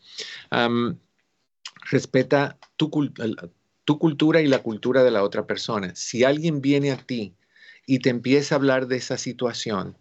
respeta 1.90 2.58
tu, 2.76 2.90
tu 3.84 3.98
cultura 3.98 4.40
y 4.40 4.46
la 4.46 4.62
cultura 4.62 5.02
de 5.02 5.10
la 5.10 5.22
otra 5.22 5.46
persona. 5.46 5.94
Si 5.94 6.24
alguien 6.24 6.60
viene 6.62 6.92
a 6.92 6.96
ti 6.96 7.34
y 7.88 8.00
te 8.00 8.10
empieza 8.10 8.54
a 8.54 8.58
hablar 8.58 8.86
de 8.86 8.98
esa 8.98 9.16
situación 9.16 9.96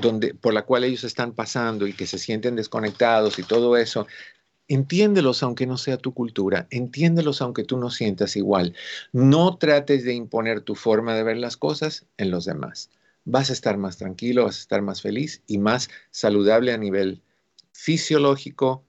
donde, 0.00 0.32
por 0.32 0.54
la 0.54 0.62
cual 0.62 0.84
ellos 0.84 1.02
están 1.02 1.32
pasando 1.32 1.88
y 1.88 1.92
que 1.92 2.06
se 2.06 2.16
sienten 2.16 2.54
desconectados 2.54 3.40
y 3.40 3.42
todo 3.42 3.76
eso, 3.76 4.06
entiéndelos 4.68 5.42
aunque 5.42 5.66
no 5.66 5.76
sea 5.76 5.96
tu 5.96 6.14
cultura, 6.14 6.68
entiéndelos 6.70 7.42
aunque 7.42 7.64
tú 7.64 7.78
no 7.78 7.90
sientas 7.90 8.36
igual. 8.36 8.76
No 9.10 9.56
trates 9.56 10.04
de 10.04 10.14
imponer 10.14 10.60
tu 10.60 10.76
forma 10.76 11.16
de 11.16 11.24
ver 11.24 11.36
las 11.36 11.56
cosas 11.56 12.06
en 12.16 12.30
los 12.30 12.44
demás. 12.44 12.90
Vas 13.24 13.50
a 13.50 13.54
estar 13.54 13.76
más 13.76 13.96
tranquilo, 13.96 14.44
vas 14.44 14.58
a 14.58 14.60
estar 14.60 14.80
más 14.80 15.02
feliz 15.02 15.42
y 15.48 15.58
más 15.58 15.90
saludable 16.12 16.72
a 16.72 16.78
nivel 16.78 17.22
fisiológico, 17.72 18.84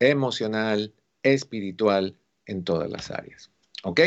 emocional, 0.00 0.92
espiritual, 1.22 2.16
en 2.46 2.64
todas 2.64 2.90
las 2.90 3.12
áreas. 3.12 3.52
¿Ok? 3.82 4.00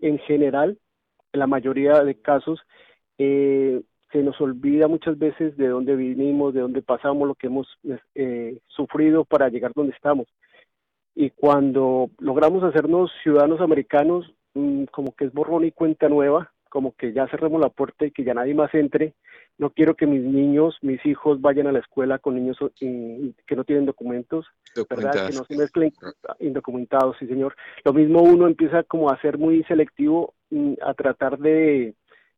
en 0.01 0.19
general, 0.21 0.79
en 1.33 1.41
la 1.41 1.47
mayoría 1.47 2.03
de 2.03 2.21
casos, 2.21 2.61
eh, 3.19 3.83
se 4.13 4.23
nos 4.23 4.41
olvida 4.41 4.89
muchas 4.89 5.19
veces 5.19 5.57
de 5.57 5.69
dónde 5.69 5.97
vinimos, 5.97 6.55
de 6.55 6.61
dónde 6.61 6.83
pasamos, 6.83 7.27
lo 7.27 7.35
que 7.35 7.49
hemos 7.49 7.67
eh, 8.15 8.59
sufrido 8.69 9.25
para 9.25 9.49
llegar 9.49 9.73
donde 9.75 9.93
estamos. 9.93 10.29
Y 11.17 11.31
cuando 11.31 12.11
logramos 12.19 12.63
hacernos 12.63 13.11
ciudadanos 13.23 13.61
americanos, 13.61 14.33
mm, 14.55 14.85
como 14.85 15.15
que 15.15 15.27
es 15.27 15.33
borrón 15.33 15.65
y 15.65 15.73
cuenta 15.73 16.09
nueva, 16.09 16.53
como 16.69 16.93
que 16.97 17.13
ya 17.13 17.29
cerremos 17.29 17.61
la 17.61 17.69
puerta 17.69 18.05
y 18.05 18.11
que 18.11 18.25
ya 18.25 18.35
nadie 18.35 18.55
más 18.55 18.75
entre. 18.75 19.15
No 19.59 19.71
quiero 19.71 19.95
que 19.95 20.07
mis 20.07 20.23
niños, 20.23 20.77
mis 20.83 21.05
hijos 21.07 21.41
vayan 21.41 21.69
a 21.69 21.73
la 21.73 21.79
escuela 21.79 22.19
con 22.19 22.35
niños 22.35 22.57
eh, 22.81 23.33
que 23.47 23.55
no 23.55 23.63
tienen 23.63 23.87
documentos, 23.87 24.47
¿verdad? 24.91 25.29
Que 25.29 25.37
no 25.37 25.45
se 25.45 25.57
mezclen 25.57 25.93
indocumentados, 26.41 27.17
sí 27.21 27.29
señor. 27.29 27.55
Lo 27.85 27.93
mismo 27.93 28.23
uno 28.23 28.49
empieza 28.49 28.83
como 28.83 29.11
a 29.11 29.21
ser 29.21 29.39
muy 29.39 29.63
selectivo, 29.65 30.35
mm, 30.51 30.75
a 30.83 30.95
tratar 30.95 31.39
de 31.39 31.95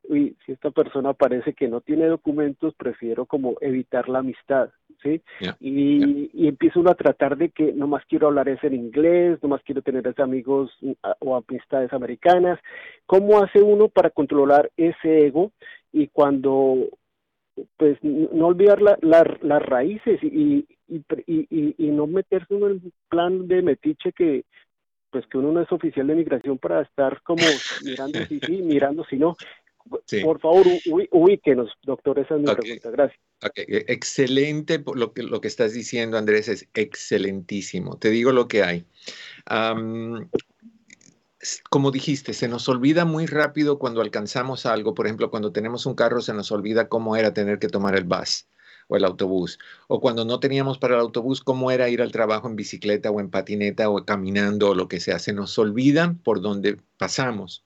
uy, 0.09 0.37
si 0.45 0.53
esta 0.53 0.71
persona 0.71 1.13
parece 1.13 1.53
que 1.53 1.69
no 1.69 1.81
tiene 1.81 2.07
documentos, 2.07 2.75
prefiero 2.75 3.27
como 3.27 3.57
evitar 3.61 4.09
la 4.09 4.21
amistad, 4.21 4.71
¿sí? 5.03 5.21
y, 5.61 6.31
y 6.33 6.49
empiezo 6.49 6.81
uno 6.81 6.91
a 6.91 6.95
tratar 6.95 7.37
de 7.37 7.51
que 7.51 7.73
no 7.73 7.87
más 7.87 8.05
quiero 8.07 8.29
hablar 8.29 8.49
ese 8.49 8.69
en 8.69 8.75
inglés, 8.75 9.39
no 9.43 9.49
más 9.49 9.63
quiero 9.63 9.83
tener 9.83 10.07
amigos 10.19 10.71
mm, 10.81 10.93
o 11.21 11.37
amistades 11.37 11.93
americanas. 11.93 12.59
¿Cómo 13.07 13.43
hace 13.43 13.61
uno 13.61 13.89
para 13.89 14.11
controlar 14.11 14.71
ese 14.77 15.27
ego 15.27 15.53
y 15.93 16.09
cuando 16.09 16.89
pues 17.79 17.99
no 18.03 18.49
olvidar 18.49 18.83
la, 18.83 18.99
las 19.01 19.63
raíces 19.63 20.23
y, 20.23 20.67
y, 20.89 21.03
y, 21.27 21.75
y, 21.79 21.91
no 21.91 22.07
meterse 22.07 22.55
en 22.55 22.65
el 22.65 22.93
plan 23.09 23.49
de 23.49 23.63
metiche 23.63 24.13
que 24.13 24.45
pues 25.11 25.27
que 25.29 25.39
uno 25.39 25.53
no 25.53 25.63
es 25.63 25.73
oficial 25.73 26.07
de 26.07 26.17
migración 26.17 26.59
para 26.59 26.83
estar 26.83 27.23
como 27.23 27.43
mirando 27.85 28.19
sí, 28.29 28.41
sí, 28.41 28.61
mirando 28.61 29.05
si 29.07 29.17
no 29.17 29.37
por 30.23 30.41
favor, 30.41 30.67
ubíquenos, 31.13 31.71
doctor, 31.83 32.19
esa 32.19 32.35
es 32.35 32.41
mi 32.41 32.55
pregunta. 32.55 32.91
Gracias. 32.91 33.21
E, 33.55 33.85
excelente 33.89 34.83
lo 34.95 35.13
que, 35.13 35.23
lo 35.23 35.41
que 35.41 35.49
estás 35.49 35.73
diciendo, 35.73 36.17
Andrés, 36.17 36.49
es 36.49 36.69
excelentísimo. 36.75 37.99
Te 37.99 38.11
digo 38.11 38.33
lo 38.33 38.49
que 38.49 38.63
hay. 38.63 38.87
como 41.71 41.91
dijiste, 41.91 42.33
se 42.33 42.49
nos 42.49 42.69
olvida 42.69 43.05
muy 43.05 43.27
rápido 43.27 43.79
cuando 43.79 44.01
alcanzamos 44.01 44.67
algo. 44.67 44.95
Por 44.95 45.07
ejemplo, 45.07 45.31
cuando 45.31 45.53
tenemos 45.53 45.87
un 45.87 45.95
carro, 45.95 46.21
se 46.21 46.35
nos 46.35 46.51
olvida 46.51 46.89
cómo 46.89 47.17
era 47.17 47.35
tener 47.35 47.59
que 47.59 47.69
tomar 47.69 47.95
el 47.97 48.05
bus 48.05 48.47
o 48.89 48.97
el 48.97 49.05
autobús. 49.05 49.59
O 49.89 50.01
cuando 50.01 50.25
no 50.25 50.41
teníamos 50.41 50.79
para 50.79 50.95
el 50.95 51.01
autobús, 51.01 51.43
cómo 51.43 51.71
era 51.71 51.89
ir 51.89 52.03
al 52.03 52.13
trabajo 52.13 52.49
en 52.49 52.57
bicicleta 52.57 53.11
o 53.11 53.21
en 53.21 53.31
patineta 53.31 53.91
o 53.91 54.05
caminando 54.05 54.71
o 54.71 54.75
lo 54.75 54.89
que 54.89 55.01
sea. 55.01 55.19
Se 55.19 55.33
nos 55.33 55.59
olvidan 55.59 56.19
por 56.19 56.41
dónde 56.41 56.79
pasamos. 56.97 57.66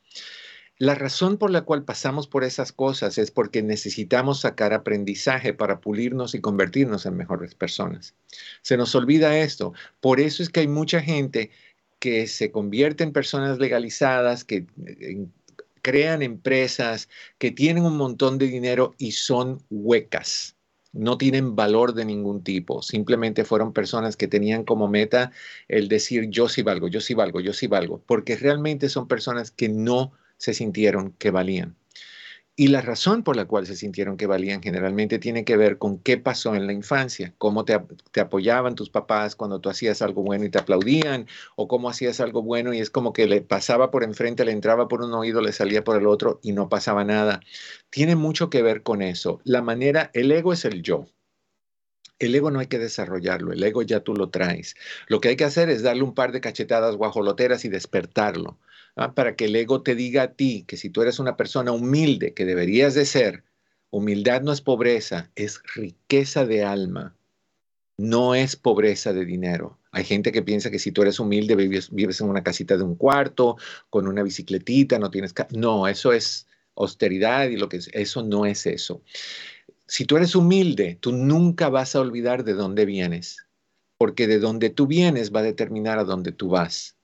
La 0.81 0.95
razón 0.95 1.37
por 1.37 1.51
la 1.51 1.61
cual 1.61 1.85
pasamos 1.85 2.27
por 2.27 2.43
esas 2.43 2.73
cosas 2.73 3.19
es 3.19 3.31
porque 3.31 3.63
necesitamos 3.63 4.41
sacar 4.41 4.73
aprendizaje 4.73 5.53
para 5.53 5.79
pulirnos 5.79 6.35
y 6.35 6.41
convertirnos 6.41 7.05
en 7.05 7.19
mejores 7.19 7.55
personas. 7.55 8.15
Se 8.63 8.79
nos 8.79 8.95
olvida 8.95 9.37
esto. 9.41 9.75
Por 10.01 10.21
eso 10.21 10.43
es 10.43 10.49
que 10.49 10.61
hay 10.61 10.69
mucha 10.69 11.03
gente 11.03 11.51
que 11.99 12.27
se 12.27 12.51
convierte 12.51 13.05
en 13.05 13.13
personas 13.13 13.59
legalizadas, 13.59 14.43
que 14.43 14.65
eh, 14.87 15.27
crean 15.83 16.23
empresas, 16.23 17.11
que 17.37 17.51
tienen 17.51 17.85
un 17.85 17.99
montón 17.99 18.39
de 18.39 18.47
dinero 18.47 18.95
y 18.97 19.13
son 19.13 19.63
huecas. 19.69 20.57
No 20.95 21.19
tienen 21.19 21.57
valor 21.57 21.93
de 21.93 22.07
ningún 22.07 22.43
tipo. 22.43 22.81
Simplemente 22.81 23.45
fueron 23.45 23.75
personas 23.75 24.17
que 24.17 24.29
tenían 24.29 24.65
como 24.65 24.89
meta 24.89 25.31
el 25.69 25.89
decir 25.89 26.31
yo 26.31 26.49
sí 26.49 26.63
valgo, 26.63 26.89
yo 26.89 27.03
sí 27.03 27.13
valgo, 27.13 27.41
yo 27.41 27.53
sí 27.53 27.67
valgo, 27.67 28.03
porque 28.07 28.35
realmente 28.37 28.89
son 28.89 29.09
personas 29.09 29.51
que 29.51 29.69
no 29.69 30.13
se 30.41 30.55
sintieron 30.55 31.13
que 31.13 31.31
valían. 31.31 31.77
Y 32.57 32.69
la 32.69 32.81
razón 32.81 33.23
por 33.23 33.37
la 33.37 33.45
cual 33.45 33.67
se 33.67 33.77
sintieron 33.77 34.17
que 34.17 34.27
valían 34.27 34.63
generalmente 34.63 35.19
tiene 35.19 35.45
que 35.45 35.57
ver 35.57 35.79
con 35.79 35.99
qué 35.99 36.17
pasó 36.17 36.55
en 36.55 36.67
la 36.67 36.73
infancia, 36.73 37.35
cómo 37.39 37.65
te, 37.65 37.79
apoyaban 38.21 38.75
tus 38.75 38.91
papás 38.91 39.37
cuando 39.37 39.61
tú 39.61 39.69
hacías 39.69 40.03
algo 40.03 40.23
bueno 40.23 40.45
y 40.45 40.51
te 40.51 40.59
aplaudían, 40.59 41.27
o 41.57 41.69
cómo 41.69 41.89
hacías 41.89 42.21
algo 42.21 42.43
bueno 42.43 42.73
y 42.73 42.81
es 42.81 42.91
como 42.91 43.13
que 43.13 43.27
le 43.27 43.43
pasaba 43.43 43.91
por 43.91 44.03
enfrente, 44.03 44.45
le 44.45 44.53
entraba 44.53 44.89
por 44.89 45.03
un 45.03 45.13
oído, 45.13 45.43
le 45.43 45.53
salía 45.53 45.85
por 45.85 45.97
el 45.97 46.07
otro 46.07 46.41
y 46.43 46.53
no 46.53 46.69
pasaba 46.69 47.05
nada. 47.05 47.41
Tiene 47.91 48.17
mucho 48.17 48.51
que 48.51 48.63
ver 48.63 48.83
con 48.83 49.03
eso. 49.03 49.41
La 49.45 49.63
manera, 49.63 50.11
el 50.15 50.33
ego 50.33 50.53
es 50.53 50.65
el 50.65 50.83
yo. 50.83 51.07
El 52.19 52.35
ego 52.35 52.51
no 52.51 52.59
hay 52.61 52.67
que 52.67 52.79
desarrollarlo, 52.79 53.53
el 53.53 53.63
ego 53.63 53.83
ya 53.83 54.01
tú 54.01 54.15
lo 54.15 54.29
traes. 54.29 54.75
Lo 55.07 55.21
que 55.21 55.29
hay 55.29 55.37
que 55.37 55.45
hacer 55.45 55.71
es 55.71 55.83
darle 55.83 56.03
un 56.03 56.15
par 56.15 56.33
de 56.33 56.41
cachetadas 56.41 56.97
guajoloteras 56.97 57.65
y 57.65 57.71
despertarlo. 57.71 58.59
¿Ah? 58.97 59.15
para 59.15 59.37
que 59.37 59.47
el 59.47 59.57
ego 59.57 59.83
te 59.83 59.95
diga 59.95 60.23
a 60.23 60.33
ti 60.35 60.65
que 60.67 60.77
si 60.77 60.91
tú 60.91 61.03
eres 61.03 61.19
una 61.19 61.37
persona 61.37 61.73
humilde, 61.73 62.35
que 62.35 62.45
deberías 62.45 62.95
de 62.95 63.07
ser, 63.07 63.45
humildad 63.91 64.43
no 64.43 64.53
es 64.53 64.61
pobreza, 64.61 65.31
es 65.35 65.63
riqueza 65.75 66.47
de 66.47 66.65
alma, 66.65 67.17
no 67.97 68.35
es 68.35 68.57
pobreza 68.57 69.13
de 69.13 69.25
dinero. 69.25 69.79
Hay 69.93 70.05
gente 70.05 70.33
que 70.33 70.43
piensa 70.43 70.71
que 70.71 70.79
si 70.79 70.93
tú 70.93 71.03
eres 71.03 71.19
humilde 71.19 71.57
vives, 71.57 71.91
vives 71.91 72.21
en 72.21 72.29
una 72.29 72.43
casita 72.43 72.77
de 72.77 72.85
un 72.85 72.95
cuarto, 72.95 73.57
con 73.91 74.07
una 74.07 74.23
bicicletita, 74.23 74.99
no 74.99 75.11
tienes... 75.11 75.35
No, 75.51 75.89
eso 75.89 76.13
es 76.13 76.47
austeridad 76.77 77.49
y 77.49 77.57
lo 77.57 77.69
que 77.69 77.79
es, 77.79 77.91
eso 77.93 78.23
no 78.23 78.47
es 78.47 78.67
eso. 78.67 79.03
Si 79.87 80.05
tú 80.05 80.17
eres 80.17 80.37
humilde, 80.37 80.97
tú 81.01 81.13
nunca 81.13 81.69
vas 81.69 81.97
a 81.97 82.01
olvidar 82.01 82.45
de 82.45 82.55
dónde 82.55 82.87
vienes, 82.87 83.45
porque 83.99 84.29
de 84.29 84.39
dónde 84.39 84.71
tú 84.71 84.87
vienes 84.87 85.35
va 85.35 85.41
a 85.41 85.45
determinar 85.45 85.99
a 85.99 86.05
dónde 86.05 86.31
tú 86.31 86.49
vas. 86.49 86.97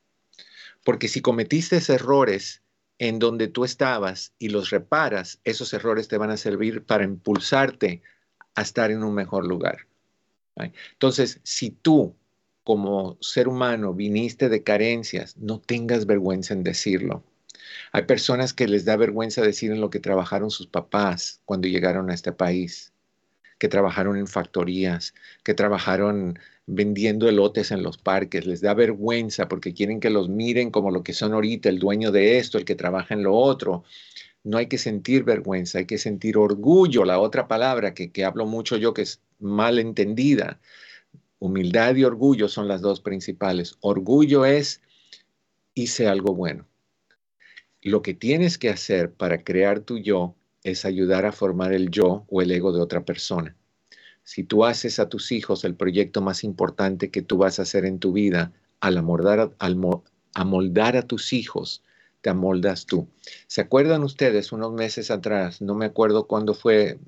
Porque 0.87 1.09
si 1.09 1.21
cometiste 1.21 1.81
errores 1.93 2.63
en 2.99 3.19
donde 3.19 3.49
tú 3.49 3.65
estabas 3.65 4.35
y 4.39 4.51
los 4.51 4.71
reparas, 4.71 5.41
esos 5.43 5.75
errores 5.75 6.07
te 6.07 6.17
van 6.17 6.31
a 6.31 6.37
servir 6.37 6.85
para 6.85 7.03
impulsarte 7.03 8.03
a 8.55 8.63
estar 8.63 8.93
en 8.93 9.03
un 9.03 9.13
mejor 9.13 9.49
lugar. 9.49 9.89
Entonces, 10.93 11.41
si 11.43 11.71
tú 11.73 12.15
como 12.63 13.19
ser 13.21 13.49
humano 13.49 13.95
viniste 13.95 14.49
de 14.49 14.63
carencias, 14.63 15.37
no 15.37 15.61
tengas 15.61 16.07
vergüenza 16.07 16.55
en 16.55 16.63
decirlo. 16.63 17.25
Hay 17.91 18.05
personas 18.05 18.55
que 18.55 18.69
les 18.69 18.85
da 18.85 18.97
vergüenza 18.97 19.43
decir 19.43 19.73
en 19.73 19.81
lo 19.81 19.91
que 19.91 19.99
trabajaron 19.99 20.53
sus 20.53 20.69
papás 20.69 21.41
cuando 21.45 21.67
llegaron 21.67 22.11
a 22.11 22.15
este 22.15 22.31
país, 22.31 22.93
que 23.59 23.69
trabajaron 23.69 24.17
en 24.17 24.27
factorías, 24.27 25.15
que 25.43 25.55
trabajaron 25.55 26.39
vendiendo 26.67 27.29
elotes 27.29 27.71
en 27.71 27.83
los 27.83 27.97
parques, 27.97 28.47
les 28.47 28.61
da 28.61 28.75
vergüenza 28.75 29.49
porque 29.49 29.73
quieren 29.73 30.01
que 30.01 30.11
los 30.11 30.29
miren 30.29 30.71
como 30.71 30.91
lo 30.91 31.03
que 31.03 31.13
son 31.13 31.33
ahorita, 31.33 31.69
el 31.69 31.79
dueño 31.79 32.11
de 32.11 32.39
esto, 32.39 32.59
el 32.59 32.65
que 32.65 32.75
trabaja 32.75 33.15
en 33.15 33.23
lo 33.23 33.35
otro. 33.35 33.85
No 34.45 34.59
hay 34.59 34.67
que 34.67 34.79
sentir 34.79 35.25
vergüenza, 35.25 35.79
hay 35.79 35.87
que 35.87 35.99
sentir 35.99 36.37
orgullo, 36.37 37.05
la 37.05 37.19
otra 37.19 37.49
palabra 37.49 37.95
que, 37.95 38.11
que 38.11 38.25
hablo 38.25 38.47
mucho 38.47 38.77
yo 38.77 38.95
que 38.95 39.03
es 39.03 39.21
mal 39.39 39.79
entendida. 39.79 40.61
Humildad 41.39 41.97
y 41.97 42.05
orgullo 42.05 42.49
son 42.49 42.69
las 42.69 42.81
dos 42.81 43.01
principales. 43.01 43.77
Orgullo 43.81 44.45
es 44.45 44.81
hice 45.75 46.09
algo 46.09 46.35
bueno. 46.35 46.67
Lo 47.83 48.03
que 48.03 48.15
tienes 48.15 48.59
que 48.59 48.71
hacer 48.71 49.13
para 49.13 49.45
crear 49.45 49.81
tu 49.81 49.99
yo 49.99 50.35
es 50.67 50.85
ayudar 50.85 51.27
a 51.27 51.33
formar 51.33 51.73
el 51.73 51.91
yo 51.91 52.25
o 52.29 52.43
el 52.43 52.51
ego 52.51 52.73
de 52.73 52.81
otra 52.81 53.05
persona. 53.05 53.57
Si 54.25 54.43
tú 54.43 54.65
haces 54.65 54.99
a 54.99 55.09
tus 55.09 55.31
hijos 55.31 55.65
el 55.65 55.77
proyecto 55.77 56.21
más 56.21 56.43
importante 56.43 57.13
que 57.13 57.23
tú 57.23 57.39
vas 57.39 57.61
a 57.61 57.63
hacer 57.63 57.85
en 57.85 58.01
tu 58.01 58.13
vida, 58.13 58.53
al 58.81 58.99
amoldar, 58.99 59.55
al 59.61 59.79
amoldar 60.35 60.97
a 60.97 61.03
tus 61.03 61.33
hijos, 61.33 61.85
te 62.21 62.31
amoldas 62.31 62.87
tú. 62.87 63.07
¿Se 63.47 63.61
acuerdan 63.61 64.03
ustedes 64.03 64.51
unos 64.51 64.73
meses 64.73 65.13
atrás? 65.13 65.63
No 65.63 65.77
me 65.77 65.87
acuerdo 65.87 66.27
cuándo 66.27 66.53
fue 66.55 66.99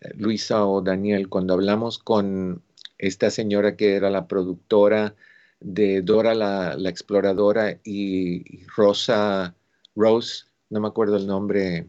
eh, 0.00 0.10
Luisa 0.16 0.64
o 0.64 0.80
Daniel, 0.80 1.28
cuando 1.28 1.52
hablamos 1.52 1.98
con 1.98 2.62
esta 2.96 3.30
señora 3.30 3.76
que 3.76 3.96
era 3.96 4.08
la 4.08 4.26
productora 4.26 5.14
de 5.60 6.00
Dora 6.00 6.34
la, 6.34 6.74
exploradora 6.88 7.78
y, 7.84 8.64
Rosa 8.74 9.54
Rose, 9.94 10.46
no 10.70 10.80
me 10.80 10.88
acuerdo 10.88 11.18
el 11.18 11.26
nombre. 11.26 11.86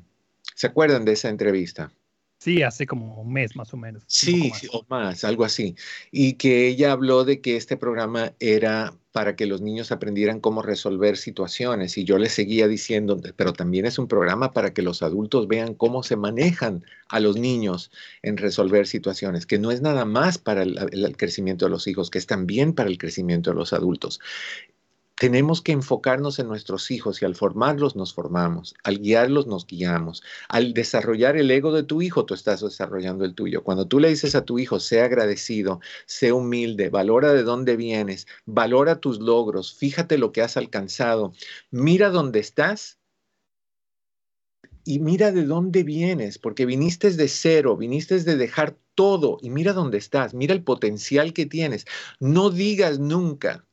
¿Se 0.60 0.68
acuerdan 0.68 1.05
de 1.05 1.14
esa 1.14 1.30
entrevista? 1.30 1.89
Sí, 2.38 2.64
hace 2.64 2.86
como 2.86 3.22
un 3.22 3.32
mes 3.32 3.55
más 3.55 3.74
o 3.74 3.78
menos. 3.78 4.03
Sí, 4.07 4.51
o 4.74 4.86
más, 4.89 5.24
algo 5.24 5.45
así. 5.45 5.78
Y 6.12 6.34
que 6.34 6.68
ella 6.68 6.91
habló 6.91 7.24
de 7.24 7.39
que 7.39 7.55
este 7.55 7.78
programa 7.78 8.34
era 8.41 8.93
para 9.14 9.38
que 9.38 9.45
los 9.45 9.62
niños 9.62 9.93
aprendieran 9.93 10.41
cómo 10.41 10.62
resolver 10.62 11.16
situaciones. 11.16 11.97
Y 11.97 12.03
yo 12.03 12.18
le 12.18 12.28
seguía 12.28 12.68
diciendo, 12.68 13.22
pero 13.38 13.53
también 13.53 13.86
es 13.86 13.99
un 13.99 14.10
programa 14.10 14.51
para 14.51 14.74
que 14.74 14.82
los 14.82 15.01
adultos 15.01 15.47
vean 15.47 15.76
cómo 15.76 16.03
se 16.03 16.18
manejan 16.18 16.84
a 17.07 17.22
los 17.22 17.38
niños 17.38 17.89
en 18.22 18.36
resolver 18.36 18.86
situaciones, 18.86 19.45
que 19.45 19.60
no 19.60 19.72
es 19.72 19.80
nada 19.80 20.03
más 20.03 20.38
para 20.38 20.64
el, 20.64 20.78
el 20.91 21.16
crecimiento 21.16 21.68
de 21.68 21.72
los 21.72 21.88
hijos, 21.88 22.10
que 22.10 22.18
es 22.18 22.28
también 22.28 22.74
para 22.74 22.89
el 22.89 22.97
crecimiento 22.97 23.51
de 23.51 23.55
los 23.55 23.72
adultos 23.72 24.20
tenemos 25.20 25.61
que 25.61 25.74
enfocarnos 25.74 26.39
en 26.39 26.47
nuestros 26.47 26.91
hijos 26.91 27.22
y 27.22 27.26
al 27.26 27.36
formarlos 27.36 27.97
nos 27.97 28.13
formamos, 28.13 28.74
al 28.84 28.99
guiarlos 28.99 29.47
nos 29.47 29.67
guiamos, 29.67 30.24
al 30.47 30.74
desarrollar 30.74 31.36
el 31.36 31.51
ego 31.51 31.74
de 31.74 31.84
tu 31.84 32.01
hijo 32.01 32.24
tú 32.24 32.34
estás 32.34 32.61
desarrollando 32.61 33.26
el 33.26 33.36
tuyo. 33.36 33.61
Cuando 33.61 33.86
tú 33.86 33.99
le 33.99 34.07
dices 34.07 34.34
a 34.36 34.45
tu 34.45 34.59
hijo, 34.59 34.80
sea 34.80 35.03
agradecido, 35.05 35.82
sea 36.05 36.34
humilde, 36.34 36.89
valora 36.89 37.34
de 37.34 37.43
dónde 37.43 37.76
vienes, 37.76 38.28
valora 38.45 39.01
tus 39.01 39.20
logros, 39.20 39.74
fíjate 39.74 40.17
lo 40.17 40.32
que 40.32 40.41
has 40.41 40.55
alcanzado, 40.55 41.34
mira 41.70 42.11
dónde 42.11 42.39
estás 42.39 42.97
y 44.86 44.99
mira 44.99 45.34
de 45.34 45.43
dónde 45.43 45.84
vienes, 45.84 46.38
porque 46.38 46.65
viniste 46.65 47.11
de 47.11 47.28
cero, 47.28 47.76
viniste 47.76 48.24
de 48.24 48.38
dejar 48.38 48.78
todo 48.95 49.38
y 49.41 49.49
mira 49.49 49.74
dónde 49.74 49.97
estás, 49.97 50.34
mira 50.34 50.53
el 50.53 50.63
potencial 50.63 51.34
que 51.34 51.45
tienes. 51.45 51.86
No 52.22 52.49
digas 52.49 52.99
nunca, 52.99 53.65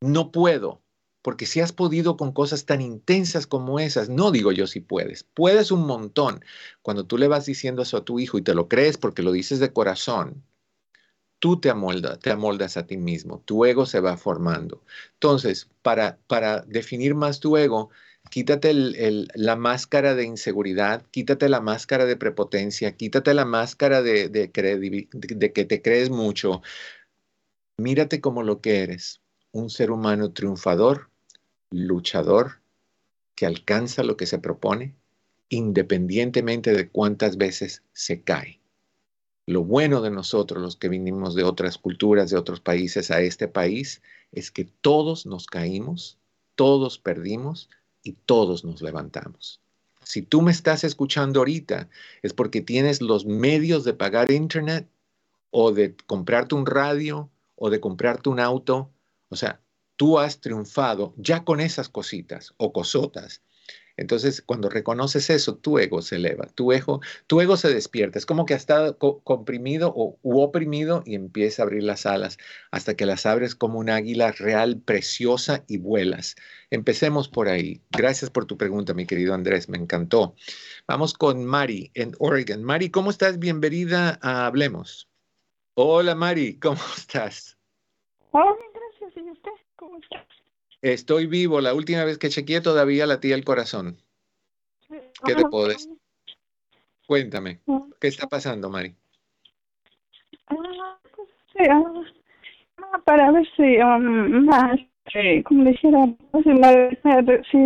no 0.00 0.32
puedo, 0.32 0.82
porque 1.22 1.46
si 1.46 1.60
has 1.60 1.72
podido 1.72 2.16
con 2.16 2.32
cosas 2.32 2.64
tan 2.64 2.80
intensas 2.80 3.46
como 3.46 3.78
esas, 3.78 4.08
no 4.08 4.30
digo 4.30 4.52
yo 4.52 4.66
si 4.66 4.80
puedes, 4.80 5.24
puedes 5.24 5.70
un 5.70 5.86
montón. 5.86 6.44
Cuando 6.82 7.04
tú 7.04 7.18
le 7.18 7.28
vas 7.28 7.46
diciendo 7.46 7.82
eso 7.82 7.98
a 7.98 8.04
tu 8.04 8.18
hijo 8.18 8.38
y 8.38 8.42
te 8.42 8.54
lo 8.54 8.68
crees 8.68 8.96
porque 8.96 9.22
lo 9.22 9.32
dices 9.32 9.60
de 9.60 9.72
corazón, 9.72 10.42
tú 11.38 11.60
te 11.60 11.70
amoldas, 11.70 12.18
te 12.20 12.30
amoldas 12.30 12.76
a 12.76 12.86
ti 12.86 12.96
mismo, 12.96 13.42
tu 13.44 13.64
ego 13.64 13.86
se 13.86 14.00
va 14.00 14.16
formando. 14.16 14.82
Entonces, 15.14 15.68
para, 15.82 16.18
para 16.26 16.60
definir 16.62 17.14
más 17.14 17.40
tu 17.40 17.56
ego, 17.56 17.90
quítate 18.30 18.72
la 19.34 19.56
máscara 19.56 20.14
de 20.14 20.24
inseguridad, 20.24 21.04
quítate 21.10 21.48
la 21.48 21.60
máscara 21.60 22.06
de 22.06 22.16
prepotencia, 22.16 22.96
quítate 22.96 23.34
la 23.34 23.44
máscara 23.44 24.02
de, 24.02 24.28
de, 24.28 24.48
de 24.48 25.52
que 25.52 25.64
te 25.64 25.82
crees 25.82 26.10
mucho. 26.10 26.62
Mírate 27.78 28.20
como 28.20 28.42
lo 28.42 28.60
que 28.60 28.82
eres, 28.82 29.22
un 29.52 29.70
ser 29.70 29.90
humano 29.90 30.32
triunfador, 30.32 31.10
luchador, 31.70 32.60
que 33.34 33.46
alcanza 33.46 34.02
lo 34.02 34.16
que 34.16 34.26
se 34.26 34.38
propone, 34.38 34.94
independientemente 35.48 36.72
de 36.72 36.88
cuántas 36.88 37.36
veces 37.36 37.82
se 37.92 38.22
cae. 38.22 38.60
Lo 39.46 39.64
bueno 39.64 40.00
de 40.00 40.10
nosotros, 40.10 40.62
los 40.62 40.76
que 40.76 40.88
vinimos 40.88 41.34
de 41.34 41.42
otras 41.42 41.78
culturas, 41.78 42.30
de 42.30 42.36
otros 42.36 42.60
países 42.60 43.10
a 43.10 43.20
este 43.20 43.48
país, 43.48 44.02
es 44.30 44.50
que 44.50 44.64
todos 44.64 45.26
nos 45.26 45.46
caímos, 45.46 46.18
todos 46.54 46.98
perdimos 46.98 47.68
y 48.02 48.12
todos 48.12 48.64
nos 48.64 48.82
levantamos. 48.82 49.60
Si 50.04 50.22
tú 50.22 50.42
me 50.42 50.52
estás 50.52 50.84
escuchando 50.84 51.40
ahorita, 51.40 51.88
es 52.22 52.32
porque 52.32 52.60
tienes 52.60 53.00
los 53.00 53.26
medios 53.26 53.84
de 53.84 53.94
pagar 53.94 54.30
internet 54.30 54.88
o 55.50 55.72
de 55.72 55.96
comprarte 56.06 56.54
un 56.54 56.66
radio 56.66 57.28
o 57.56 57.70
de 57.70 57.80
comprarte 57.80 58.28
un 58.28 58.40
auto 58.40 58.90
o 59.30 59.36
sea, 59.36 59.60
tú 59.96 60.18
has 60.18 60.40
triunfado 60.40 61.14
ya 61.16 61.44
con 61.44 61.60
esas 61.60 61.88
cositas 61.88 62.52
o 62.58 62.72
cosotas. 62.72 63.42
Entonces, 63.96 64.40
cuando 64.40 64.70
reconoces 64.70 65.28
eso, 65.28 65.56
tu 65.56 65.78
ego 65.78 66.00
se 66.00 66.16
eleva, 66.16 66.46
tu 66.54 66.72
ego, 66.72 67.00
tu 67.26 67.40
ego 67.42 67.58
se 67.58 67.68
despierta. 67.68 68.18
Es 68.18 68.24
como 68.24 68.46
que 68.46 68.54
ha 68.54 68.56
estado 68.56 68.96
comprimido 68.96 69.92
o 69.94 70.18
u 70.22 70.40
oprimido 70.40 71.02
y 71.04 71.16
empieza 71.16 71.62
a 71.62 71.64
abrir 71.66 71.82
las 71.82 72.06
alas 72.06 72.38
hasta 72.70 72.94
que 72.94 73.04
las 73.04 73.26
abres 73.26 73.54
como 73.54 73.78
un 73.78 73.90
águila 73.90 74.32
real, 74.32 74.80
preciosa 74.80 75.64
y 75.68 75.76
vuelas. 75.76 76.36
Empecemos 76.70 77.28
por 77.28 77.48
ahí. 77.48 77.82
Gracias 77.90 78.30
por 78.30 78.46
tu 78.46 78.56
pregunta, 78.56 78.94
mi 78.94 79.04
querido 79.04 79.34
Andrés, 79.34 79.68
me 79.68 79.76
encantó. 79.76 80.34
Vamos 80.88 81.12
con 81.12 81.44
Mari 81.44 81.90
en 81.92 82.12
Oregon. 82.20 82.64
Mari, 82.64 82.90
¿cómo 82.90 83.10
estás? 83.10 83.38
Bienvenida 83.38 84.18
a 84.22 84.46
Hablemos. 84.46 85.10
Hola, 85.74 86.14
Mari, 86.14 86.58
¿cómo 86.58 86.80
estás? 86.96 87.58
Hola, 88.30 88.56
¿y 89.16 89.30
usted? 89.30 89.50
¿Cómo 89.76 89.98
está? 89.98 90.24
Estoy 90.82 91.26
vivo. 91.26 91.60
La 91.60 91.74
última 91.74 92.04
vez 92.04 92.18
que 92.18 92.28
chequeé 92.28 92.60
todavía 92.60 93.06
latía 93.06 93.34
el 93.34 93.44
corazón. 93.44 93.96
¿Qué 95.24 95.34
te 95.34 95.44
puedo 95.44 95.68
decir? 95.68 95.92
Cuéntame, 97.06 97.60
¿qué 98.00 98.08
está 98.08 98.26
pasando, 98.28 98.70
Mari? 98.70 98.94
Ah, 100.46 100.98
pues, 101.14 101.28
sí, 101.52 101.64
ah, 101.68 102.98
para 103.04 103.32
ver 103.32 103.46
si 103.56 103.78
um, 103.78 104.44
más, 104.44 104.78
eh, 105.14 105.42
como 105.42 105.64
le 105.64 105.70
dijera, 105.72 106.06
si, 106.44 107.50
si 107.50 107.58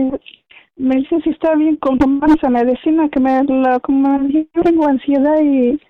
me 0.76 0.96
dice 0.96 1.20
si 1.22 1.30
está 1.30 1.54
bien 1.54 1.76
con 1.76 1.98
esa 2.36 2.50
medicina 2.50 3.08
que 3.10 3.20
me 3.20 3.44
la 3.44 3.78
como 3.80 4.28
yo 4.28 4.44
tengo 4.62 4.86
ansiedad 4.86 5.40
y 5.42 5.80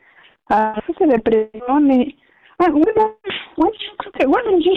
a 0.48 0.80
veces 0.86 1.08
depresión 1.08 1.90
y 1.90 2.18
Ah, 2.58 2.70
bueno, 2.70 3.16
bueno, 3.56 3.76
creo 3.98 4.12
que, 4.12 4.26
bueno, 4.26 4.58
yo 4.58 4.72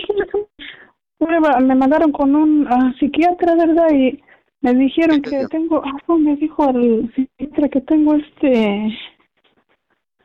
me 1.62 1.76
mandaron 1.76 2.12
con 2.12 2.36
un 2.36 2.68
uh, 2.68 2.94
psiquiatra, 3.00 3.56
¿verdad? 3.56 3.92
Y 3.92 4.22
me 4.62 4.74
dijeron 4.74 5.22
que 5.22 5.48
tengo, 5.48 5.82
ah, 5.86 6.16
me 6.18 6.36
dijo 6.36 6.70
el 6.70 7.12
psiquiatra 7.14 7.70
que 7.70 7.82
tengo 7.82 8.16
este, 8.16 8.98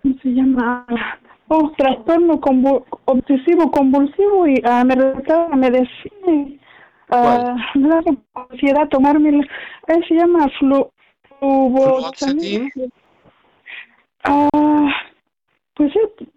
¿cómo 0.02 0.14
se 0.22 0.28
llama? 0.30 0.86
Oh, 1.48 1.70
trastorno 1.76 2.40
convul 2.40 2.84
obsesivo 3.04 3.70
convulsivo 3.70 4.46
y 4.46 4.54
uh, 4.64 4.84
me 4.86 4.94
recetaron 4.94 5.60
medicina. 5.60 6.58
Uh, 7.10 7.78
me 7.78 7.88
da 7.88 8.02
ansiedad 8.50 8.88
tomarme, 8.88 9.32
la, 9.32 9.46
él 9.88 10.04
se 10.08 10.14
llama 10.14 10.48
flu, 10.58 10.90
Ah, 14.24 14.88
pues 15.74 15.92
sí 15.92 16.30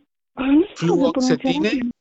Fluoxetine. 0.75 1.91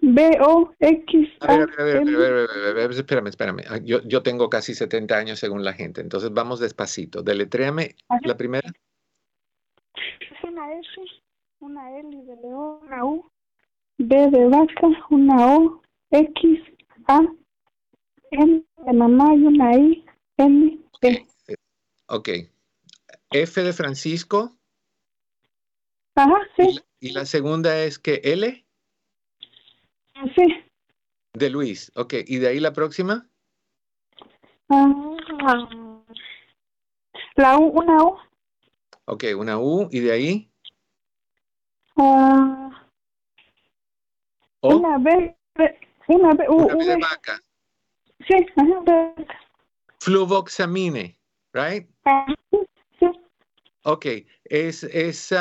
B-O-X. 0.00 1.28
A 1.40 1.56
ver, 1.56 1.70
a 1.78 1.84
ver, 1.84 1.96
a 1.96 2.72
ver, 2.72 2.90
espérame, 2.90 3.28
espérame. 3.28 3.62
Yo, 3.84 4.02
yo 4.02 4.22
tengo 4.22 4.50
casi 4.50 4.74
70 4.74 5.16
años 5.16 5.38
según 5.38 5.64
la 5.64 5.72
gente, 5.72 6.00
entonces 6.00 6.32
vamos 6.32 6.60
despacito. 6.60 7.22
Deletréame 7.22 7.94
la 8.24 8.36
primera. 8.36 8.70
Es 9.94 10.44
una 10.44 10.72
S, 10.72 10.88
una 11.60 11.98
L 11.98 12.24
de 12.24 12.36
león, 12.36 12.80
una 12.82 13.04
U, 13.04 13.30
B 13.98 14.30
de 14.30 14.48
vaca, 14.48 14.88
una 15.10 15.56
O, 15.56 15.82
X, 16.10 16.60
A, 17.08 17.20
M 18.32 18.62
de 18.84 18.92
mamá 18.92 19.34
y 19.34 19.46
una 19.46 19.74
I, 19.76 20.04
N, 20.36 20.78
P. 21.00 21.26
Ok. 22.08 22.28
F 23.30 23.62
de 23.62 23.72
Francisco. 23.72 24.58
Ajá, 26.14 26.36
sí. 26.56 26.80
¿Y 27.00 27.12
la, 27.12 27.24
segunda 27.24 27.82
es 27.84 27.98
que 27.98 28.20
L? 28.24 28.64
Sí. 30.36 30.64
De 31.32 31.50
Luis, 31.50 31.90
ok. 31.94 32.14
¿Y 32.26 32.38
de 32.38 32.48
ahí 32.48 32.60
la 32.60 32.72
próxima? 32.72 33.26
Ah, 34.68 34.88
la 37.36 37.58
U, 37.58 37.64
una 37.68 38.04
U. 38.04 38.18
Ok, 39.06 39.24
una 39.36 39.58
U. 39.58 39.88
¿Y 39.90 40.00
de 40.00 40.12
ahí? 40.12 40.52
Uh, 41.96 42.70
Una 44.62 44.98
B, 44.98 45.36
una 46.08 46.34
B, 46.34 46.48
U, 46.48 46.56
una 46.56 46.74
B 46.74 46.84
de 46.84 46.96
vaca. 46.96 47.42
Sí, 48.26 48.46
ajá. 48.56 49.14
Fluvoxamine, 50.00 51.18
right? 51.52 51.88
sí. 52.98 53.06
Ok, 53.84 54.06
es, 54.44 54.84
es 54.84 55.32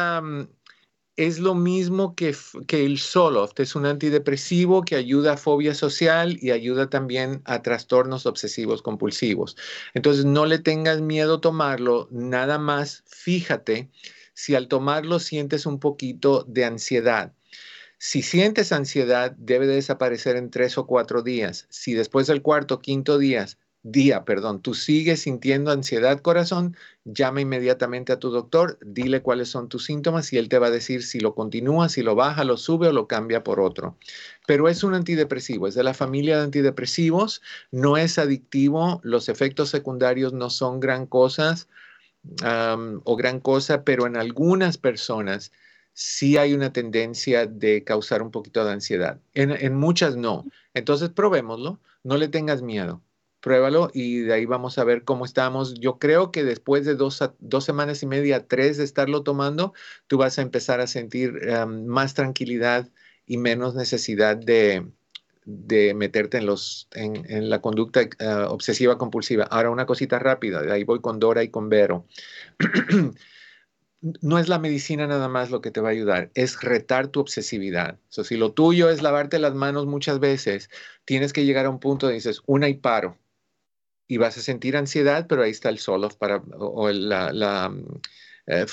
es 1.18 1.39
lo 1.39 1.55
mismo 1.55 2.16
que, 2.16 2.36
que 2.68 2.86
el 2.86 2.97
Zoloft, 2.97 3.59
es 3.59 3.76
un 3.76 3.86
antidepresivo 3.86 4.84
que 4.84 4.95
ayuda 4.95 5.34
a 5.34 5.38
fobia 5.38 5.74
social 5.74 6.38
y 6.41 6.51
ayuda 6.51 6.89
también 6.89 7.41
a 7.45 7.62
trastornos 7.62 8.26
obsesivos 8.26 8.82
compulsivos. 8.82 9.57
Entonces, 9.93 10.26
no 10.26 10.45
le 10.45 10.59
tengas 10.59 11.01
miedo 11.01 11.39
tomarlo, 11.39 12.07
nada 12.12 12.57
más 12.57 13.03
fíjate 13.07 13.89
si 14.34 14.55
al 14.55 14.68
tomarlo 14.68 15.20
sientes 15.20 15.66
un 15.66 15.80
poquito 15.80 16.43
de 16.47 16.66
ansiedad. 16.66 17.34
Si 17.97 18.24
sientes 18.24 18.72
ansiedad, 18.72 19.36
debe 19.38 19.68
desaparecer 19.68 20.36
en 20.36 20.49
tres 20.49 20.78
o 20.80 20.88
cuatro 20.88 21.22
días. 21.22 21.68
Si 21.70 21.93
después 21.93 22.26
del 22.26 22.41
cuarto 22.41 22.76
o 22.76 22.80
quinto 22.80 23.20
día 23.20 23.45
día, 23.84 24.25
perdón, 24.25 24.61
tú 24.61 24.73
sigues 24.73 25.21
sintiendo 25.21 25.71
ansiedad, 25.71 26.19
corazón, 26.21 26.77
llama 27.03 27.41
inmediatamente 27.41 28.13
a 28.13 28.19
tu 28.19 28.29
doctor, 28.29 28.77
dile 28.82 29.21
cuáles 29.21 29.49
son 29.49 29.69
tus 29.69 29.86
síntomas 29.86 30.32
y 30.34 30.38
él 30.38 30.49
te 30.49 30.59
va 30.59 30.67
a 30.67 30.71
decir 30.71 31.03
si 31.03 31.19
lo 31.19 31.34
continúa, 31.34 31.89
si 31.89 32.03
lo 32.03 32.15
baja, 32.15 32.43
lo 32.43 32.57
sube 32.57 32.89
o 32.89 32.93
lo 32.93 33.07
cambia 33.07 33.43
por 33.43 33.59
otro. 33.59 33.97
Pero 34.45 34.69
es 34.69 34.84
un 34.84 34.93
antidepresivo, 34.93 35.67
es 35.67 35.73
de 35.75 35.84
la 35.84 35.93
familia 35.95 36.38
de 36.38 36.43
antidepresivos, 36.43 37.41
no 37.71 37.97
es 37.97 38.19
adictivo, 38.19 39.01
los 39.03 39.29
efectos 39.29 39.69
secundarios 39.69 40.34
no 40.34 40.49
son 40.49 40.79
gran 40.79 41.07
cosas 41.07 41.67
o 43.03 43.15
gran 43.15 43.39
cosa, 43.39 43.84
pero 43.84 44.05
en 44.05 44.15
algunas 44.15 44.77
personas 44.77 45.51
sí 45.93 46.38
hay 46.38 46.53
una 46.53 46.71
tendencia 46.71 47.47
de 47.47 47.84
causar 47.84 48.21
un 48.21 48.29
poquito 48.29 48.63
de 48.63 48.73
ansiedad. 48.73 49.19
En, 49.34 49.51
en 49.51 49.75
muchas 49.75 50.15
no. 50.15 50.45
Entonces 50.75 51.09
probémoslo, 51.09 51.79
no 52.03 52.17
le 52.17 52.27
tengas 52.27 52.61
miedo 52.61 53.01
pruébalo 53.41 53.89
y 53.93 54.19
de 54.21 54.33
ahí 54.33 54.45
vamos 54.45 54.77
a 54.77 54.83
ver 54.83 55.03
cómo 55.03 55.25
estamos. 55.25 55.73
Yo 55.79 55.99
creo 55.99 56.31
que 56.31 56.43
después 56.43 56.85
de 56.85 56.95
dos, 56.95 57.21
dos 57.39 57.65
semanas 57.65 58.01
y 58.03 58.05
media, 58.05 58.47
tres 58.47 58.77
de 58.77 58.83
estarlo 58.83 59.23
tomando, 59.23 59.73
tú 60.07 60.17
vas 60.17 60.39
a 60.39 60.43
empezar 60.43 60.79
a 60.79 60.87
sentir 60.87 61.33
más 61.67 62.13
tranquilidad 62.13 62.87
y 63.25 63.37
menos 63.37 63.75
necesidad 63.75 64.37
de, 64.37 64.85
de 65.45 65.93
meterte 65.93 66.37
en, 66.37 66.45
los, 66.45 66.87
en, 66.93 67.49
la 67.49 67.61
conducta 67.61 68.01
ah, 68.19 68.47
obsesiva 68.49 68.97
compulsiva. 68.97 69.45
Ahora 69.45 69.71
una 69.71 69.85
cosita 69.85 70.19
rápida, 70.19 70.61
de 70.61 70.71
ahí 70.71 70.83
voy 70.83 71.01
con 71.01 71.19
Dora 71.19 71.43
y 71.43 71.49
con 71.49 71.69
Vero. 71.69 72.05
no 74.21 74.39
es 74.39 74.49
la 74.49 74.59
medicina 74.59 75.07
nada 75.07 75.29
más 75.29 75.51
lo 75.51 75.61
que 75.61 75.71
te 75.71 75.81
va 75.81 75.89
a 75.89 75.91
ayudar, 75.91 76.31
es 76.35 76.61
retar 76.61 77.07
tu 77.07 77.19
obsesividad. 77.19 77.99
O 78.17 78.23
si 78.23 78.37
lo 78.37 78.51
tuyo 78.53 78.89
es 78.89 79.01
lavarte 79.01 79.39
las 79.39 79.55
manos 79.55 79.87
muchas 79.87 80.19
veces, 80.19 80.69
tienes 81.05 81.33
que 81.33 81.45
llegar 81.45 81.65
a 81.65 81.69
un 81.69 81.79
punto 81.79 82.05
donde 82.05 82.15
dices, 82.15 82.41
una 82.45 82.69
y 82.69 82.75
paro 82.75 83.17
y 84.12 84.18
vas 84.18 84.38
a 84.38 84.41
sentir 84.41 84.76
ansiedad, 84.76 85.26
pero 85.30 85.41
ahí 85.41 85.51
está 85.51 85.70
el 85.70 85.80
Solof 85.80 86.16
para, 86.18 86.43
o, 86.57 86.89
la, 86.89 87.32
la 87.32 87.70
mm, 87.70 88.01
eh. 88.45 88.66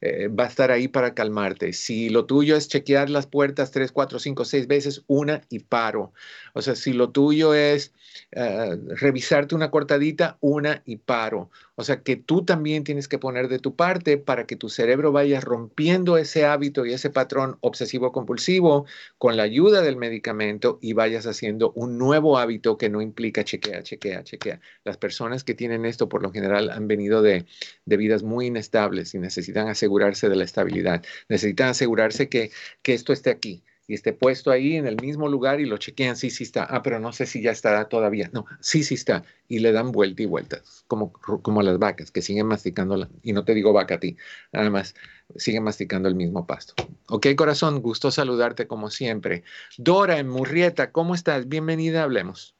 Eh, 0.00 0.28
va 0.28 0.44
a 0.44 0.46
estar 0.46 0.70
ahí 0.70 0.86
para 0.86 1.12
calmarte. 1.12 1.72
Si 1.72 2.08
lo 2.08 2.24
tuyo 2.24 2.54
es 2.54 2.68
chequear 2.68 3.10
las 3.10 3.26
puertas 3.26 3.72
tres, 3.72 3.90
cuatro, 3.90 4.20
cinco, 4.20 4.44
seis 4.44 4.68
veces, 4.68 5.02
una 5.08 5.40
y 5.48 5.58
paro. 5.58 6.12
O 6.52 6.62
sea, 6.62 6.76
si 6.76 6.92
lo 6.92 7.10
tuyo 7.10 7.52
es 7.52 7.92
eh, 8.30 8.78
revisarte 9.00 9.56
una 9.56 9.72
cortadita, 9.72 10.38
una 10.40 10.82
y 10.86 10.98
paro. 10.98 11.50
O 11.80 11.84
sea 11.84 12.02
que 12.02 12.16
tú 12.16 12.44
también 12.44 12.82
tienes 12.82 13.06
que 13.06 13.20
poner 13.20 13.46
de 13.46 13.60
tu 13.60 13.76
parte 13.76 14.18
para 14.18 14.46
que 14.46 14.56
tu 14.56 14.68
cerebro 14.68 15.12
vaya 15.12 15.40
rompiendo 15.40 16.18
ese 16.18 16.44
hábito 16.44 16.84
y 16.84 16.92
ese 16.92 17.08
patrón 17.08 17.56
obsesivo 17.60 18.10
compulsivo 18.10 18.84
con 19.16 19.36
la 19.36 19.44
ayuda 19.44 19.80
del 19.80 19.94
medicamento 19.96 20.80
y 20.82 20.94
vayas 20.94 21.28
haciendo 21.28 21.70
un 21.76 21.96
nuevo 21.96 22.36
hábito 22.36 22.78
que 22.78 22.88
no 22.88 23.00
implica 23.00 23.44
chequea, 23.44 23.84
chequea, 23.84 24.24
chequea. 24.24 24.60
Las 24.82 24.96
personas 24.96 25.44
que 25.44 25.54
tienen 25.54 25.84
esto 25.84 26.08
por 26.08 26.20
lo 26.20 26.32
general 26.32 26.70
han 26.70 26.88
venido 26.88 27.22
de, 27.22 27.46
de 27.84 27.96
vidas 27.96 28.24
muy 28.24 28.46
inestables 28.46 29.14
y 29.14 29.20
necesitan 29.20 29.68
asegurarse 29.68 30.28
de 30.28 30.34
la 30.34 30.44
estabilidad. 30.44 31.04
Necesitan 31.28 31.68
asegurarse 31.68 32.28
que, 32.28 32.50
que 32.82 32.94
esto 32.94 33.12
esté 33.12 33.30
aquí 33.30 33.62
y 33.88 33.94
esté 33.94 34.12
puesto 34.12 34.50
ahí 34.50 34.76
en 34.76 34.86
el 34.86 35.00
mismo 35.00 35.28
lugar 35.28 35.60
y 35.60 35.66
lo 35.66 35.78
chequean, 35.78 36.14
sí, 36.14 36.28
sí 36.28 36.44
está. 36.44 36.62
Ah, 36.64 36.82
pero 36.82 37.00
no 37.00 37.12
sé 37.12 37.24
si 37.24 37.40
ya 37.42 37.50
estará 37.50 37.88
todavía. 37.88 38.28
No, 38.34 38.44
sí, 38.60 38.84
sí 38.84 38.94
está. 38.94 39.24
Y 39.48 39.60
le 39.60 39.72
dan 39.72 39.92
vuelta 39.92 40.22
y 40.22 40.26
vuelta, 40.26 40.60
como, 40.86 41.10
como 41.10 41.62
las 41.62 41.78
vacas 41.78 42.10
que 42.10 42.20
siguen 42.20 42.46
masticando, 42.46 43.08
y 43.22 43.32
no 43.32 43.44
te 43.44 43.54
digo 43.54 43.72
vaca 43.72 43.94
a 43.94 43.98
ti, 44.00 44.16
nada 44.52 44.68
más, 44.68 44.94
siguen 45.36 45.64
masticando 45.64 46.06
el 46.06 46.14
mismo 46.14 46.46
pasto. 46.46 46.74
Ok, 47.08 47.28
corazón, 47.34 47.80
gusto 47.80 48.10
saludarte 48.10 48.66
como 48.66 48.90
siempre. 48.90 49.42
Dora 49.78 50.18
en 50.18 50.28
Murrieta, 50.28 50.92
¿cómo 50.92 51.14
estás? 51.14 51.48
Bienvenida, 51.48 52.02
hablemos. 52.02 52.54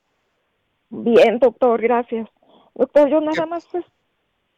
Bien, 0.89 1.39
doctor, 1.39 1.83
gracias. 1.83 2.26
Doctor, 2.74 3.11
yo 3.11 3.20
nada 3.20 3.45
más 3.45 3.66
pues 3.70 3.85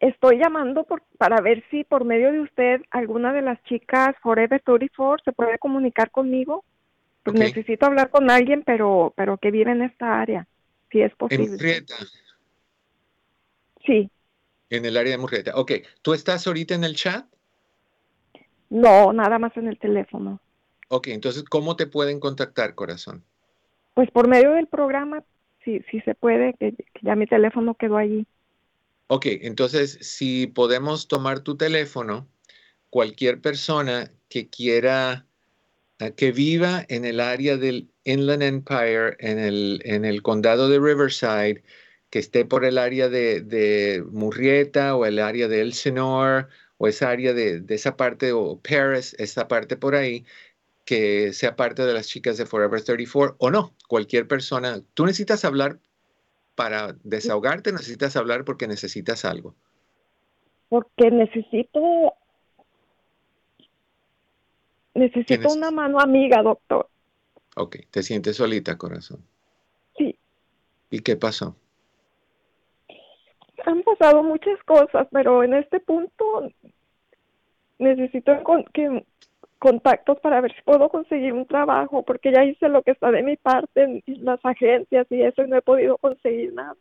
estoy 0.01 0.39
llamando 0.39 0.85
por, 0.85 1.03
para 1.19 1.41
ver 1.41 1.63
si 1.71 1.85
por 1.85 2.05
medio 2.05 2.33
de 2.33 2.41
usted 2.41 2.81
alguna 2.91 3.33
de 3.33 3.43
las 3.43 3.63
chicas 3.65 4.17
Forever 4.23 4.61
34 4.65 5.23
se 5.25 5.33
puede 5.33 5.59
comunicar 5.59 6.11
conmigo. 6.11 6.65
Pues 7.23 7.39
necesito 7.39 7.85
hablar 7.85 8.11
con 8.11 8.31
alguien, 8.31 8.63
pero, 8.65 9.13
pero 9.15 9.37
que 9.37 9.51
vive 9.51 9.71
en 9.73 9.83
esta 9.83 10.21
área, 10.21 10.49
si 10.91 11.03
es 11.03 11.15
posible. 11.15 11.45
En 11.45 11.53
Murrieta. 11.53 11.95
Sí. 13.85 14.11
En 14.71 14.87
el 14.87 14.97
área 14.97 15.13
de 15.13 15.19
Murrieta. 15.19 15.53
Ok, 15.55 15.73
¿tú 16.01 16.15
estás 16.15 16.47
ahorita 16.47 16.75
en 16.75 16.85
el 16.85 16.97
chat? 16.97 17.27
No, 18.71 19.13
nada 19.13 19.39
más 19.39 19.55
en 19.57 19.69
el 19.69 19.79
teléfono. 19.79 20.41
Ok, 20.89 21.09
entonces, 21.09 21.45
¿cómo 21.45 21.77
te 21.77 21.87
pueden 21.87 22.21
contactar, 22.21 22.75
corazón? 22.75 23.23
Pues 23.95 24.11
por 24.11 24.27
medio 24.27 24.53
del 24.53 24.67
programa, 24.67 25.23
si, 25.63 25.81
si 25.91 26.01
se 26.01 26.15
puede, 26.15 26.55
que 26.55 26.75
ya 27.03 27.17
mi 27.17 27.27
teléfono 27.27 27.75
quedó 27.75 27.99
allí. 27.99 28.27
Ok, 29.13 29.27
entonces 29.43 29.99
si 30.03 30.47
podemos 30.47 31.09
tomar 31.09 31.41
tu 31.41 31.57
teléfono, 31.57 32.31
cualquier 32.91 33.41
persona 33.41 34.13
que 34.29 34.49
quiera, 34.49 35.27
ah, 35.99 36.11
que 36.13 36.31
viva 36.31 36.87
en 36.89 37.05
el 37.05 37.19
área 37.19 37.57
del 37.57 37.91
Inland 38.05 38.43
Empire, 38.45 39.17
en 39.19 39.41
el, 39.41 39.83
en 39.85 40.05
el 40.05 40.23
condado 40.23 40.69
de 40.69 40.79
Riverside, 40.79 41.65
que 42.11 42.21
esté 42.21 42.45
por 42.45 42.65
el 42.65 42.79
área 42.79 43.09
de, 43.09 44.05
Murrieta 44.13 44.95
o 44.95 45.05
el 45.07 45.19
área 45.19 45.49
de 45.49 45.63
Elsinore 45.63 46.47
o 46.79 46.87
esa 46.87 47.11
área 47.11 47.33
de, 47.35 47.61
de, 47.61 47.75
esa 47.75 47.97
parte, 47.97 48.33
o 48.33 48.61
Paris, 48.63 49.17
esa 49.19 49.49
parte 49.49 49.77
por 49.77 49.97
ahí, 49.97 50.25
que 50.85 51.33
sea 51.33 51.57
parte 51.57 51.85
de 51.85 51.95
las 51.95 52.07
chicas 52.09 52.39
de 52.39 52.47
Forever 52.47 52.83
34 52.83 53.37
o 53.41 53.51
no, 53.51 53.75
cualquier 53.89 54.29
persona. 54.29 54.83
Tú 54.95 55.05
necesitas 55.07 55.45
hablar 55.45 55.81
para 56.55 56.95
desahogarte 57.05 57.73
necesitas 57.73 58.17
hablar 58.17 58.45
porque 58.45 58.67
necesitas 58.67 59.25
algo? 59.25 59.55
Porque 60.69 61.11
necesito 61.11 62.15
necesito 64.95 65.53
una 65.53 65.71
mano 65.71 66.01
amiga, 66.01 66.43
doctor. 66.43 66.89
Ok, 67.57 67.77
¿te 67.91 68.03
sientes 68.03 68.37
solita, 68.37 68.77
corazón? 68.77 69.25
Sí. 69.97 70.17
¿Y 70.91 71.01
qué 71.01 71.17
pasó? 71.17 71.57
Han 73.67 73.83
pasado 73.83 74.23
muchas 74.23 74.63
cosas, 74.65 75.07
pero 75.11 75.43
en 75.43 75.55
este 75.55 75.81
punto 75.81 76.51
necesito 77.79 78.33
que 78.73 79.05
contactos 79.61 80.19
para 80.21 80.41
ver 80.41 80.53
si 80.53 80.63
puedo 80.63 80.89
conseguir 80.89 81.33
un 81.35 81.47
trabajo, 81.47 82.03
porque 82.03 82.33
ya 82.33 82.45
hice 82.45 82.69
lo 82.69 82.83
que 82.83 82.93
está 82.93 83.13
de 83.13 83.23
mi 83.23 83.37
parte 83.37 83.83
en 83.83 84.03
las 84.25 84.41
agencias 84.43 85.07
y 85.11 85.23
eso 85.23 85.43
y 85.45 85.49
no 85.49 85.59
he 85.59 85.63
podido 85.63 85.99
conseguir 85.99 86.53
nada. 86.55 86.75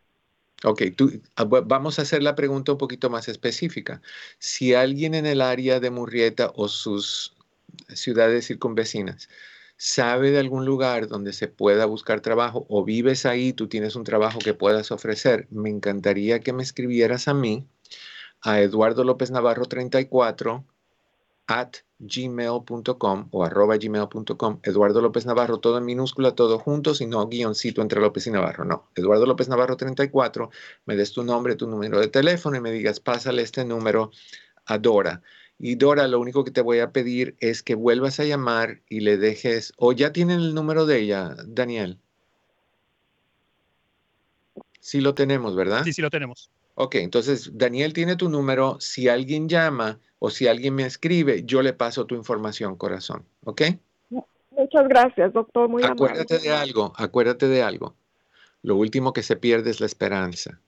Ok, 0.64 0.84
tú, 0.96 1.12
ah, 1.36 1.44
vamos 1.44 2.00
a 2.00 2.02
hacer 2.02 2.24
la 2.24 2.36
pregunta 2.36 2.72
un 2.72 2.78
poquito 2.78 3.10
más 3.10 3.28
específica. 3.28 4.02
Si 4.40 4.74
alguien 4.74 5.14
en 5.14 5.26
el 5.26 5.42
área 5.42 5.80
de 5.80 5.90
Murrieta 5.90 6.52
o 6.56 6.68
sus 6.68 7.36
ciudades 7.90 8.48
circunvecinas 8.48 9.30
sabe 9.78 10.32
de 10.32 10.40
algún 10.40 10.66
lugar 10.66 11.08
donde 11.08 11.34
se 11.34 11.48
pueda 11.48 11.86
buscar 11.86 12.22
trabajo 12.22 12.66
o 12.70 12.84
vives 12.84 13.26
ahí, 13.26 13.54
tú 13.54 13.68
tienes 13.68 13.96
un 13.96 14.04
trabajo 14.04 14.40
que 14.40 14.54
puedas 14.54 14.92
ofrecer, 14.92 15.48
me 15.52 15.70
encantaría 15.70 16.40
que 16.40 16.54
me 16.54 16.64
escribieras 16.64 17.28
a 17.28 17.34
mí, 17.34 17.66
a 18.42 18.62
Eduardo 18.62 19.04
López 19.04 19.32
Navarro 19.32 19.66
34 19.66 20.66
at 21.48 21.78
gmail.com 22.00 23.28
o 23.32 23.44
arroba 23.44 23.78
gmail.com, 23.78 24.60
Eduardo 24.64 25.02
López 25.02 25.26
Navarro, 25.26 25.60
todo 25.60 25.78
en 25.78 25.86
minúscula, 25.86 26.34
todo 26.34 26.58
junto, 26.58 26.94
y 27.00 27.06
no 27.06 27.28
guioncito 27.28 27.82
entre 27.82 28.00
López 28.00 28.26
y 28.28 28.32
Navarro, 28.32 28.64
no. 28.66 28.90
Eduardo 28.96 29.26
López 29.26 29.50
Navarro 29.50 29.76
34, 29.76 30.50
me 30.86 30.96
des 30.96 31.12
tu 31.12 31.24
nombre, 31.24 31.56
tu 31.56 31.68
número 31.68 32.00
de 32.00 32.08
teléfono 32.08 32.58
y 32.58 32.62
me 32.62 32.72
digas, 32.72 33.00
pásale 33.00 33.42
este 33.42 33.66
número 33.66 34.12
a 34.66 34.78
Dora. 34.78 35.22
Y 35.60 35.76
Dora, 35.76 36.08
lo 36.08 36.22
único 36.22 36.46
que 36.46 36.52
te 36.52 36.62
voy 36.62 36.80
a 36.80 36.92
pedir 36.92 37.36
es 37.40 37.64
que 37.64 37.76
vuelvas 37.76 38.22
a 38.22 38.24
llamar 38.24 38.82
y 38.88 39.02
le 39.02 39.18
dejes, 39.18 39.74
o 39.78 39.92
ya 39.92 40.14
tienen 40.14 40.40
el 40.40 40.54
número 40.54 40.86
de 40.86 41.00
ella, 41.00 41.36
Daniel. 41.46 42.00
Sí 44.80 45.02
lo 45.02 45.14
tenemos, 45.14 45.56
¿verdad? 45.56 45.84
Sí, 45.84 45.92
sí 45.92 46.02
lo 46.02 46.10
tenemos. 46.10 46.50
Ok, 46.82 46.96
entonces 46.96 47.52
Daniel 47.58 47.92
tiene 47.92 48.16
tu 48.16 48.30
número. 48.30 48.78
Si 48.80 49.10
alguien 49.10 49.50
llama 49.50 50.00
o 50.18 50.30
si 50.30 50.48
alguien 50.48 50.76
me 50.76 50.86
escribe, 50.86 51.44
yo 51.44 51.62
le 51.62 51.74
paso 51.74 52.06
tu 52.06 52.16
información, 52.16 52.78
corazón. 52.78 53.26
¿Ok? 53.44 53.64
Muchas 54.10 54.88
gracias, 54.88 55.34
doctor. 55.34 55.68
Muy 55.68 55.84
acuérdate 55.84 56.40
de 56.40 56.52
algo, 56.52 56.94
acuérdate 56.96 57.50
de 57.50 57.64
algo. 57.64 57.96
Lo 58.62 58.78
último 58.78 59.12
que 59.12 59.24
se 59.24 59.36
pierde 59.36 59.72
es 59.72 59.82
la 59.82 59.88
esperanza. 59.88 60.62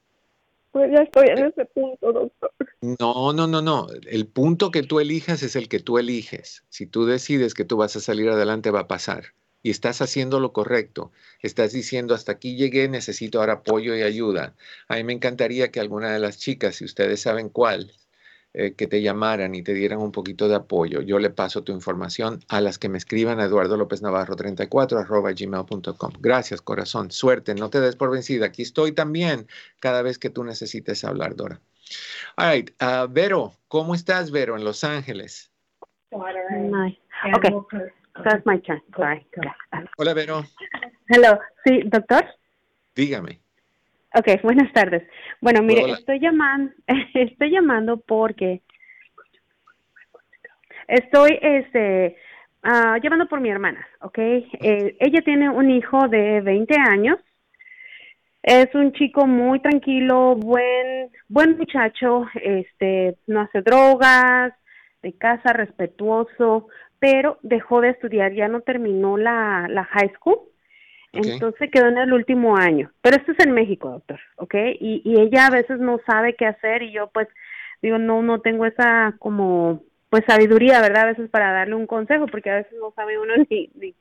Pues 0.73 0.91
ya 0.91 1.01
estoy 1.01 1.29
en 1.29 1.45
ese 1.45 1.63
punto, 1.67 2.11
doctor. 2.11 2.51
No, 2.81 3.31
no, 3.31 3.47
no, 3.47 3.61
no. 3.61 3.87
El 4.05 4.27
punto 4.27 4.69
que 4.69 4.83
tú 4.83 4.99
elijas 4.99 5.43
es 5.43 5.55
el 5.55 5.69
que 5.69 5.79
tú 5.79 5.97
eliges. 5.97 6.65
Si 6.67 6.87
tú 6.87 7.05
decides 7.05 7.53
que 7.53 7.63
tú 7.63 7.77
vas 7.77 7.95
a 7.95 8.01
salir 8.01 8.29
adelante, 8.29 8.69
va 8.69 8.81
a 8.81 8.87
pasar. 8.89 9.27
Y 9.63 9.69
estás 9.69 10.01
haciendo 10.01 10.39
lo 10.39 10.53
correcto. 10.53 11.11
Estás 11.41 11.71
diciendo, 11.71 12.15
hasta 12.15 12.33
aquí 12.33 12.55
llegué, 12.55 12.87
necesito 12.89 13.39
ahora 13.39 13.53
apoyo 13.53 13.95
y 13.95 14.01
ayuda. 14.01 14.55
A 14.87 14.95
mí 14.95 15.03
me 15.03 15.13
encantaría 15.13 15.71
que 15.71 15.79
alguna 15.79 16.11
de 16.11 16.19
las 16.19 16.37
chicas, 16.37 16.75
si 16.75 16.85
ustedes 16.85 17.21
saben 17.21 17.49
cuál, 17.49 17.91
eh, 18.53 18.73
que 18.73 18.85
te 18.85 19.01
llamaran 19.01 19.55
y 19.55 19.63
te 19.63 19.73
dieran 19.73 19.99
un 19.99 20.11
poquito 20.11 20.49
de 20.49 20.55
apoyo. 20.55 20.99
Yo 20.99 21.19
le 21.19 21.29
paso 21.29 21.63
tu 21.63 21.71
información 21.71 22.41
a 22.49 22.59
las 22.59 22.77
que 22.77 22.89
me 22.89 22.97
escriban 22.97 23.39
a 23.39 23.45
Eduardo 23.45 23.77
López 23.77 24.01
Navarro 24.01 24.35
34 24.35 24.99
arroba 24.99 25.31
gmail.com. 25.31 26.11
Gracias, 26.19 26.61
corazón. 26.61 27.11
Suerte, 27.11 27.55
no 27.55 27.69
te 27.69 27.79
des 27.79 27.95
por 27.95 28.11
vencida. 28.11 28.47
Aquí 28.47 28.61
estoy 28.61 28.91
también 28.91 29.47
cada 29.79 30.01
vez 30.01 30.19
que 30.19 30.29
tú 30.29 30.43
necesites 30.43 31.05
hablar, 31.05 31.37
Dora. 31.37 31.61
All 32.35 32.51
right. 32.51 32.71
Uh, 32.81 33.07
Vero, 33.09 33.53
¿cómo 33.69 33.95
estás, 33.95 34.31
Vero, 34.31 34.57
en 34.57 34.65
Los 34.65 34.83
Ángeles? 34.83 35.49
Nice. 36.11 36.99
Okay. 37.37 37.51
That's 38.23 38.45
my 38.45 38.59
turn. 38.59 38.81
Sorry. 38.95 39.25
Hola, 39.97 40.13
Vero. 40.13 40.43
Hello. 41.07 41.39
Sí, 41.65 41.81
doctor. 41.85 42.25
Dígame. 42.95 43.39
Ok, 44.13 44.41
buenas 44.43 44.71
tardes. 44.73 45.03
Bueno, 45.39 45.61
mire, 45.61 45.89
estoy 45.91 46.19
llamando, 46.19 46.73
estoy 47.13 47.51
llamando 47.51 47.97
porque 47.97 48.61
estoy, 50.87 51.39
este, 51.41 52.17
uh, 52.65 52.97
llamando 53.01 53.27
por 53.27 53.39
mi 53.39 53.49
hermana, 53.49 53.87
¿ok? 54.01 54.17
Eh, 54.17 54.97
ella 54.99 55.21
tiene 55.21 55.49
un 55.49 55.71
hijo 55.71 56.09
de 56.09 56.41
20 56.41 56.75
años. 56.77 57.19
Es 58.43 58.73
un 58.73 58.91
chico 58.93 59.27
muy 59.27 59.61
tranquilo, 59.61 60.35
buen, 60.35 61.09
buen 61.29 61.57
muchacho, 61.57 62.27
este, 62.33 63.15
no 63.27 63.41
hace 63.41 63.61
drogas, 63.61 64.51
de 65.03 65.13
casa, 65.13 65.53
respetuoso, 65.53 66.67
pero 67.01 67.37
dejó 67.41 67.81
de 67.81 67.89
estudiar, 67.89 68.31
ya 68.31 68.47
no 68.47 68.61
terminó 68.61 69.17
la, 69.17 69.67
la 69.67 69.83
high 69.83 70.13
school 70.15 70.39
entonces 71.13 71.69
quedó 71.71 71.87
en 71.87 71.97
el 71.97 72.13
último 72.13 72.55
año. 72.55 72.91
Pero 73.01 73.17
esto 73.17 73.33
es 73.33 73.39
en 73.45 73.51
México, 73.51 73.89
doctor, 73.89 74.19
¿ok? 74.37 74.55
Y, 74.79 75.01
y 75.03 75.19
ella 75.19 75.47
a 75.47 75.51
veces 75.51 75.79
no 75.79 75.99
sabe 76.05 76.35
qué 76.35 76.45
hacer 76.45 76.83
y 76.83 76.91
yo 76.91 77.09
pues 77.13 77.27
digo, 77.81 77.97
no, 77.97 78.21
no 78.21 78.39
tengo 78.39 78.65
esa 78.65 79.15
como 79.19 79.83
pues 80.09 80.23
sabiduría, 80.27 80.81
¿verdad? 80.81 81.03
A 81.03 81.11
veces 81.11 81.29
para 81.29 81.51
darle 81.51 81.75
un 81.75 81.87
consejo, 81.87 82.27
porque 82.27 82.49
a 82.49 82.57
veces 82.57 82.73
no 82.79 82.91
sabe 82.95 83.17
uno 83.17 83.33
ni, 83.49 83.69
ni, 83.75 83.95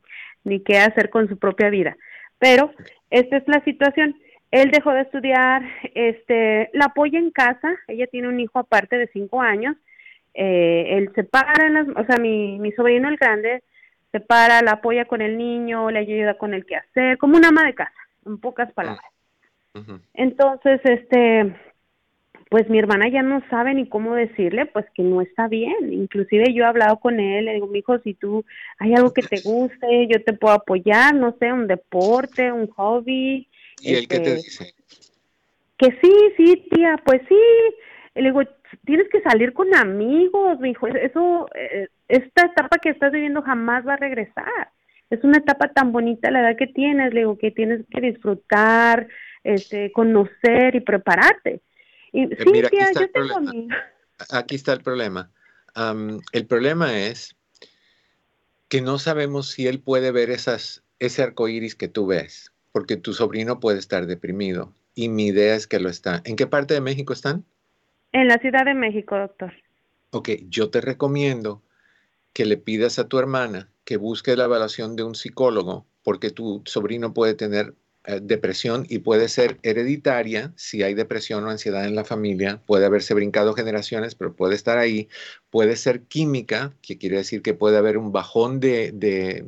ni 0.45 0.61
qué 0.61 0.79
hacer 0.79 1.11
con 1.11 1.29
su 1.29 1.39
propia 1.39 1.71
vida. 1.71 1.97
Pero 2.39 2.73
esta 3.11 3.37
es 3.37 3.45
la 3.47 3.63
situación. 3.65 4.17
Él 4.51 4.71
dejó 4.73 4.93
de 4.93 5.03
estudiar, 5.03 5.63
este, 5.95 6.71
la 6.73 6.87
apoya 6.87 7.19
en 7.19 7.31
casa, 7.31 7.77
ella 7.87 8.09
tiene 8.09 8.29
un 8.29 8.41
hijo 8.41 8.59
aparte 8.59 8.97
de 8.97 9.09
cinco 9.13 9.41
años, 9.41 9.77
eh, 10.35 10.99
él 10.99 11.11
se 11.15 11.25
para 11.25 11.67
en 11.67 11.75
las, 11.75 11.89
o 11.89 12.05
sea, 12.07 12.17
mi, 12.19 12.59
mi 12.59 12.73
sobrino 12.73 13.09
el 13.09 13.17
grande 13.17 13.63
se 14.13 14.21
para, 14.21 14.63
la 14.63 14.73
apoya 14.73 15.05
con 15.05 15.23
el 15.23 15.39
niño, 15.39 15.91
le 15.91 16.01
ayuda 16.01 16.35
con 16.35 16.55
el 16.55 16.67
quehacer, 16.67 17.19
como 17.19 17.37
una 17.37 17.49
ama 17.49 17.65
de 17.65 17.75
casa, 17.75 17.93
en 18.27 18.39
pocas 18.39 18.73
palabras. 18.73 19.05
Entonces, 20.15 20.81
este, 20.83 21.55
pues 22.51 22.69
mi 22.69 22.81
hermana 22.81 23.09
ya 23.09 23.23
no 23.23 23.41
sabe 23.49 23.73
ni 23.73 23.89
cómo 23.89 24.17
decirle, 24.17 24.67
pues 24.67 24.85
que 24.95 25.03
no 25.03 25.21
está 25.21 25.47
bien. 25.47 25.93
Inclusive 25.93 26.53
yo 26.53 26.65
he 26.65 26.67
hablado 26.67 26.99
con 26.99 27.21
él, 27.21 27.45
le 27.45 27.55
digo, 27.55 27.69
mi 27.69 27.79
hijo, 27.79 27.99
si 28.01 28.15
tú 28.15 28.45
hay 28.79 28.95
algo 28.95 29.13
que 29.13 29.23
te 29.23 29.41
guste, 29.45 30.09
yo 30.09 30.23
te 30.25 30.33
puedo 30.33 30.55
apoyar, 30.55 31.15
no 31.15 31.37
sé, 31.39 31.53
un 31.53 31.69
deporte, 31.69 32.51
un 32.51 32.67
hobby. 32.69 33.47
¿Y 33.81 33.95
él 33.95 34.09
qué 34.09 34.19
te 34.19 34.35
este, 34.35 34.35
dice? 34.35 34.75
Que 35.77 35.97
sí, 36.03 36.13
sí, 36.37 36.69
tía, 36.71 37.01
pues 37.05 37.23
sí. 37.29 37.39
Le 38.17 38.23
digo, 38.23 38.43
tienes 38.85 39.09
que 39.11 39.21
salir 39.23 39.53
con 39.53 39.75
amigos, 39.75 40.59
mi 40.61 40.71
hijo, 40.71 40.87
eso, 40.87 41.49
eh, 41.55 41.89
esta 42.09 42.47
etapa 42.47 42.79
que 42.79 42.91
estás 42.91 43.13
viviendo 43.13 43.43
jamás 43.43 43.87
va 43.87 43.95
a 43.95 43.99
regresar. 43.99 44.71
Es 45.11 45.25
una 45.25 45.39
etapa 45.39 45.69
tan 45.73 45.93
bonita 45.93 46.31
la 46.31 46.41
edad 46.41 46.57
que 46.57 46.69
tienes, 46.69 47.13
le 47.13 47.21
digo, 47.21 47.37
que 47.37 47.51
tienes 47.51 47.85
que 47.91 48.01
disfrutar, 48.01 49.09
este, 49.43 49.91
conocer 49.93 50.77
y 50.77 50.81
prepararte. 50.81 51.63
Y, 52.13 52.33
eh, 52.33 52.37
sí, 52.39 52.53
tía, 52.71 52.93
yo 52.99 53.11
tengo 53.11 53.41
Aquí 54.31 54.55
está 54.55 54.73
el 54.73 54.83
problema. 54.83 55.31
el 56.33 56.47
problema 56.47 56.99
es 56.99 57.37
que 58.69 58.83
no 58.83 58.99
sabemos 58.99 59.51
si 59.51 59.67
él 59.67 59.81
puede 59.81 60.13
ver 60.13 60.31
esas, 60.31 60.85
ese 60.99 61.23
arco 61.23 61.49
iris 61.49 61.75
que 61.75 61.89
tú 61.89 62.07
ves, 62.07 62.53
porque 62.71 62.97
tu 62.97 63.15
sobrino 63.15 63.59
puede 63.59 63.79
estar 63.79 64.07
deprimido. 64.07 64.73
Y 64.95 65.09
mi 65.09 65.27
idea 65.27 65.55
es 65.55 65.67
que 65.67 65.81
lo 65.81 65.89
está. 65.89 66.23
¿En 66.25 66.37
qué 66.37 66.47
parte 66.47 66.75
de 66.75 66.81
México 66.81 67.13
están? 67.13 67.45
En 68.13 68.29
la 68.29 68.39
Ciudad 68.39 68.65
de 68.65 68.75
México, 68.75 69.17
doctor. 69.17 69.53
Ok, 70.11 70.31
yo 70.49 70.71
te 70.71 70.81
recomiendo 70.81 71.63
que 72.33 72.45
le 72.45 72.57
pidas 72.57 72.99
a 72.99 73.09
tu 73.09 73.19
hermana 73.19 73.71
que 73.85 73.97
busque 73.97 74.37
la 74.37 74.45
evaluación 74.45 74.97
de 74.97 75.05
un 75.05 75.15
psicólogo, 75.15 75.87
porque 76.03 76.31
tu 76.31 76.63
sobrino 76.67 77.13
puede 77.13 77.35
tener 77.35 77.75
eh, 78.05 78.21
depresión 78.23 78.87
y 78.89 79.01
puede 79.01 79.29
ser 79.29 79.59
hereditaria, 79.63 80.53
si 80.57 80.83
hay 80.83 80.95
depresión 80.95 81.45
o 81.45 81.51
ansiedad 81.51 81.85
en 81.85 81.95
la 81.95 82.05
familia, 82.05 82.61
puede 82.67 82.87
haberse 82.87 83.15
brincado 83.15 83.53
generaciones, 83.55 84.15
pero 84.15 84.35
puede 84.35 84.55
estar 84.55 84.79
ahí, 84.79 85.09
puede 85.51 85.77
ser 85.77 86.05
química, 86.05 86.73
que 86.83 86.99
quiere 86.99 87.19
decir 87.19 87.43
que 87.43 87.55
puede 87.55 87.77
haber 87.77 87.99
un 87.99 88.11
bajón 88.11 88.59
de, 88.59 88.93
de 88.93 89.47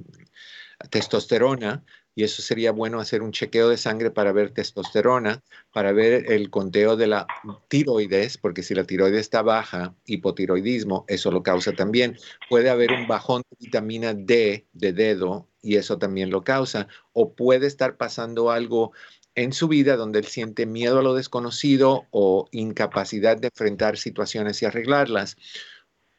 testosterona, 0.91 1.83
y 2.15 2.25
eso 2.25 2.43
sería 2.43 2.73
bueno 2.73 3.01
hacer 3.01 3.23
un 3.23 3.33
chequeo 3.33 3.69
de 3.69 3.79
sangre 3.79 4.11
para 4.11 4.33
ver 4.33 4.51
testosterona, 4.51 5.43
para 5.73 5.93
ver 5.93 6.31
el 6.31 6.51
conteo 6.51 6.97
de 6.97 7.07
la 7.07 7.27
tiroides, 7.69 8.37
porque 8.37 8.63
si 8.63 8.75
la 8.75 8.85
tiroides 8.85 9.21
está 9.21 9.43
baja, 9.43 9.95
hipotiroidismo, 10.05 11.05
eso 11.09 11.31
lo 11.31 11.43
causa 11.43 11.73
también. 11.73 12.19
Puede 12.51 12.69
haber 12.69 12.93
un 12.93 13.07
bajón 13.07 13.43
de 13.51 13.57
vitamina 13.59 14.13
D 14.15 14.67
de 14.73 14.93
dedo 14.93 15.49
y 15.63 15.77
eso 15.77 15.99
también 15.99 16.31
lo 16.31 16.45
causa. 16.45 16.87
O 17.13 17.33
puede 17.33 17.67
estar 17.67 17.97
pasando 17.97 18.51
algo 18.51 18.93
en 19.35 19.55
su 19.55 19.69
vida 19.69 19.97
donde 19.97 20.19
él 20.19 20.27
siente 20.27 20.67
miedo 20.67 20.99
a 20.99 21.03
lo 21.03 21.15
desconocido 21.15 22.07
o 22.11 22.47
incapacidad 22.51 23.39
de 23.39 23.49
enfrentar 23.49 23.97
situaciones 23.97 24.61
y 24.61 24.67
arreglarlas. 24.67 25.37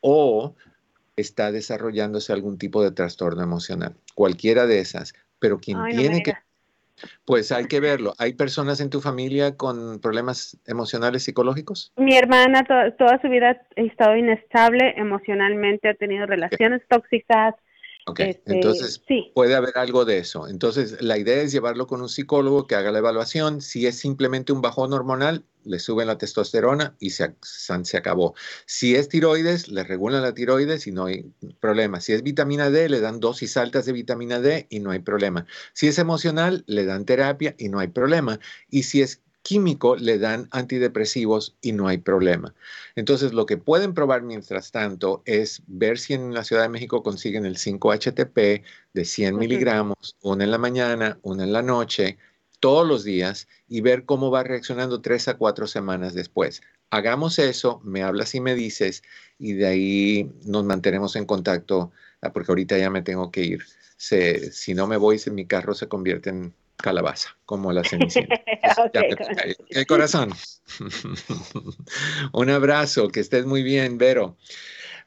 O 0.02 0.56
está 1.16 1.52
desarrollándose 1.52 2.34
algún 2.34 2.58
tipo 2.58 2.84
de 2.84 2.90
trastorno 2.90 3.44
emocional. 3.44 3.96
Cualquiera 4.16 4.66
de 4.66 4.80
esas 4.80 5.14
pero 5.44 5.60
quien 5.60 5.78
tiene 5.90 6.24
que... 6.24 6.32
Pues 7.26 7.52
hay 7.52 7.66
que 7.66 7.82
verlo. 7.82 8.14
¿Hay 8.18 8.32
personas 8.32 8.80
en 8.80 8.90
tu 8.90 9.02
familia 9.02 9.58
con 9.58 10.00
problemas 10.00 10.58
emocionales 10.66 11.24
psicológicos? 11.24 11.92
Mi 11.98 12.16
hermana 12.16 12.64
toda 12.98 13.22
su 13.22 13.28
vida 13.28 13.50
ha 13.50 13.82
estado 13.82 14.16
inestable 14.16 14.94
emocionalmente, 14.96 15.90
ha 15.90 15.96
tenido 15.96 16.26
relaciones 16.28 16.82
tóxicas, 16.88 17.56
Ok, 18.06 18.20
este, 18.20 18.54
entonces 18.54 19.02
puede 19.34 19.56
haber 19.56 19.78
algo 19.78 20.04
de 20.04 20.18
eso. 20.18 20.48
Entonces 20.48 21.02
la 21.02 21.18
idea 21.18 21.42
es 21.42 21.54
llevarlo 21.54 21.88
con 21.88 22.02
un 22.02 22.10
psicólogo 22.10 22.68
que 22.68 22.76
haga 22.76 22.92
la 22.92 23.00
evaluación. 23.00 23.62
Si 23.62 23.88
es 23.88 23.98
simplemente 23.98 24.52
un 24.52 24.62
bajón 24.62 24.92
hormonal, 24.92 25.46
le 25.64 25.80
suben 25.80 26.08
la 26.08 26.18
testosterona 26.18 26.96
y 27.00 27.12
se, 27.12 27.34
se 27.42 27.98
acabó. 27.98 28.36
Si 28.66 28.96
es 28.96 29.08
tiroides, 29.08 29.70
le 29.70 29.84
regulan 29.84 30.22
la 30.22 30.34
tiroides 30.34 30.86
y 30.88 30.92
no 30.92 31.06
hay 31.06 31.32
problema. 31.62 32.02
Si 32.02 32.12
es 32.12 32.24
vitamina 32.24 32.70
D, 32.70 32.90
le 32.90 33.00
dan 33.00 33.22
dosis 33.22 33.56
altas 33.56 33.86
de 33.86 33.94
vitamina 33.94 34.42
D 34.42 34.68
y 34.70 34.82
no 34.82 34.92
hay 34.92 35.00
problema. 35.00 35.46
Si 35.72 35.88
es 35.88 35.98
emocional, 35.98 36.66
le 36.68 36.84
dan 36.86 37.06
terapia 37.06 37.56
y 37.58 37.70
no 37.70 37.80
hay 37.80 37.88
problema. 37.88 38.40
Y 38.70 38.84
si 38.84 39.02
es 39.02 39.22
químico 39.44 39.96
le 39.96 40.18
dan 40.18 40.48
antidepresivos 40.52 41.56
y 41.62 41.74
no 41.74 41.88
hay 41.88 42.00
problema. 42.00 42.56
Entonces, 42.96 43.34
lo 43.34 43.46
que 43.46 43.58
pueden 43.58 43.94
probar 43.94 44.24
mientras 44.24 44.72
tanto 44.72 45.22
es 45.26 45.62
ver 45.68 46.00
si 46.00 46.14
en 46.14 46.34
la 46.34 46.44
Ciudad 46.44 46.64
de 46.64 46.70
México 46.70 47.04
consiguen 47.04 47.46
el 47.46 47.58
5-HTP 47.58 48.64
de 48.94 49.06
100 49.06 49.38
miligramos, 49.38 50.16
una 50.22 50.46
en 50.46 50.52
la 50.52 50.58
mañana, 50.58 51.20
una 51.22 51.44
en 51.44 51.54
la 51.54 51.62
noche, 51.62 52.18
todos 52.64 52.88
los 52.88 53.04
días 53.04 53.50
y 53.68 53.82
ver 53.82 54.06
cómo 54.06 54.32
va 54.32 54.44
reaccionando 54.44 55.02
tres 55.02 55.28
a 55.28 55.38
cuatro 55.38 55.68
semanas 55.68 56.14
después. 56.14 56.62
Hagamos 56.92 57.38
eso, 57.38 57.82
me 57.84 58.04
hablas 58.04 58.36
y 58.36 58.40
me 58.40 58.56
dices 58.56 59.04
y 59.38 59.52
de 59.52 59.68
ahí 59.68 60.32
nos 60.46 60.64
mantenemos 60.64 61.18
en 61.18 61.26
contacto 61.26 61.92
ah, 62.22 62.32
porque 62.32 62.54
ahorita 62.54 62.78
ya 62.78 62.90
me 62.90 63.02
tengo 63.02 63.32
que 63.32 63.44
ir. 63.44 63.64
si 63.98 64.74
no 64.74 64.88
me 64.88 64.96
voy, 64.96 65.20
mi 65.32 65.46
carro 65.46 65.74
se 65.74 65.90
convierte 65.90 66.30
en 66.30 66.54
calabaza, 66.84 67.30
como 67.46 67.72
la 67.72 67.82
cenicienta. 67.86 68.36
el 69.70 69.88
corazón. 69.88 70.34
Un 72.34 72.50
abrazo, 72.50 73.08
que 73.08 73.22
estés 73.22 73.46
muy 73.46 73.64
bien, 73.64 73.98
Vero. 73.98 74.36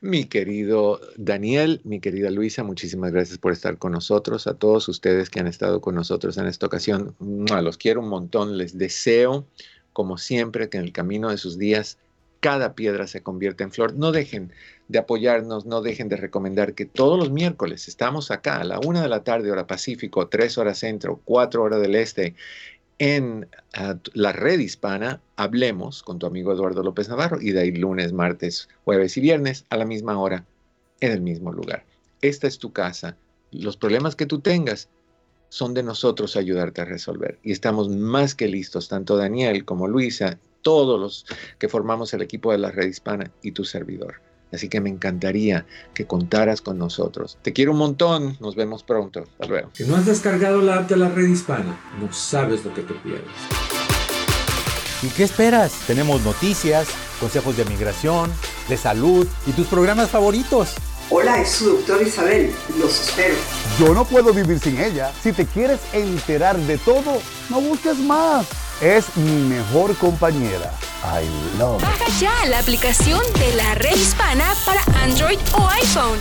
Mi 0.00 0.24
querido 0.24 1.00
Daniel, 1.16 1.82
mi 1.84 2.00
querida 2.00 2.30
Luisa, 2.30 2.64
muchísimas 2.64 3.12
gracias 3.12 3.36
por 3.36 3.52
estar 3.52 3.76
con 3.76 3.92
nosotros. 3.92 4.46
A 4.46 4.54
todos 4.54 4.88
ustedes 4.88 5.28
que 5.28 5.40
han 5.40 5.46
estado 5.46 5.82
con 5.82 5.94
nosotros 5.94 6.38
en 6.38 6.46
esta 6.46 6.64
ocasión, 6.64 7.14
los 7.18 7.76
quiero 7.76 8.00
un 8.00 8.08
montón. 8.08 8.56
Les 8.56 8.78
deseo, 8.78 9.46
como 9.92 10.16
siempre, 10.16 10.70
que 10.70 10.78
en 10.78 10.84
el 10.84 10.92
camino 10.92 11.28
de 11.28 11.36
sus 11.36 11.58
días 11.58 11.98
cada 12.40 12.74
piedra 12.74 13.06
se 13.06 13.22
convierta 13.22 13.64
en 13.64 13.72
flor. 13.72 13.94
No 13.94 14.12
dejen 14.12 14.50
de 14.88 14.98
apoyarnos, 14.98 15.66
no 15.66 15.82
dejen 15.82 16.08
de 16.08 16.16
recomendar 16.16 16.74
que 16.74 16.86
todos 16.86 17.18
los 17.18 17.30
miércoles 17.30 17.88
estamos 17.88 18.30
acá 18.30 18.60
a 18.60 18.64
la 18.64 18.78
una 18.78 19.02
de 19.02 19.08
la 19.08 19.24
tarde, 19.24 19.50
hora 19.50 19.66
Pacífico, 19.66 20.28
tres 20.28 20.58
horas 20.58 20.78
centro, 20.78 21.20
cuatro 21.24 21.62
horas 21.62 21.80
del 21.80 21.96
este, 21.96 22.34
en 22.98 23.48
uh, 23.78 23.94
la 24.14 24.32
red 24.32 24.58
hispana, 24.58 25.20
hablemos 25.36 26.02
con 26.02 26.18
tu 26.18 26.26
amigo 26.26 26.52
Eduardo 26.52 26.82
López 26.82 27.08
Navarro 27.08 27.40
y 27.40 27.52
de 27.52 27.60
ahí 27.60 27.72
lunes, 27.72 28.12
martes, 28.12 28.68
jueves 28.84 29.16
y 29.16 29.20
viernes 29.20 29.66
a 29.70 29.76
la 29.76 29.84
misma 29.84 30.18
hora 30.18 30.44
en 31.00 31.12
el 31.12 31.20
mismo 31.20 31.52
lugar. 31.52 31.84
Esta 32.22 32.46
es 32.46 32.58
tu 32.58 32.72
casa. 32.72 33.16
Los 33.50 33.76
problemas 33.76 34.16
que 34.16 34.26
tú 34.26 34.40
tengas 34.40 34.88
son 35.48 35.74
de 35.74 35.82
nosotros 35.82 36.36
ayudarte 36.36 36.80
a 36.80 36.86
resolver. 36.86 37.38
Y 37.42 37.52
estamos 37.52 37.88
más 37.88 38.34
que 38.34 38.48
listos, 38.48 38.88
tanto 38.88 39.16
Daniel 39.16 39.64
como 39.64 39.88
Luisa, 39.88 40.38
todos 40.62 40.98
los 40.98 41.26
que 41.58 41.68
formamos 41.68 42.12
el 42.14 42.22
equipo 42.22 42.50
de 42.50 42.58
la 42.58 42.70
red 42.70 42.86
hispana 42.86 43.30
y 43.42 43.52
tu 43.52 43.64
servidor. 43.64 44.25
Así 44.56 44.70
que 44.70 44.80
me 44.80 44.88
encantaría 44.88 45.66
que 45.92 46.06
contaras 46.06 46.62
con 46.62 46.78
nosotros. 46.78 47.36
Te 47.42 47.52
quiero 47.52 47.72
un 47.72 47.78
montón. 47.78 48.38
Nos 48.40 48.56
vemos 48.56 48.82
pronto. 48.82 49.24
Hasta 49.32 49.46
luego. 49.46 49.68
Si 49.74 49.84
no 49.84 49.96
has 49.96 50.06
descargado 50.06 50.62
la 50.62 50.76
app 50.76 50.88
de 50.88 50.96
la 50.96 51.10
red 51.10 51.26
hispana, 51.26 51.78
no 52.00 52.10
sabes 52.10 52.64
lo 52.64 52.72
que 52.72 52.80
te 52.80 52.94
pierdes. 52.94 53.26
¿Y 55.02 55.08
qué 55.08 55.24
esperas? 55.24 55.74
Tenemos 55.86 56.22
noticias, 56.22 56.88
consejos 57.20 57.54
de 57.58 57.66
migración, 57.66 58.32
de 58.70 58.78
salud 58.78 59.28
y 59.46 59.52
tus 59.52 59.66
programas 59.66 60.08
favoritos. 60.08 60.70
Hola, 61.10 61.42
es 61.42 61.50
su 61.50 61.66
doctor 61.72 62.00
Isabel. 62.00 62.50
Los 62.78 62.98
espero. 62.98 63.34
Yo 63.78 63.92
no 63.92 64.06
puedo 64.06 64.32
vivir 64.32 64.58
sin 64.58 64.80
ella. 64.80 65.12
Si 65.22 65.32
te 65.32 65.44
quieres 65.44 65.80
enterar 65.92 66.56
de 66.56 66.78
todo, 66.78 67.20
no 67.50 67.60
busques 67.60 67.98
más. 67.98 68.46
Es 68.80 69.16
mi 69.16 69.42
mejor 69.48 69.96
compañera. 69.96 70.70
I 71.02 71.58
love 71.58 71.80
Baja 71.80 72.04
ya 72.20 72.46
la 72.46 72.58
aplicación 72.58 73.20
de 73.38 73.54
la 73.54 73.74
red 73.74 73.96
hispana 73.96 74.52
para 74.66 74.82
Android 75.02 75.38
o 75.54 75.66
iPhone 75.70 76.14